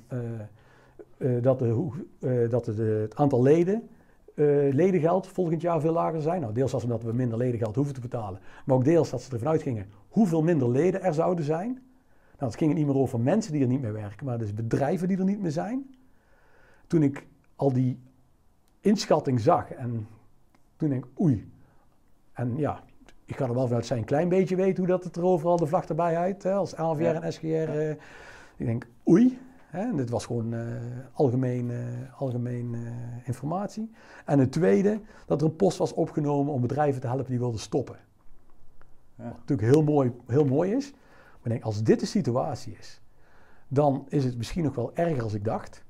dat, 1.41 1.59
de, 1.59 2.47
dat 2.49 2.65
de, 2.65 2.99
het 3.01 3.15
aantal 3.15 3.41
leden, 3.41 3.89
eh, 4.37 4.73
ledengeld 4.73 5.27
volgend 5.27 5.61
jaar 5.61 5.81
veel 5.81 5.93
lager 5.93 6.21
zijn. 6.21 6.41
Nou, 6.41 6.53
deels 6.53 6.71
was 6.71 6.83
omdat 6.83 7.03
we 7.03 7.13
minder 7.13 7.37
ledengeld 7.37 7.75
hoeven 7.75 7.93
te 7.93 7.99
betalen. 7.99 8.39
Maar 8.65 8.75
ook 8.75 8.83
deels 8.83 9.09
dat 9.09 9.21
ze 9.21 9.31
ervan 9.31 9.47
uitgingen 9.47 9.85
hoeveel 10.09 10.43
minder 10.43 10.69
leden 10.69 11.03
er 11.03 11.13
zouden 11.13 11.45
zijn. 11.45 11.81
Nou, 12.38 12.51
het 12.51 12.59
ging 12.59 12.73
niet 12.73 12.85
meer 12.85 12.95
over 12.97 13.19
mensen 13.19 13.51
die 13.51 13.61
er 13.61 13.67
niet 13.67 13.81
meer 13.81 13.93
werken, 13.93 14.25
maar 14.25 14.38
dus 14.38 14.53
bedrijven 14.53 15.07
die 15.07 15.17
er 15.17 15.23
niet 15.23 15.41
meer 15.41 15.51
zijn. 15.51 15.95
Toen 16.88 17.03
ik 17.03 17.27
al 17.55 17.73
die 17.73 17.99
inschatting 18.79 19.39
zag 19.39 19.71
en 19.71 20.07
toen 20.75 20.89
denk 20.89 21.05
ik, 21.05 21.19
oei. 21.21 21.51
En 22.33 22.57
ja, 22.57 22.83
ik 23.25 23.38
ga 23.38 23.45
er 23.45 23.53
wel 23.53 23.67
vanuit 23.67 23.85
zijn 23.85 23.99
een 23.99 24.05
klein 24.05 24.29
beetje 24.29 24.55
weten 24.55 24.77
hoe 24.77 24.88
dat 24.88 25.03
het 25.03 25.15
er 25.15 25.23
overal 25.23 25.57
de 25.57 25.65
vlag 25.67 25.85
erbij 25.85 26.17
uit, 26.17 26.43
hè, 26.43 26.53
als 26.53 26.75
ANVR 26.75 27.01
Ja. 27.03 27.21
en 27.21 27.33
SGR. 27.33 27.45
eh, 27.47 27.89
ik 28.57 28.65
denk, 28.65 28.88
oei. 29.09 29.39
Hè, 29.67 29.81
en 29.81 29.95
dit 29.95 30.09
was 30.09 30.25
gewoon 30.25 30.53
eh, 30.53 30.61
algemeen, 31.13 31.71
eh, 31.71 31.77
algemeen 32.21 32.75
informatie. 33.23 33.91
En 34.25 34.39
het 34.39 34.51
tweede, 34.51 35.01
dat 35.25 35.41
er 35.41 35.47
een 35.47 35.55
post 35.55 35.77
was 35.77 35.93
opgenomen 35.93 36.53
om 36.53 36.61
bedrijven 36.61 37.01
te 37.01 37.07
helpen 37.07 37.29
die 37.29 37.39
wilden 37.39 37.59
stoppen. 37.59 37.95
Ja. 39.15 39.23
Wat 39.23 39.38
natuurlijk 39.38 39.73
heel 39.73 39.83
mooi, 39.83 40.11
heel 40.27 40.45
mooi 40.45 40.71
is. 40.71 40.93
Ik 41.47 41.53
denk, 41.53 41.65
als 41.65 41.83
dit 41.83 41.99
de 41.99 42.05
situatie 42.05 42.75
is, 42.79 43.01
dan 43.67 44.05
is 44.09 44.23
het 44.23 44.37
misschien 44.37 44.63
nog 44.63 44.75
wel 44.75 44.91
erger 44.93 45.23
als 45.23 45.33
ik 45.33 45.43
dacht. 45.43 45.83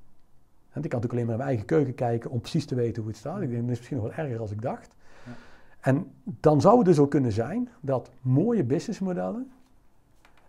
Want 0.74 0.86
ik 0.86 0.91
kan 0.91 1.01
natuurlijk 1.01 1.14
alleen 1.14 1.26
maar 1.26 1.34
in 1.34 1.39
mijn 1.39 1.49
eigen 1.49 1.66
keuken 1.66 1.93
kijken 1.93 2.32
om 2.32 2.39
precies 2.39 2.66
te 2.66 2.76
weten 2.76 3.01
hoe 3.01 3.12
het 3.12 3.20
staat. 3.20 3.41
Ik 3.41 3.49
denk, 3.49 3.62
het 3.62 3.72
is 3.72 3.78
misschien 3.78 3.97
nog 3.97 4.05
wel 4.05 4.26
erger 4.26 4.39
als 4.39 4.51
ik 4.51 4.62
dacht. 4.62 4.95
Ja. 5.26 5.32
En 5.80 6.12
dan 6.24 6.62
zou 6.62 6.78
het 6.78 6.86
dus 6.86 6.99
ook 6.99 7.10
kunnen 7.10 7.32
zijn 7.32 7.70
dat 7.80 8.10
mooie 8.22 8.64
businessmodellen 8.64 9.51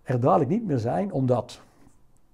er 0.03 0.21
dadelijk 0.21 0.51
niet 0.51 0.67
meer 0.67 0.79
zijn, 0.79 1.13
omdat 1.13 1.61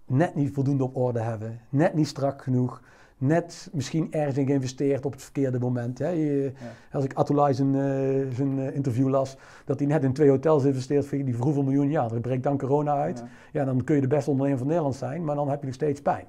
net 0.07 0.35
niet 0.35 0.55
voldoende 0.55 0.85
op 0.85 0.97
orde 0.97 1.20
hebben, 1.20 1.61
net 1.68 1.95
niet 1.95 2.09
strak 2.09 2.43
genoeg, 2.43 2.83
net 3.27 3.68
misschien 3.72 4.12
ergens 4.12 4.37
in 4.39 4.47
geïnvesteerd 4.47 5.05
op 5.07 5.12
het 5.12 5.22
verkeerde 5.22 5.59
moment. 5.59 5.99
Hè. 5.99 6.09
Je- 6.09 6.53
Als 6.93 7.05
ik 7.05 7.14
Atulai 7.14 7.55
zijn, 7.55 7.75
eh, 7.75 8.35
zijn 8.37 8.59
eh, 8.59 8.75
interview 8.75 9.09
las, 9.09 9.37
dat 9.64 9.79
hij 9.79 9.89
net 9.89 10.05
in 10.05 10.12
twee 10.12 10.29
hotels 10.31 10.64
investeert 10.64 11.07
voor 11.07 11.18
die 11.25 11.35
voor 11.37 11.45
hoeveel 11.45 11.62
miljoen 11.62 11.91
jaar. 11.91 12.12
Er 12.12 12.20
breekt 12.20 12.43
dan 12.43 12.59
corona 12.59 12.95
uit. 13.01 13.18
Ja. 13.18 13.27
Ja, 13.53 13.64
dan 13.64 13.85
kun 13.85 13.95
je 13.95 14.01
de 14.01 14.07
beste 14.07 14.31
ondernemer 14.31 14.59
van 14.59 14.68
Nederland 14.68 14.95
zijn, 14.97 15.25
maar 15.25 15.35
dan 15.35 15.49
heb 15.49 15.61
je 15.61 15.66
nog 15.66 15.75
steeds 15.75 16.03
pijn. 16.03 16.25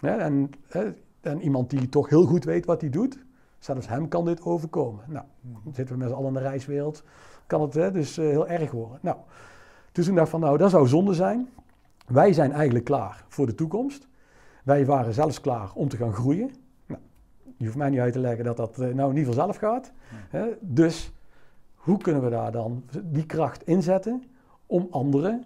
Ja. 0.00 0.18
En, 0.18 0.50
iemand 1.40 1.70
die 1.70 1.88
toch 1.88 2.08
heel 2.08 2.24
goed 2.24 2.44
weet 2.44 2.66
wat 2.66 2.80
hij 2.80 2.90
doet, 2.90 3.24
zelfs 3.58 3.88
hem 3.88 4.08
kan 4.08 4.24
dit 4.24 4.42
overkomen. 4.42 5.04
Nou, 5.06 5.24
dan 5.64 5.74
zitten 5.74 5.94
we 5.94 6.00
met 6.00 6.10
z'n 6.10 6.14
allen 6.16 6.28
in 6.28 6.34
de 6.34 6.40
reiswereld, 6.40 7.02
kan 7.46 7.60
het 7.60 7.74
hè, 7.74 7.90
dus 7.90 8.18
eh, 8.18 8.24
heel 8.26 8.48
erg 8.48 8.70
worden. 8.70 8.98
Nou, 9.02 9.16
dus 9.92 10.04
toen 10.06 10.14
dacht 10.14 10.26
ik 10.26 10.32
van, 10.32 10.40
nou, 10.40 10.58
dat 10.58 10.70
zou 10.70 10.86
zonde 10.88 11.14
zijn. 11.14 11.48
Wij 12.06 12.32
zijn 12.32 12.52
eigenlijk 12.52 12.84
klaar 12.84 13.24
voor 13.28 13.46
de 13.46 13.54
toekomst. 13.54 14.08
Wij 14.66 14.86
waren 14.86 15.14
zelfs 15.14 15.40
klaar 15.40 15.70
om 15.74 15.88
te 15.88 15.96
gaan 15.96 16.12
groeien. 16.12 16.50
Nou, 16.86 17.00
je 17.56 17.64
hoeft 17.64 17.76
mij 17.76 17.90
niet 17.90 18.00
uit 18.00 18.12
te 18.12 18.18
leggen 18.18 18.44
dat 18.44 18.56
dat 18.56 18.78
eh, 18.78 18.88
nou 18.88 19.12
niet 19.12 19.24
vanzelf 19.24 19.56
gaat. 19.56 19.92
Hè? 20.28 20.46
Dus 20.60 21.12
hoe 21.74 21.98
kunnen 21.98 22.22
we 22.22 22.30
daar 22.30 22.52
dan 22.52 22.84
die 23.02 23.26
kracht 23.26 23.66
inzetten 23.66 24.22
om 24.66 24.86
anderen 24.90 25.44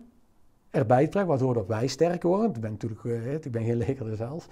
erbij 0.71 1.05
te 1.05 1.11
trekken, 1.11 1.31
waardoor 1.31 1.55
dat 1.55 1.67
wij 1.67 1.87
sterker 1.87 2.29
worden. 2.29 2.55
Ik 2.55 2.61
ben 2.61 2.71
natuurlijk, 2.71 3.05
eh, 3.05 3.35
ik 3.35 3.51
ben 3.51 3.65
geen 3.65 3.77
leger 3.77 4.17
zelf, 4.17 4.49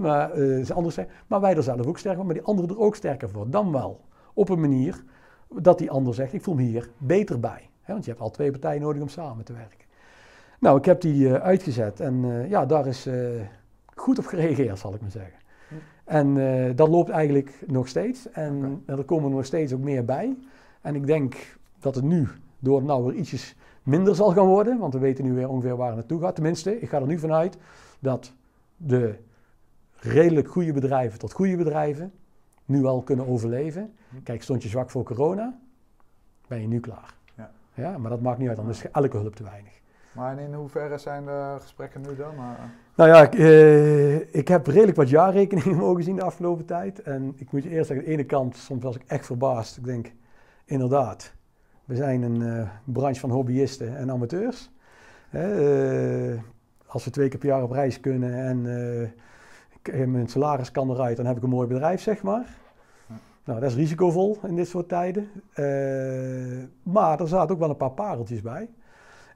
maar, 0.00 0.30
eh, 0.30 0.70
anders 0.70 0.98
maar 1.26 1.40
wij 1.40 1.56
er 1.56 1.62
zelf 1.62 1.86
ook 1.86 1.98
sterker 1.98 2.24
worden, 2.24 2.26
maar 2.26 2.34
die 2.34 2.44
anderen 2.44 2.70
er 2.70 2.82
ook 2.82 2.96
sterker 2.96 3.30
voor. 3.30 3.50
Dan 3.50 3.72
wel 3.72 4.00
op 4.34 4.48
een 4.48 4.60
manier 4.60 5.04
dat 5.48 5.78
die 5.78 5.90
ander 5.90 6.14
zegt, 6.14 6.32
ik 6.32 6.42
voel 6.42 6.54
me 6.54 6.62
hier 6.62 6.90
beter 6.98 7.40
bij. 7.40 7.70
Want 7.86 8.04
je 8.04 8.10
hebt 8.10 8.22
al 8.22 8.30
twee 8.30 8.50
partijen 8.50 8.80
nodig 8.80 9.02
om 9.02 9.08
samen 9.08 9.44
te 9.44 9.52
werken. 9.52 9.88
Nou, 10.60 10.78
ik 10.78 10.84
heb 10.84 11.00
die 11.00 11.32
uitgezet 11.32 12.00
en 12.00 12.46
ja, 12.48 12.66
daar 12.66 12.86
is 12.86 13.08
goed 14.00 14.18
op 14.18 14.26
gereageerd, 14.26 14.78
zal 14.78 14.94
ik 14.94 15.00
maar 15.00 15.10
zeggen. 15.10 15.38
En 16.04 16.36
eh, 16.36 16.76
dat 16.76 16.88
loopt 16.88 17.10
eigenlijk 17.10 17.54
nog 17.66 17.88
steeds. 17.88 18.30
En 18.30 18.82
er 18.86 19.04
komen 19.04 19.30
nog 19.30 19.44
steeds 19.44 19.72
ook 19.72 19.80
meer 19.80 20.04
bij. 20.04 20.36
En 20.80 20.94
ik 20.94 21.06
denk 21.06 21.58
dat 21.78 21.94
het 21.94 22.04
nu, 22.04 22.28
door 22.58 22.76
het 22.76 22.86
nou 22.86 23.04
weer 23.04 23.14
ietsjes 23.14 23.56
minder 23.82 24.14
zal 24.14 24.32
gaan 24.32 24.46
worden, 24.46 24.78
want 24.78 24.92
we 24.92 24.98
weten 24.98 25.24
nu 25.24 25.32
weer 25.32 25.48
ongeveer 25.48 25.76
waar 25.76 25.86
het 25.86 25.96
naartoe 25.96 26.20
gaat. 26.20 26.34
Tenminste, 26.34 26.80
ik 26.80 26.88
ga 26.88 27.00
er 27.00 27.06
nu 27.06 27.18
vanuit 27.18 27.56
dat 27.98 28.32
de 28.76 29.18
redelijk 29.94 30.48
goede 30.48 30.72
bedrijven 30.72 31.18
tot 31.18 31.32
goede 31.32 31.56
bedrijven 31.56 32.12
nu 32.64 32.84
al 32.84 33.02
kunnen 33.02 33.26
overleven. 33.26 33.92
Hm. 34.10 34.22
Kijk, 34.22 34.42
stond 34.42 34.62
je 34.62 34.68
zwak 34.68 34.90
voor 34.90 35.04
corona, 35.04 35.58
ben 36.46 36.60
je 36.60 36.66
nu 36.66 36.80
klaar. 36.80 37.14
Ja. 37.36 37.50
Ja, 37.74 37.98
maar 37.98 38.10
dat 38.10 38.20
maakt 38.20 38.38
niet 38.38 38.48
uit, 38.48 38.56
dan 38.56 38.68
is 38.68 38.90
elke 38.90 39.16
hulp 39.16 39.36
te 39.36 39.42
weinig. 39.42 39.79
Maar 40.12 40.40
in 40.40 40.54
hoeverre 40.54 40.98
zijn 40.98 41.24
de 41.24 41.56
gesprekken 41.60 42.00
nu 42.00 42.16
dan? 42.16 42.34
Eh, 42.34 42.42
Nou 42.94 43.10
ja, 43.10 43.22
ik, 43.22 43.34
eh, 43.34 44.34
ik 44.34 44.48
heb 44.48 44.66
redelijk 44.66 44.96
wat 44.96 45.08
jaarrekeningen 45.08 45.76
mogen 45.86 46.02
zien 46.02 46.16
de 46.16 46.22
afgelopen 46.22 46.64
tijd. 46.64 47.02
En 47.02 47.32
ik 47.36 47.52
moet 47.52 47.62
je 47.62 47.68
eerst 47.68 47.86
zeggen, 47.86 48.06
aan 48.06 48.12
de 48.12 48.18
ene 48.18 48.26
kant, 48.26 48.56
soms 48.56 48.82
was 48.82 48.96
ik 48.96 49.02
echt 49.06 49.26
verbaasd. 49.26 49.76
Ik 49.76 49.84
denk, 49.84 50.12
inderdaad, 50.64 51.34
we 51.84 51.96
zijn 51.96 52.22
een 52.22 52.42
eh, 52.42 52.68
branche 52.84 53.20
van 53.20 53.30
hobbyisten 53.30 53.96
en 53.96 54.10
amateurs. 54.10 54.70
Hè, 55.28 56.38
als 56.86 57.04
we 57.04 57.10
twee 57.10 57.28
keer 57.28 57.38
per 57.38 57.48
jaar 57.48 57.62
op 57.62 57.70
reis 57.70 58.00
kunnen 58.00 58.34
en 58.34 58.62
mijn 60.10 60.28
salaris 60.28 60.70
kan 60.70 60.90
eruit, 60.90 61.16
dan 61.16 61.26
heb 61.26 61.36
ik 61.36 61.42
een 61.42 61.48
mooi 61.48 61.66
bedrijf, 61.68 62.00
zeg 62.00 62.22
maar. 62.22 62.56
Nou, 63.44 63.60
dat 63.60 63.70
is 63.70 63.76
risicovol 63.76 64.38
in 64.46 64.56
dit 64.56 64.68
soort 64.68 64.88
tijden. 64.88 65.30
Maar 66.82 67.20
er 67.20 67.28
zaten 67.28 67.54
ook 67.54 67.60
wel 67.60 67.70
een 67.70 67.76
paar 67.76 67.90
pareltjes 67.90 68.42
bij. 68.42 68.68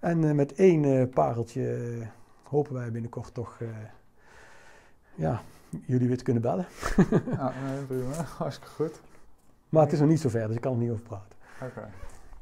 En 0.04 0.24
eh, 0.24 0.34
met 0.34 0.54
één 0.54 0.84
eh, 0.84 1.08
pareltje 1.14 1.74
eh, 1.74 2.06
hopen 2.42 2.74
wij 2.74 2.90
binnenkort 2.90 3.34
toch 3.34 3.58
ja, 5.14 5.40
jullie 5.86 6.08
weer 6.08 6.16
te 6.16 6.24
kunnen 6.24 6.42
bellen. 6.42 6.66
nou, 7.36 7.52
nee, 7.64 7.84
prima. 7.84 8.12
Hartstikke 8.38 8.70
goed. 8.70 9.00
Maar 9.68 9.82
het 9.82 9.92
is 9.92 10.00
nog 10.00 10.08
niet 10.08 10.20
zover, 10.20 10.46
dus 10.46 10.56
ik 10.56 10.62
kan 10.62 10.72
er 10.72 10.78
niet 10.78 10.90
over 10.90 11.02
praten. 11.02 11.36
Oké. 11.62 11.88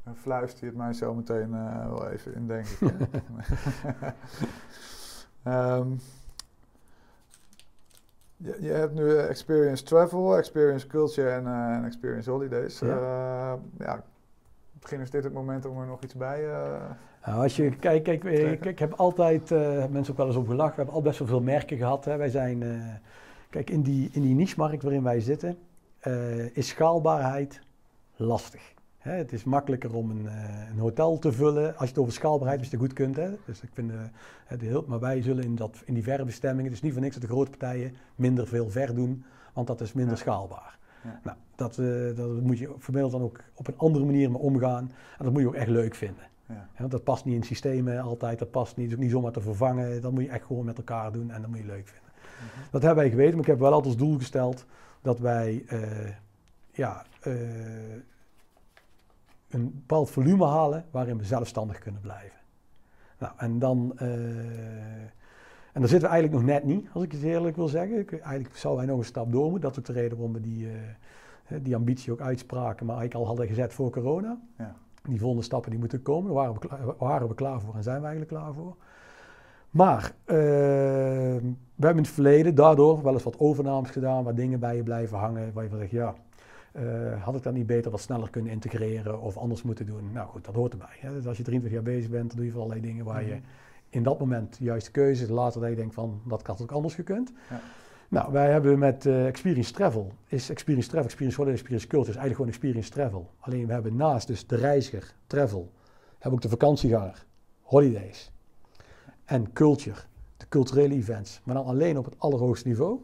Dan 0.04 0.16
fluister 0.16 0.60
je 0.60 0.66
het 0.66 0.76
mij 0.76 0.92
zo 0.92 1.14
meteen 1.14 1.50
wel 1.88 2.08
even 2.08 2.34
in, 2.34 2.46
denk 2.46 2.66
ik. 2.66 2.80
Ehm, 5.42 5.88
je, 8.36 8.56
je 8.60 8.70
hebt 8.70 8.94
nu 8.94 9.16
Experience 9.16 9.84
Travel, 9.84 10.36
Experience 10.36 10.86
Culture 10.86 11.30
en, 11.30 11.46
en 11.46 11.84
Experience 11.84 12.30
Holidays. 12.30 12.78
Ja. 12.78 12.86
Ja. 12.86 13.58
ja, 13.78 14.04
misschien 14.74 15.00
is 15.00 15.10
dit 15.10 15.24
het 15.24 15.32
moment 15.32 15.64
om 15.64 15.80
er 15.80 15.86
nog 15.86 16.02
iets 16.02 16.14
bij... 16.14 16.44
eh, 17.23 17.29
Nou, 17.29 17.43
als 17.43 17.57
je 17.57 17.77
kijkt, 17.77 18.05
kijk, 18.05 18.25
eh, 18.25 18.53
ik, 18.53 18.64
ik 18.64 18.79
heb 18.79 18.93
altijd, 18.93 19.51
eh, 19.51 19.87
mensen 19.91 20.12
ook 20.12 20.18
wel 20.18 20.27
eens 20.27 20.37
op 20.37 20.49
gelachen, 20.49 20.70
we 20.70 20.77
hebben 20.77 20.95
al 20.95 21.03
best 21.03 21.18
wel 21.18 21.29
veel 21.29 21.41
merken 21.41 21.77
gehad. 21.77 22.05
Hè. 22.05 22.16
Wij 22.16 22.29
zijn, 22.29 22.62
kijk, 23.51 23.70
in 23.70 23.83
die, 23.83 24.09
in 24.12 24.23
die 24.23 24.35
niche-markt 24.35 24.83
waarin 24.83 25.03
wij 25.03 25.20
zitten, 25.20 25.59
is 26.53 26.68
schaalbaarheid 26.68 27.61
lastig. 28.16 28.75
Hè, 28.99 29.12
het 29.12 29.33
is 29.33 29.45
makkelijker 29.45 29.95
om 29.95 30.11
een, 30.11 30.27
een 30.70 30.79
hotel 30.79 31.18
te 31.18 31.33
vullen 31.33 31.77
als 31.77 31.89
je 31.89 31.95
het 31.95 31.99
over 31.99 32.12
schaalbaarheid 32.12 32.75
goed 32.79 32.93
kunt. 32.93 33.16
Hè. 33.16 33.31
Dus 33.47 33.62
ik 33.62 33.70
vind 33.73 33.93
het 34.47 34.61
heel, 34.61 34.85
maar 34.89 35.01
wij 35.01 35.23
zullen 35.23 35.45
in, 35.45 35.55
dat, 35.55 35.83
in 35.85 35.95
die 35.95 36.03
verre 36.03 36.25
bestemmingen, 36.25 36.64
het 36.64 36.73
is 36.73 36.83
niet 36.83 36.93
voor 36.93 37.01
niks 37.01 37.14
dat 37.14 37.23
de 37.23 37.29
grote 37.29 37.51
partijen 37.51 37.97
minder 38.16 38.47
veel 38.47 38.70
ver 38.70 38.95
doen, 38.95 39.25
want 39.53 39.66
dat 39.66 39.81
is 39.81 39.93
minder 39.93 40.14
Ja. 40.14 40.20
schaalbaar. 40.20 40.79
Ja. 41.05 41.20
Nou, 41.23 41.37
dat, 41.55 41.75
dat 42.16 42.41
moet 42.41 42.59
je 42.59 42.75
vermiddeld 42.79 43.12
dan 43.12 43.23
ook 43.23 43.41
op 43.55 43.66
een 43.68 43.79
andere 43.79 44.05
manier 44.05 44.31
mee 44.31 44.41
omgaan 44.41 44.91
en 45.18 45.25
dat 45.25 45.33
moet 45.33 45.43
je 45.43 45.49
ook 45.49 45.55
echt 45.55 45.68
leuk 45.68 45.95
vinden. 45.95 46.31
Ja. 46.78 46.86
Dat 46.86 47.05
past 47.05 47.24
niet 47.24 47.34
in 47.34 47.42
systemen 47.42 48.00
altijd, 48.00 48.38
dat 48.38 48.50
past 48.50 48.76
niet, 48.76 48.88
is 48.88 48.94
ook 48.94 49.00
niet 49.00 49.11
zomaar 49.11 49.32
te 49.32 49.40
vervangen. 49.40 50.03
Dat 50.03 50.12
moet 50.12 50.22
je 50.22 50.28
echt 50.28 50.44
gewoon 50.46 50.64
met 50.64 50.76
elkaar 50.76 51.12
doen 51.12 51.30
en 51.30 51.40
dat 51.40 51.50
moet 51.50 51.59
je 51.59 51.64
leuk 51.64 51.88
vinden. 51.88 52.12
Mhm. 52.12 52.70
Dat 52.70 52.82
hebben 52.82 53.03
wij 53.03 53.11
geweten, 53.11 53.32
maar 53.32 53.42
ik 53.42 53.50
heb 53.50 53.59
wel 53.59 53.72
altijd 53.72 53.94
als 53.94 54.03
doel 54.03 54.18
gesteld 54.18 54.66
dat 55.03 55.18
wij 55.18 55.64
eh, 55.66 56.09
ja, 56.72 57.05
eh, 57.20 57.32
een 59.48 59.72
bepaald 59.74 60.11
volume 60.11 60.46
halen 60.46 60.84
waarin 60.90 61.18
we 61.18 61.24
zelfstandig 61.24 61.78
kunnen 61.78 62.00
blijven. 62.00 62.38
Nou, 63.18 63.32
en 63.36 63.59
dan, 63.59 63.92
eh, 63.96 64.09
en 65.72 65.80
daar 65.80 65.88
zitten 65.88 66.09
we 66.09 66.14
eigenlijk 66.14 66.32
nog 66.32 66.55
net 66.55 66.64
niet, 66.64 66.88
als 66.92 67.05
ik 67.05 67.12
het 67.12 67.22
eerlijk 67.22 67.57
wil 67.57 67.68
zeggen. 67.68 67.98
Ik, 67.98 68.12
eigenlijk 68.12 68.57
zouden 68.57 68.84
wij 68.84 68.92
nog 68.92 69.03
een 69.03 69.11
stap 69.11 69.32
door 69.32 69.50
moeten. 69.50 69.61
Dat 69.61 69.72
is 69.72 69.78
ook 69.78 69.94
de 69.94 70.00
reden 70.00 70.16
waarom 70.16 70.32
we 70.32 70.40
die, 70.40 70.68
die 71.62 71.76
ambitie 71.76 72.12
ook 72.12 72.20
uitspraken, 72.20 72.86
maar 72.86 72.96
eigenlijk 72.96 73.24
al 73.24 73.26
hadden 73.26 73.55
gezet 73.55 73.72
voor 73.72 73.90
corona. 73.90 74.40
Ja. 74.59 74.76
Die 75.03 75.18
volgende 75.18 75.44
stappen 75.44 75.70
die 75.70 75.78
moeten 75.80 76.03
komen, 76.03 76.24
daar 76.24 76.34
waren 76.34 76.53
we, 76.53 76.59
klaar, 76.59 76.96
waren 76.98 77.28
we 77.28 77.34
klaar 77.34 77.61
voor 77.61 77.74
en 77.74 77.82
zijn 77.82 78.00
we 78.00 78.07
eigenlijk 78.07 78.34
klaar 78.34 78.55
voor. 78.55 78.76
Maar 79.70 80.14
eh, 80.24 80.36
we 81.74 81.86
hebben 81.86 81.96
in 81.96 81.96
het 81.96 82.09
verleden 82.09 82.55
daardoor 82.55 83.03
wel 83.03 83.12
eens 83.12 83.22
wat 83.22 83.38
overnames 83.38 83.90
gedaan, 83.90 84.24
waar 84.24 84.34
dingen 84.34 84.61
bij 84.61 84.76
je 84.76 84.82
blijven 84.82 85.18
hangen, 85.18 85.53
waar 85.53 85.64
je 85.64 85.70
van 85.70 85.78
zegt, 85.78 85.90
ja. 85.90 86.14
Uh, 86.76 87.22
had 87.22 87.34
ik 87.34 87.42
dat 87.42 87.53
niet 87.53 87.66
beter 87.66 87.90
wat 87.90 88.00
sneller 88.00 88.30
kunnen 88.30 88.53
integreren 88.53 89.20
of 89.20 89.36
anders 89.36 89.62
moeten 89.62 89.86
doen? 89.86 90.12
Nou 90.12 90.28
goed, 90.28 90.44
dat 90.44 90.55
hoort 90.55 90.72
erbij. 90.72 90.96
Hè? 90.98 91.12
Dus 91.12 91.26
als 91.26 91.36
je 91.36 91.42
23 91.42 91.82
jaar 91.82 91.94
bezig 91.94 92.11
bent, 92.11 92.28
dan 92.28 92.36
doe 92.36 92.46
je 92.46 92.53
voor 92.53 92.61
allerlei 92.61 92.86
dingen 92.86 93.05
waar 93.05 93.22
je 93.22 93.34
mhm. 93.34 93.42
in 93.88 94.03
dat 94.03 94.18
moment 94.18 94.59
de 94.59 94.64
juiste 94.64 94.90
keuze 94.90 95.22
is. 95.22 95.28
Later 95.28 95.61
dat 95.61 95.70
je 95.70 95.76
denkt 95.76 95.94
van, 95.94 96.20
dat 96.24 96.46
had 96.46 96.62
ook 96.62 96.70
anders 96.70 96.94
gekund. 96.94 97.32
Ja. 97.50 97.61
Nou, 98.12 98.32
wij 98.32 98.50
hebben 98.50 98.78
met 98.78 99.04
uh, 99.04 99.26
Experience 99.26 99.72
Travel, 99.72 100.12
is 100.26 100.50
Experience 100.50 100.88
Travel, 100.88 101.06
Experience 101.06 101.36
Holiday, 101.36 101.58
Experience 101.58 101.88
Culture, 101.88 102.10
is 102.10 102.16
eigenlijk 102.16 102.34
gewoon 102.34 102.50
Experience 102.50 102.90
Travel. 102.90 103.30
Alleen 103.40 103.66
we 103.66 103.72
hebben 103.72 103.96
naast 103.96 104.26
dus 104.26 104.46
de 104.46 104.56
reiziger, 104.56 105.14
travel, 105.26 105.72
hebben 106.12 106.32
ook 106.32 106.40
de 106.40 106.48
vakantieganger, 106.48 107.24
holidays 107.60 108.32
en 109.24 109.52
culture, 109.52 110.00
de 110.36 110.48
culturele 110.48 110.94
events, 110.94 111.40
maar 111.44 111.54
dan 111.54 111.64
alleen 111.64 111.98
op 111.98 112.04
het 112.04 112.18
allerhoogste 112.18 112.68
niveau. 112.68 113.00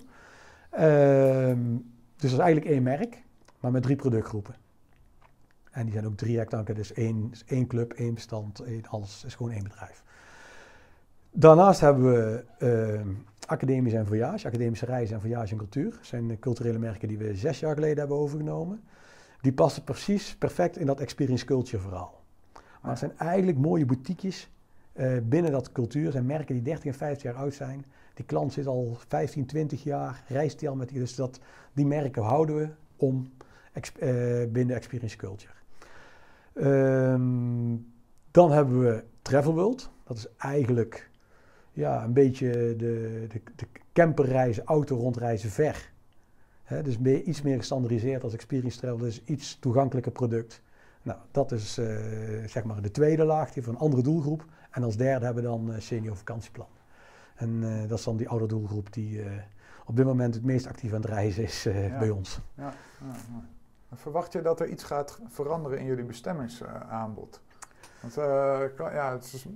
Ehm, 0.70 1.76
dus 2.16 2.30
dat 2.30 2.30
is 2.30 2.38
eigenlijk 2.38 2.66
één 2.66 2.82
merk, 2.82 3.22
maar 3.61 3.70
met 3.70 3.82
drie 3.82 3.96
productgroepen. 3.96 4.54
En 5.70 5.84
die 5.84 5.92
zijn 5.92 6.06
ook 6.06 6.16
drie 6.16 6.38
hectare, 6.38 6.72
dus 6.72 6.92
één, 6.92 7.32
één 7.46 7.66
club, 7.66 7.92
één 7.92 8.14
bestand, 8.14 8.61
één, 8.61 8.86
alles 8.88 9.24
is 9.24 9.34
gewoon 9.34 9.52
één 9.52 9.62
bedrijf. 9.62 10.02
Daarnaast 11.30 11.80
hebben 11.80 12.12
we 12.12 12.44
uh, 12.59 13.14
Academisch 13.49 13.92
en 13.92 14.07
Voyage, 14.07 14.46
Academische 14.46 14.86
Reizen 14.86 15.14
en 15.14 15.20
Voyage 15.20 15.53
en 15.53 15.59
Cultuur. 15.59 15.90
Dat 15.90 16.07
zijn 16.07 16.38
culturele 16.38 16.78
merken 16.78 17.09
die 17.09 17.18
we 17.18 17.34
zes 17.34 17.61
jaar 17.61 17.74
geleden 17.74 17.99
hebben 17.99 18.16
overgenomen. 18.16 18.80
Die 19.40 19.53
passen 19.53 19.84
precies 19.84 20.36
perfect 20.36 20.76
in 20.76 20.86
dat 20.86 21.01
experience 21.01 21.44
culture 21.44 21.82
verhaal. 21.82 22.22
Maar 22.82 22.90
het 22.90 22.99
zijn 22.99 23.18
eigenlijk 23.18 23.59
mooie 23.59 23.86
boutiquejes 23.86 24.51
uh, 24.94 25.16
binnen 25.22 25.53
dat 25.53 25.72
cultuur. 25.72 26.05
Het 26.05 26.12
zijn 26.12 26.26
merken 26.26 26.55
die 26.55 26.62
30 26.62 26.84
en 26.84 26.94
50 26.94 27.22
jaar 27.22 27.34
oud 27.34 27.55
zijn. 27.55 27.84
Die 28.14 28.24
klant 28.24 28.53
zit 28.53 28.66
al 28.66 28.96
15, 29.09 29.46
20 29.46 29.82
jaar, 29.82 30.22
reist 30.28 30.59
die 30.59 30.68
al 30.68 30.76
met 30.76 30.88
die. 30.88 30.99
Dus 30.99 31.14
dat, 31.14 31.40
die 31.72 31.86
merken 31.86 32.22
houden 32.22 32.57
we 32.57 32.68
om 32.96 33.32
uh, 34.03 34.44
binnen 34.49 34.76
experience 34.76 35.16
culture. 35.16 35.53
Um, 36.55 37.92
dan 38.30 38.51
hebben 38.51 38.80
we 38.80 39.05
Travel 39.22 39.55
World. 39.55 39.90
Dat 40.05 40.16
is 40.16 40.26
eigenlijk 40.36 41.07
ja, 41.79 42.05
een 42.05 42.12
beetje 42.12 42.51
de, 42.76 43.26
de, 43.29 43.41
de 43.57 43.66
camperreizen, 43.93 44.64
auto 44.64 44.97
rondreizen 44.97 45.51
ver. 45.51 45.91
He, 46.62 46.83
dus 46.83 46.99
meer, 46.99 47.22
iets 47.22 47.43
meer 47.43 47.57
gestandardiseerd 47.57 48.22
als 48.22 48.35
Experience 48.35 48.79
Travel, 48.79 48.99
dus 48.99 49.24
iets 49.24 49.59
toegankelijker 49.59 50.12
product. 50.12 50.62
Nou, 51.03 51.18
dat 51.31 51.53
is 51.53 51.79
uh, 51.79 51.87
zeg 52.47 52.64
maar 52.64 52.83
de 52.83 52.91
tweede 52.91 53.24
laag, 53.24 53.53
die 53.53 53.62
van 53.62 53.74
een 53.74 53.81
andere 53.81 54.03
doelgroep. 54.03 54.45
En 54.70 54.83
als 54.83 54.97
derde 54.97 55.24
hebben 55.24 55.43
we 55.43 55.49
dan 55.49 55.70
uh, 55.70 55.81
senior 55.81 56.16
vakantieplan. 56.16 56.66
En 57.35 57.62
uh, 57.62 57.89
dat 57.89 57.99
is 57.99 58.05
dan 58.05 58.16
die 58.16 58.29
oude 58.29 58.47
doelgroep 58.47 58.93
die 58.93 59.22
op 59.85 59.97
dit 59.97 60.05
moment 60.05 60.35
het 60.35 60.45
meest 60.45 60.66
actief 60.66 60.93
aan 60.93 61.01
het 61.01 61.11
reizen 61.11 61.43
is 61.43 61.62
ja. 61.62 61.99
bij 61.99 62.11
ons. 62.11 62.41
Ja, 62.55 62.72
ja, 63.01 63.97
Verwacht 63.97 64.33
je 64.33 64.43
dat 64.43 64.61
er 64.61 64.68
iets 64.68 64.85
gaat 64.85 65.18
veranderen 65.29 65.79
in 65.79 65.85
jullie 65.85 66.05
bestemmingsaanbod? 66.05 67.41
Want 68.01 68.14
ja, 68.76 69.12
het 69.12 69.24
is 69.24 69.47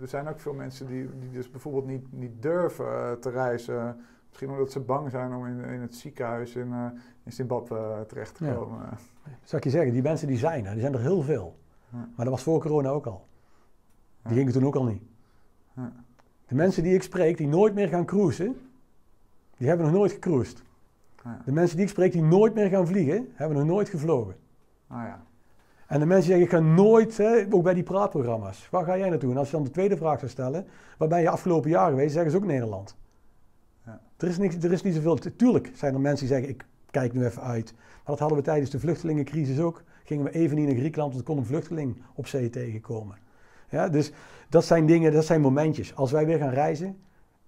er 0.00 0.08
zijn 0.08 0.28
ook 0.28 0.40
veel 0.40 0.54
mensen 0.54 0.86
die, 0.86 1.08
die 1.18 1.30
dus 1.30 1.50
bijvoorbeeld 1.50 1.86
niet, 1.86 2.12
niet 2.12 2.42
durven 2.42 2.86
uh, 2.86 3.12
te 3.12 3.30
reizen. 3.30 4.00
Misschien 4.28 4.50
omdat 4.50 4.72
ze 4.72 4.80
bang 4.80 5.10
zijn 5.10 5.34
om 5.34 5.46
in, 5.46 5.64
in 5.64 5.80
het 5.80 5.94
ziekenhuis 5.94 6.54
in, 6.54 6.68
uh, 6.68 6.86
in 7.24 7.32
Zimbabwe 7.32 7.74
uh, 7.74 8.00
terecht 8.00 8.34
te 8.34 8.44
komen. 8.44 8.88
Zou 9.42 9.56
ik 9.56 9.64
je 9.64 9.70
zeggen, 9.70 9.92
die 9.92 10.02
mensen 10.02 10.26
die 10.26 10.38
zijn 10.38 10.66
er, 10.66 10.72
die 10.72 10.80
zijn 10.80 10.94
er 10.94 11.00
heel 11.00 11.22
veel. 11.22 11.58
Ja. 11.88 11.98
Maar 11.98 12.24
dat 12.24 12.34
was 12.34 12.42
voor 12.42 12.60
corona 12.60 12.88
ook 12.88 13.06
al. 13.06 13.26
Die 14.22 14.36
gingen 14.36 14.52
toen 14.52 14.66
ook 14.66 14.76
al 14.76 14.84
niet. 14.84 15.02
De 16.46 16.54
mensen 16.54 16.82
die 16.82 16.94
ik 16.94 17.02
spreek, 17.02 17.36
die 17.36 17.46
nooit 17.46 17.74
meer 17.74 17.88
gaan 17.88 18.04
cruisen, 18.04 18.56
die 19.56 19.68
hebben 19.68 19.86
nog 19.86 19.94
nooit 19.94 20.12
gecruised. 20.12 20.62
De 21.44 21.52
mensen 21.52 21.76
die 21.76 21.84
ik 21.84 21.90
spreek, 21.90 22.12
die 22.12 22.22
nooit 22.22 22.54
meer 22.54 22.68
gaan 22.68 22.86
vliegen, 22.86 23.28
hebben 23.34 23.58
nog 23.58 23.66
nooit 23.66 23.88
gevlogen. 23.88 24.36
Ah, 24.86 25.02
ja. 25.02 25.22
En 25.88 26.00
de 26.00 26.06
mensen 26.06 26.26
zeggen, 26.26 26.44
ik 26.44 26.50
ga 26.50 26.58
nooit, 26.58 27.16
hè, 27.16 27.44
ook 27.50 27.62
bij 27.62 27.74
die 27.74 27.82
praatprogramma's, 27.82 28.68
waar 28.70 28.84
ga 28.84 28.98
jij 28.98 29.08
naartoe? 29.08 29.30
En 29.30 29.36
als 29.36 29.50
je 29.50 29.56
dan 29.56 29.64
de 29.64 29.70
tweede 29.70 29.96
vraag 29.96 30.18
zou 30.18 30.30
stellen, 30.30 30.66
waar 30.98 31.08
ben 31.08 31.20
je 31.20 31.28
afgelopen 31.28 31.70
jaar 31.70 31.90
geweest, 31.90 32.12
zeggen 32.12 32.30
ze 32.30 32.36
ook 32.36 32.44
Nederland. 32.44 32.96
Ja. 33.86 34.00
Er, 34.16 34.28
is 34.28 34.38
niks, 34.38 34.56
er 34.56 34.72
is 34.72 34.82
niet 34.82 34.94
zoveel, 34.94 35.18
tuurlijk 35.36 35.70
zijn 35.74 35.94
er 35.94 36.00
mensen 36.00 36.26
die 36.26 36.34
zeggen, 36.36 36.54
ik 36.54 36.66
kijk 36.90 37.12
nu 37.12 37.24
even 37.24 37.42
uit. 37.42 37.72
Maar 37.74 38.02
dat 38.04 38.18
hadden 38.18 38.38
we 38.38 38.44
tijdens 38.44 38.70
de 38.70 38.78
vluchtelingencrisis 38.78 39.60
ook. 39.60 39.82
Gingen 40.04 40.24
we 40.24 40.30
even 40.30 40.56
niet 40.56 40.66
naar 40.66 40.76
Griekenland, 40.76 41.12
want 41.12 41.24
er 41.24 41.32
kon 41.32 41.38
een 41.42 41.48
vluchteling 41.48 42.02
op 42.14 42.26
zee 42.26 42.50
tegenkomen. 42.50 43.16
Ja, 43.68 43.88
dus 43.88 44.12
dat 44.48 44.64
zijn 44.64 44.86
dingen, 44.86 45.12
dat 45.12 45.24
zijn 45.24 45.40
momentjes. 45.40 45.94
Als 45.94 46.10
wij 46.10 46.26
weer 46.26 46.38
gaan 46.38 46.52
reizen, 46.52 46.96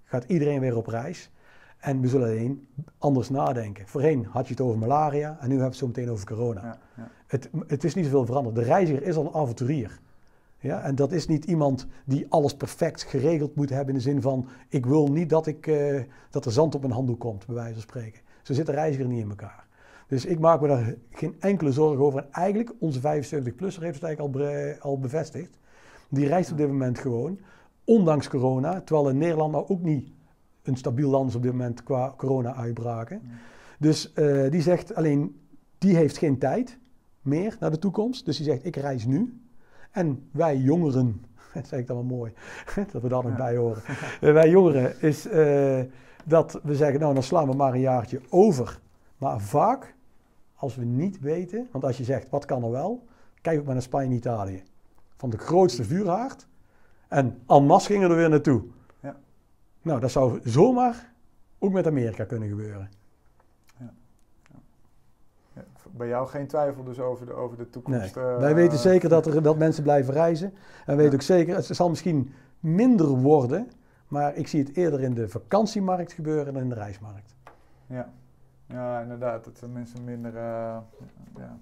gaat 0.04 0.24
iedereen 0.24 0.60
weer 0.60 0.76
op 0.76 0.86
reis. 0.86 1.30
En 1.78 2.00
we 2.00 2.08
zullen 2.08 2.28
alleen 2.28 2.68
anders 2.98 3.30
nadenken. 3.30 3.86
Voorheen 3.86 4.24
had 4.24 4.46
je 4.46 4.52
het 4.52 4.62
over 4.62 4.78
malaria 4.78 5.28
en 5.28 5.34
nu 5.34 5.38
hebben 5.38 5.58
we 5.58 5.64
het 5.64 5.76
zo 5.76 5.86
meteen 5.86 6.10
over 6.10 6.26
corona. 6.26 6.62
Ja, 6.62 6.78
ja. 6.96 7.10
Het, 7.30 7.50
het, 7.66 7.84
is 7.84 7.94
niet 7.94 8.04
zoveel 8.04 8.26
veranderd. 8.26 8.54
De 8.54 8.62
reiziger 8.62 9.02
is 9.02 9.16
al 9.16 9.26
een 9.26 9.34
avonturier. 9.34 10.00
Ja, 10.58 10.82
en 10.82 10.94
dat 10.94 11.12
is 11.12 11.26
niet 11.26 11.44
iemand 11.44 11.86
die 12.04 12.26
alles 12.28 12.54
perfect 12.54 13.02
geregeld 13.02 13.54
moet 13.54 13.70
hebben 13.70 13.88
in 13.88 13.94
de 13.94 14.00
zin 14.00 14.22
van 14.22 14.48
ik 14.68 14.86
wil 14.86 15.08
niet 15.08 15.30
dat, 15.30 15.46
ik, 15.46 15.66
uh, 15.66 16.00
dat 16.30 16.44
er 16.44 16.52
zand 16.52 16.74
op 16.74 16.80
mijn 16.80 16.92
handdoek 16.92 17.20
komt, 17.20 17.46
bij 17.46 17.54
wijze 17.54 17.72
van 17.72 17.82
spreken. 17.82 18.20
Zo 18.42 18.52
zit 18.52 18.66
de 18.66 18.72
reiziger 18.72 19.06
niet 19.06 19.22
in 19.22 19.28
elkaar. 19.28 19.66
Dus 20.06 20.24
ik 20.24 20.38
maak 20.38 20.60
me 20.60 20.68
daar 20.68 20.94
geen 21.10 21.36
enkele 21.38 21.72
zorgen 21.72 22.04
over. 22.04 22.20
En 22.20 22.32
eigenlijk, 22.32 22.72
onze 22.78 23.00
75-plusser 23.00 23.82
heeft 23.82 24.00
het 24.00 24.04
eigenlijk 24.04 24.20
al, 24.80 24.90
al 24.90 24.98
bevestigd. 24.98 25.58
Die 26.08 26.26
reist 26.26 26.50
op 26.50 26.56
dit 26.56 26.68
moment 26.68 26.98
gewoon, 26.98 27.38
ondanks 27.84 28.28
corona, 28.28 28.80
terwijl 28.80 29.08
in 29.08 29.18
Nederland 29.18 29.52
nou 29.52 29.68
ook 29.68 29.82
niet 29.82 30.12
een 30.62 30.76
stabiel 30.76 31.10
land 31.10 31.28
is 31.28 31.34
op 31.34 31.42
dit 31.42 31.52
moment 31.52 31.82
qua 31.82 32.14
corona-uitbraken. 32.16 33.22
Dus 33.78 34.12
uh, 34.14 34.50
die 34.50 34.62
zegt 34.62 34.94
alleen, 34.94 35.40
die 35.78 35.96
heeft 35.96 36.18
geen 36.18 36.38
tijd 36.38 36.78
meer 37.22 37.56
naar 37.60 37.70
de 37.70 37.78
toekomst. 37.78 38.24
Dus 38.24 38.36
die 38.36 38.46
zegt, 38.46 38.64
ik 38.64 38.76
reis 38.76 39.04
nu. 39.04 39.40
En 39.90 40.28
wij 40.30 40.56
jongeren, 40.56 41.24
dat 41.54 41.66
zeg 41.66 41.80
ik 41.80 41.86
dan 41.86 41.96
wel 41.96 42.04
mooi, 42.04 42.32
dat 42.92 43.02
we 43.02 43.08
daar 43.08 43.24
nog 43.24 43.36
bij 43.36 43.56
horen. 43.56 43.82
Uh, 44.20 44.32
wij 44.40 44.50
jongeren 44.50 45.00
is 45.00 45.26
uh, 45.26 45.80
dat 46.24 46.60
we 46.62 46.76
zeggen, 46.76 47.00
nou 47.00 47.14
dan 47.14 47.22
slaan 47.22 47.48
we 47.48 47.56
maar 47.56 47.74
een 47.74 47.80
jaartje 47.80 48.20
over. 48.28 48.80
Maar 49.18 49.40
vaak, 49.40 49.94
als 50.54 50.76
we 50.76 50.84
niet 50.84 51.20
weten, 51.20 51.68
want 51.72 51.84
als 51.84 51.96
je 51.96 52.04
zegt, 52.04 52.30
wat 52.30 52.44
kan 52.44 52.64
er 52.64 52.70
wel? 52.70 53.06
Kijk 53.40 53.58
ook 53.58 53.64
maar 53.64 53.74
naar 53.74 53.82
Spanje 53.82 54.06
en 54.06 54.16
Italië. 54.16 54.62
Van 55.16 55.30
de 55.30 55.38
grootste 55.38 55.84
vuurhaard. 55.84 56.46
En 57.08 57.38
en 57.46 57.64
masse 57.64 57.92
gingen 57.92 58.10
er 58.10 58.16
weer 58.16 58.28
naartoe. 58.28 58.62
Nou, 59.82 60.00
dat 60.00 60.10
zou 60.10 60.40
zomaar 60.44 61.12
ook 61.58 61.72
met 61.72 61.86
Amerika 61.86 62.24
kunnen 62.24 62.48
gebeuren. 62.48 62.90
Bij 65.90 66.08
jou 66.08 66.28
geen 66.28 66.46
twijfel 66.46 66.84
dus 66.84 67.00
over 67.00 67.26
de, 67.26 67.32
over 67.32 67.56
de 67.56 67.70
toekomst? 67.70 68.14
Nee. 68.14 68.24
Wij 68.24 68.54
weten 68.54 68.78
zeker 68.78 69.08
dat, 69.08 69.26
er, 69.26 69.42
dat 69.42 69.58
mensen 69.58 69.82
blijven 69.82 70.14
reizen. 70.14 70.52
En 70.86 70.96
we 70.96 71.02
weten 71.02 71.14
ook 71.14 71.22
zeker, 71.22 71.54
het 71.54 71.66
zal 71.66 71.88
misschien 71.88 72.32
minder 72.60 73.08
worden, 73.08 73.70
maar 74.08 74.36
ik 74.36 74.48
zie 74.48 74.60
het 74.62 74.76
eerder 74.76 75.00
in 75.00 75.14
de 75.14 75.28
vakantiemarkt 75.28 76.12
gebeuren 76.12 76.52
dan 76.52 76.62
in 76.62 76.68
de 76.68 76.74
reismarkt. 76.74 77.34
Ja, 77.86 78.12
ja 78.66 79.00
inderdaad. 79.00 79.44
Dat 79.44 79.70
mensen 79.72 80.04
minder... 80.04 80.34
Uh, 80.34 80.78
ja 81.36 81.58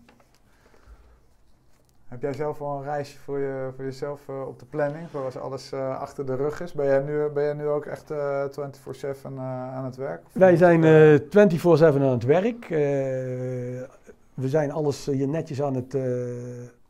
heb 2.09 2.23
jij 2.23 2.33
zelf 2.33 2.61
al 2.61 2.77
een 2.77 2.85
reisje 2.85 3.19
voor, 3.19 3.39
je, 3.39 3.71
voor 3.77 3.85
jezelf 3.85 4.21
uh, 4.31 4.47
op 4.47 4.59
de 4.59 4.65
planning, 4.65 5.09
voor 5.11 5.25
als 5.25 5.37
alles 5.37 5.73
uh, 5.73 6.01
achter 6.01 6.27
de 6.27 6.35
rug 6.35 6.61
is? 6.61 6.73
Ben 6.73 6.87
jij 6.87 7.03
nu, 7.03 7.29
ben 7.35 7.45
jij 7.45 7.53
nu 7.53 7.67
ook 7.67 7.85
echt 7.85 8.11
uh, 8.11 8.45
eh, 8.45 8.51
24-7 8.51 9.37
aan 9.75 9.85
het 9.85 9.97
werk? 9.97 10.23
Wij 10.33 10.57
zijn 10.57 10.81
24-7 10.81 10.83
aan 11.81 12.01
het 12.01 12.25
werk. 12.25 12.67
we 14.35 14.49
zijn 14.49 14.73
alles 14.73 15.07
hier 15.07 15.29
netjes 15.29 15.63
aan 15.63 15.75
het 15.75 15.97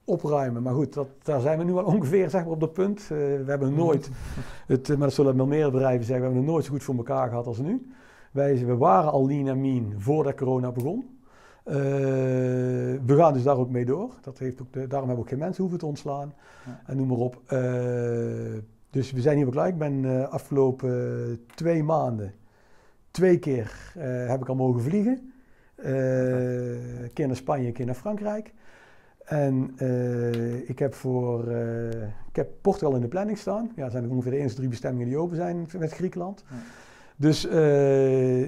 opruimen. 0.05 0.63
Maar 0.63 0.75
goed, 0.75 0.93
dat, 0.93 1.09
daar 1.23 1.41
zijn 1.41 1.59
we 1.59 1.65
nu 1.65 1.73
al 1.73 1.85
ongeveer 1.95 2.31
zeg 2.31 2.43
maar, 2.43 2.53
op 2.53 2.61
dat 2.61 2.73
punt. 2.73 3.07
we 3.09 3.45
hebben 3.47 3.75
nooit, 3.75 4.11
het, 4.67 4.89
maar 4.89 4.99
dat 4.99 5.13
zullen 5.13 5.37
wel 5.37 5.47
meer 5.47 5.71
bedrijven 5.71 6.05
zeggen, 6.05 6.17
we 6.17 6.25
hebben 6.25 6.43
het 6.43 6.51
nooit 6.53 6.65
zo 6.65 6.71
goed 6.71 6.83
voor 6.83 6.97
elkaar 6.97 7.29
gehad 7.29 7.47
als 7.47 7.59
nu. 7.59 7.93
Wij, 8.31 8.67
we 8.67 8.77
waren 8.77 9.11
al 9.11 9.27
lean 9.27 9.49
en 9.49 9.61
mean 9.61 9.95
voordat 9.97 10.35
corona 10.35 10.73
begon. 10.73 11.18
Uh, 11.69 11.75
we 13.07 13.15
gaan 13.17 13.33
dus 13.33 13.43
daar 13.43 13.57
ook 13.57 13.71
mee 13.71 13.85
door. 13.85 14.15
Dat 14.21 14.39
heeft 14.39 14.61
ook 14.61 14.73
de, 14.73 14.87
daarom 14.87 15.09
hebben 15.09 15.15
we 15.15 15.21
ook 15.21 15.29
geen 15.29 15.39
mensen 15.39 15.63
hoeven 15.63 15.79
te 15.79 15.87
ontslaan. 15.87 16.33
En 16.87 16.97
noem 16.97 17.09
maar 17.09 17.17
op. 17.17 17.43
Uh, 17.53 17.61
dus 18.91 19.13
we 19.13 19.21
zijn 19.21 19.37
hier 19.37 19.47
ook 19.47 19.53
klaar. 19.53 19.69
Ik 19.69 19.79
ben 19.79 20.03
uh, 20.03 20.29
afgelopen 20.29 21.41
twee 21.55 21.83
maanden, 21.83 22.35
twee 23.11 23.39
keer 23.39 23.93
heb 24.29 24.41
ik 24.41 24.49
al 24.49 24.55
mogen 24.55 24.83
vliegen. 24.83 25.33
een 25.77 27.11
keer 27.13 27.27
naar 27.27 27.37
Spanje, 27.37 27.67
een 27.67 27.73
keer 27.73 27.87
naar 27.87 27.95
Frankrijk. 27.95 28.55
En 29.25 29.75
ik 30.67 30.79
heb 30.79 30.95
voor 30.95 31.51
ik 32.29 32.37
heb 32.37 32.49
Portugal 32.61 32.95
in 32.95 33.01
de 33.01 33.09
planning 33.09 33.39
staan. 33.39 33.73
Ja, 33.77 33.83
dat 33.83 33.93
zijn 33.93 34.11
ongeveer 34.11 34.31
de 34.31 34.39
eerste 34.39 34.57
drie 34.57 34.69
bestemmingen 34.69 35.09
die 35.09 35.17
open 35.17 35.37
zijn 35.37 35.67
met 35.79 35.93
Griekenland. 35.93 36.45
Ja. 36.49 36.57
Dus 37.21 37.47
uh, 37.47 37.53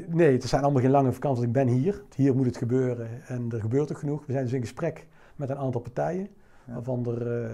nee, 0.08 0.32
het 0.32 0.44
zijn 0.44 0.62
allemaal 0.62 0.82
geen 0.82 0.90
lange 0.90 1.12
vakanties. 1.12 1.44
Ik 1.44 1.52
ben 1.52 1.68
hier. 1.68 2.02
Hier 2.14 2.36
moet 2.36 2.46
het 2.46 2.56
gebeuren. 2.56 3.08
En 3.26 3.46
er 3.52 3.60
gebeurt 3.60 3.92
ook 3.92 3.98
genoeg. 3.98 4.26
We 4.26 4.32
zijn 4.32 4.44
dus 4.44 4.52
in 4.52 4.60
gesprek 4.60 5.06
met 5.36 5.50
een 5.50 5.56
aantal 5.56 5.80
partijen. 5.80 6.28
Waarvan 6.64 7.06
er 7.06 7.42
uh, 7.42 7.50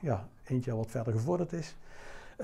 ja, 0.00 0.28
eentje 0.44 0.70
al 0.70 0.76
wat 0.76 0.90
verder 0.90 1.12
gevorderd 1.12 1.52
is. 1.52 1.76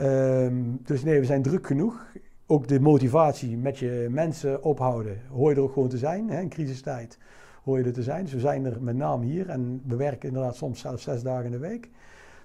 Um, 0.01 0.80
dus 0.82 1.03
nee, 1.03 1.20
we 1.20 1.26
zijn 1.26 1.42
druk 1.42 1.66
genoeg. 1.66 2.07
Ook 2.46 2.68
de 2.68 2.80
motivatie 2.80 3.57
met 3.57 3.78
je 3.78 4.07
mensen 4.11 4.62
ophouden. 4.62 5.20
Hoor 5.30 5.51
je 5.51 5.57
er 5.57 5.62
ook 5.62 5.72
gewoon 5.72 5.88
te 5.88 5.98
zijn 5.98 6.30
hè, 6.30 6.40
in 6.40 6.48
crisistijd. 6.48 7.18
hoor 7.62 7.78
je 7.78 7.84
er 7.84 7.92
te 7.92 8.03
zijn. 8.03 8.22
Dus 8.24 8.32
we 8.32 8.40
zijn 8.40 8.64
er 8.64 8.82
met 8.82 8.96
name 8.96 9.24
hier 9.24 9.48
en 9.48 9.82
we 9.86 9.96
werken 9.96 10.28
inderdaad 10.28 10.57
soms 10.57 10.80
zelfs 10.80 11.03
zes 11.03 11.22
dagen 11.22 11.44
in 11.44 11.51
de 11.51 11.59
week. 11.59 11.90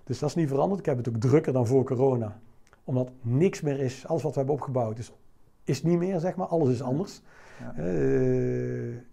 Dus 0.04 0.20
dat 0.20 0.30
is 0.30 0.36
niet 0.36 0.50
veranderd. 0.50 0.80
Ik 0.80 0.86
heb 0.86 0.98
het 0.98 1.10
ook 1.10 1.18
drukker 1.18 1.54
dan 1.54 1.68
voor 1.68 1.84
corona. 1.84 2.40
Omdat 2.84 3.12
niks 3.22 3.62
meer 3.62 3.80
is, 3.80 4.08
alles 4.08 4.24
wat 4.24 4.32
we 4.32 4.38
hebben 4.38 4.56
opgebouwd 4.56 4.98
is, 4.98 5.12
is 5.66 5.84
niet 5.84 5.98
meer, 5.98 6.20
zeg 6.20 6.36
maar. 6.36 6.48
Alles 6.48 6.70
is 6.70 6.82
anders. 6.82 7.22
Ja. 7.60 7.70
Eh, 7.70 7.86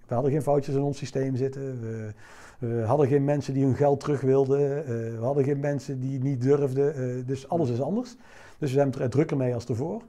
we 0.06 0.14
hadden 0.14 0.30
geen 0.30 0.42
foutjes 0.42 0.74
in 0.74 0.80
ons 0.80 0.98
systeem 0.98 1.36
zitten. 1.36 1.80
We, 1.80 2.12
we 2.58 2.82
hadden 2.82 3.06
geen 3.06 3.24
mensen 3.24 3.54
die 3.54 3.64
hun 3.64 3.76
geld 3.76 4.00
terug 4.00 4.20
wilden. 4.20 4.78
Eh, 4.78 4.84
we 5.18 5.24
hadden 5.24 5.44
geen 5.44 5.60
mensen 5.60 6.00
die 6.00 6.20
niet 6.20 6.42
durfden. 6.42 6.94
Eh, 6.94 7.26
dus 7.26 7.48
alles 7.48 7.70
is 7.70 7.80
anders. 7.80 8.16
Dus 8.58 8.70
we 8.70 8.76
zijn 8.76 8.92
er 8.92 9.10
drukker 9.10 9.36
mee 9.36 9.54
als 9.54 9.66
ervoor. 9.66 10.02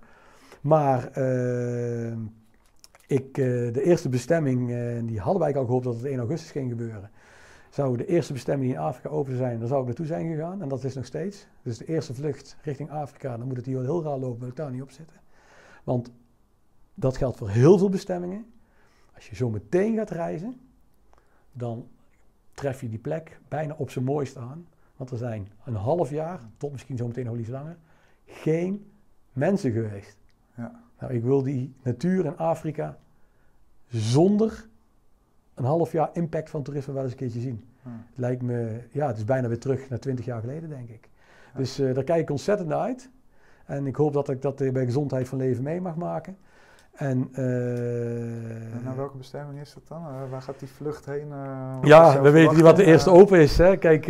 Maar 0.61 1.07
ik, 3.07 3.33
de 3.35 3.81
eerste 3.83 4.09
bestemming, 4.09 4.67
die 5.07 5.19
hadden 5.19 5.41
wij 5.41 5.55
al 5.55 5.65
gehoopt 5.65 5.83
dat 5.83 5.95
het 5.95 6.05
1 6.05 6.19
augustus 6.19 6.51
ging 6.51 6.69
gebeuren. 6.69 7.09
Zou 7.69 7.97
de 7.97 8.05
eerste 8.05 8.33
bestemming 8.33 8.69
die 8.69 8.79
in 8.79 8.85
Afrika 8.85 9.09
open 9.09 9.37
zijn, 9.37 9.59
dan 9.59 9.67
zou 9.67 9.79
ik 9.79 9.85
naartoe 9.85 10.05
zijn 10.05 10.27
gegaan. 10.27 10.61
En 10.61 10.69
dat 10.69 10.83
is 10.83 10.95
nog 10.95 11.05
steeds. 11.05 11.47
Dus 11.61 11.77
de 11.77 11.85
eerste 11.85 12.13
vlucht 12.13 12.57
richting 12.61 12.89
Afrika, 12.89 13.37
dan 13.37 13.47
moet 13.47 13.57
het 13.57 13.65
hier 13.65 13.81
heel 13.81 14.03
raar 14.03 14.17
lopen, 14.17 14.39
wil 14.39 14.47
ik 14.47 14.55
daar 14.55 14.71
niet 14.71 14.81
op 14.81 14.91
zitten. 14.91 15.17
Want 15.83 16.11
dat 16.93 17.17
geldt 17.17 17.37
voor 17.37 17.49
heel 17.49 17.77
veel 17.77 17.89
bestemmingen. 17.89 18.45
Als 19.15 19.29
je 19.29 19.35
zo 19.35 19.49
meteen 19.49 19.95
gaat 19.95 20.09
reizen, 20.09 20.59
dan 21.51 21.87
tref 22.53 22.81
je 22.81 22.89
die 22.89 22.99
plek 22.99 23.39
bijna 23.47 23.75
op 23.77 23.89
zijn 23.89 24.05
mooist 24.05 24.37
aan. 24.37 24.67
Want 24.95 25.11
er 25.11 25.17
zijn 25.17 25.47
een 25.65 25.75
half 25.75 26.09
jaar, 26.09 26.39
tot 26.57 26.71
misschien 26.71 26.97
zo 26.97 27.07
meteen 27.07 27.25
nog 27.25 27.37
iets 27.37 27.49
langer, 27.49 27.77
geen 28.25 28.91
mensen 29.33 29.71
geweest. 29.71 30.17
Ja. 30.55 30.83
Nou, 30.99 31.13
ik 31.13 31.23
wil 31.23 31.43
die 31.43 31.73
natuur 31.81 32.25
in 32.25 32.37
Afrika 32.37 32.97
zonder 33.87 34.67
een 35.53 35.65
half 35.65 35.91
jaar 35.91 36.09
impact 36.13 36.49
van 36.49 36.63
toerisme 36.63 36.93
wel 36.93 37.03
eens 37.03 37.11
een 37.11 37.17
keertje 37.17 37.39
zien. 37.39 37.65
Het 37.83 38.17
lijkt 38.17 38.41
me, 38.41 38.81
ja, 38.91 39.07
het 39.07 39.17
is 39.17 39.23
bijna 39.23 39.47
weer 39.47 39.59
terug 39.59 39.89
naar 39.89 39.99
twintig 39.99 40.25
jaar 40.25 40.41
geleden, 40.41 40.69
denk 40.69 40.89
ik. 40.89 41.09
Ja. 41.53 41.59
Dus 41.59 41.79
eh, 41.79 41.93
daar 41.93 42.03
kijk 42.03 42.21
ik 42.21 42.29
ontzettend 42.29 42.69
naar 42.69 42.79
uit. 42.79 43.09
En 43.65 43.87
ik 43.87 43.95
hoop 43.95 44.13
dat 44.13 44.29
ik 44.29 44.41
dat 44.41 44.61
eh, 44.61 44.71
bij 44.71 44.85
gezondheid 44.85 45.27
van 45.27 45.37
leven 45.37 45.63
mee 45.63 45.81
mag 45.81 45.95
maken. 45.95 46.37
En, 46.93 47.29
eh, 47.33 48.73
En 48.73 48.81
naar 48.83 48.95
welke 48.95 49.17
bestemming 49.17 49.59
is 49.59 49.73
dat 49.73 49.87
dan? 49.87 50.07
Eh, 50.07 50.29
waar 50.29 50.41
gaat 50.41 50.59
die 50.59 50.67
vlucht 50.67 51.05
heen? 51.05 51.31
eh, 51.31 51.77
ja, 51.81 52.21
we 52.21 52.29
weten 52.29 52.53
niet 52.53 52.63
wat 52.63 52.75
de 52.75 52.83
eerste 52.83 53.09
open 53.09 53.39
is. 53.39 53.57
Hè. 53.57 53.77
Kijk, 53.77 54.05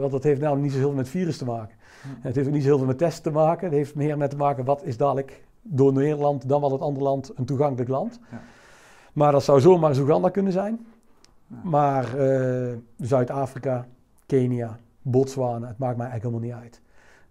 want 0.00 0.12
dat 0.12 0.22
heeft 0.22 0.40
namelijk 0.40 0.62
niet 0.62 0.72
zo 0.72 0.78
heel 0.78 0.88
veel 0.88 0.96
met 0.96 1.08
virus 1.08 1.38
te 1.38 1.44
maken. 1.44 1.76
Hm. 2.02 2.08
Het 2.20 2.34
heeft 2.34 2.46
ook 2.46 2.52
niet 2.52 2.62
zo 2.62 2.68
heel 2.68 2.78
veel 2.78 2.86
met 2.86 2.98
testen 2.98 3.22
te 3.22 3.30
maken. 3.30 3.66
Het 3.66 3.76
heeft 3.76 3.94
meer 3.94 4.16
met 4.16 4.30
te 4.30 4.36
maken 4.36 4.64
wat 4.64 4.84
is 4.84 4.96
dadelijk 4.96 5.44
door 5.62 5.92
Nederland 5.92 6.48
dan 6.48 6.60
wel 6.60 6.72
het 6.72 6.80
andere 6.80 7.04
land 7.04 7.32
een 7.34 7.44
toegankelijk 7.44 7.90
land. 7.90 8.20
Ja. 8.30 8.40
Maar 9.12 9.32
dat 9.32 9.44
zou 9.44 9.60
zomaar 9.60 9.98
Oeganda 9.98 10.28
kunnen 10.28 10.52
zijn. 10.52 10.86
Ja. 11.46 11.56
Maar 11.62 12.06
Zuid-Afrika, 12.96 13.86
Kenia, 14.26 14.78
Botswana, 15.02 15.68
het 15.68 15.78
maakt 15.78 15.96
mij 15.96 16.06
eigenlijk 16.06 16.34
helemaal 16.34 16.58
niet 16.58 16.64
uit. 16.64 16.80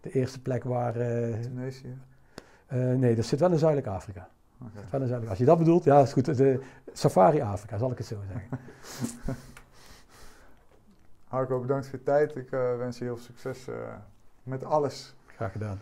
De 0.01 0.12
eerste 0.12 0.41
plek 0.41 0.64
waar... 0.64 0.93
Tunesië. 1.41 1.97
nee, 2.95 3.16
dat 3.16 3.26
zit 3.26 3.39
wel 3.39 3.51
in 3.51 3.58
Zuidelijk 3.58 3.88
Afrika. 3.88 4.30
Als 5.30 5.38
je 5.38 5.45
dat 5.45 5.58
bedoelt, 5.58 5.84
ja, 5.84 6.01
is 6.01 6.14
goed. 6.14 6.26
De 6.26 6.64
Safari 6.93 7.41
Afrika, 7.41 7.78
zal 7.78 7.91
ik 7.91 7.97
het 7.97 8.08
zo 8.08 8.18
zeggen. 8.32 8.60
Harko, 11.28 11.60
bedankt 11.60 11.88
voor 11.88 11.99
je 11.99 12.05
tijd. 12.05 12.36
Ik 12.36 12.51
eh, 12.51 12.78
wens 12.78 12.97
je 12.97 13.03
heel 13.03 13.18
veel 13.18 13.26
succes 13.26 13.68
eh, 13.68 13.76
met 14.43 14.64
alles. 14.64 15.16
Graag 15.26 15.51
gedaan. 15.51 15.80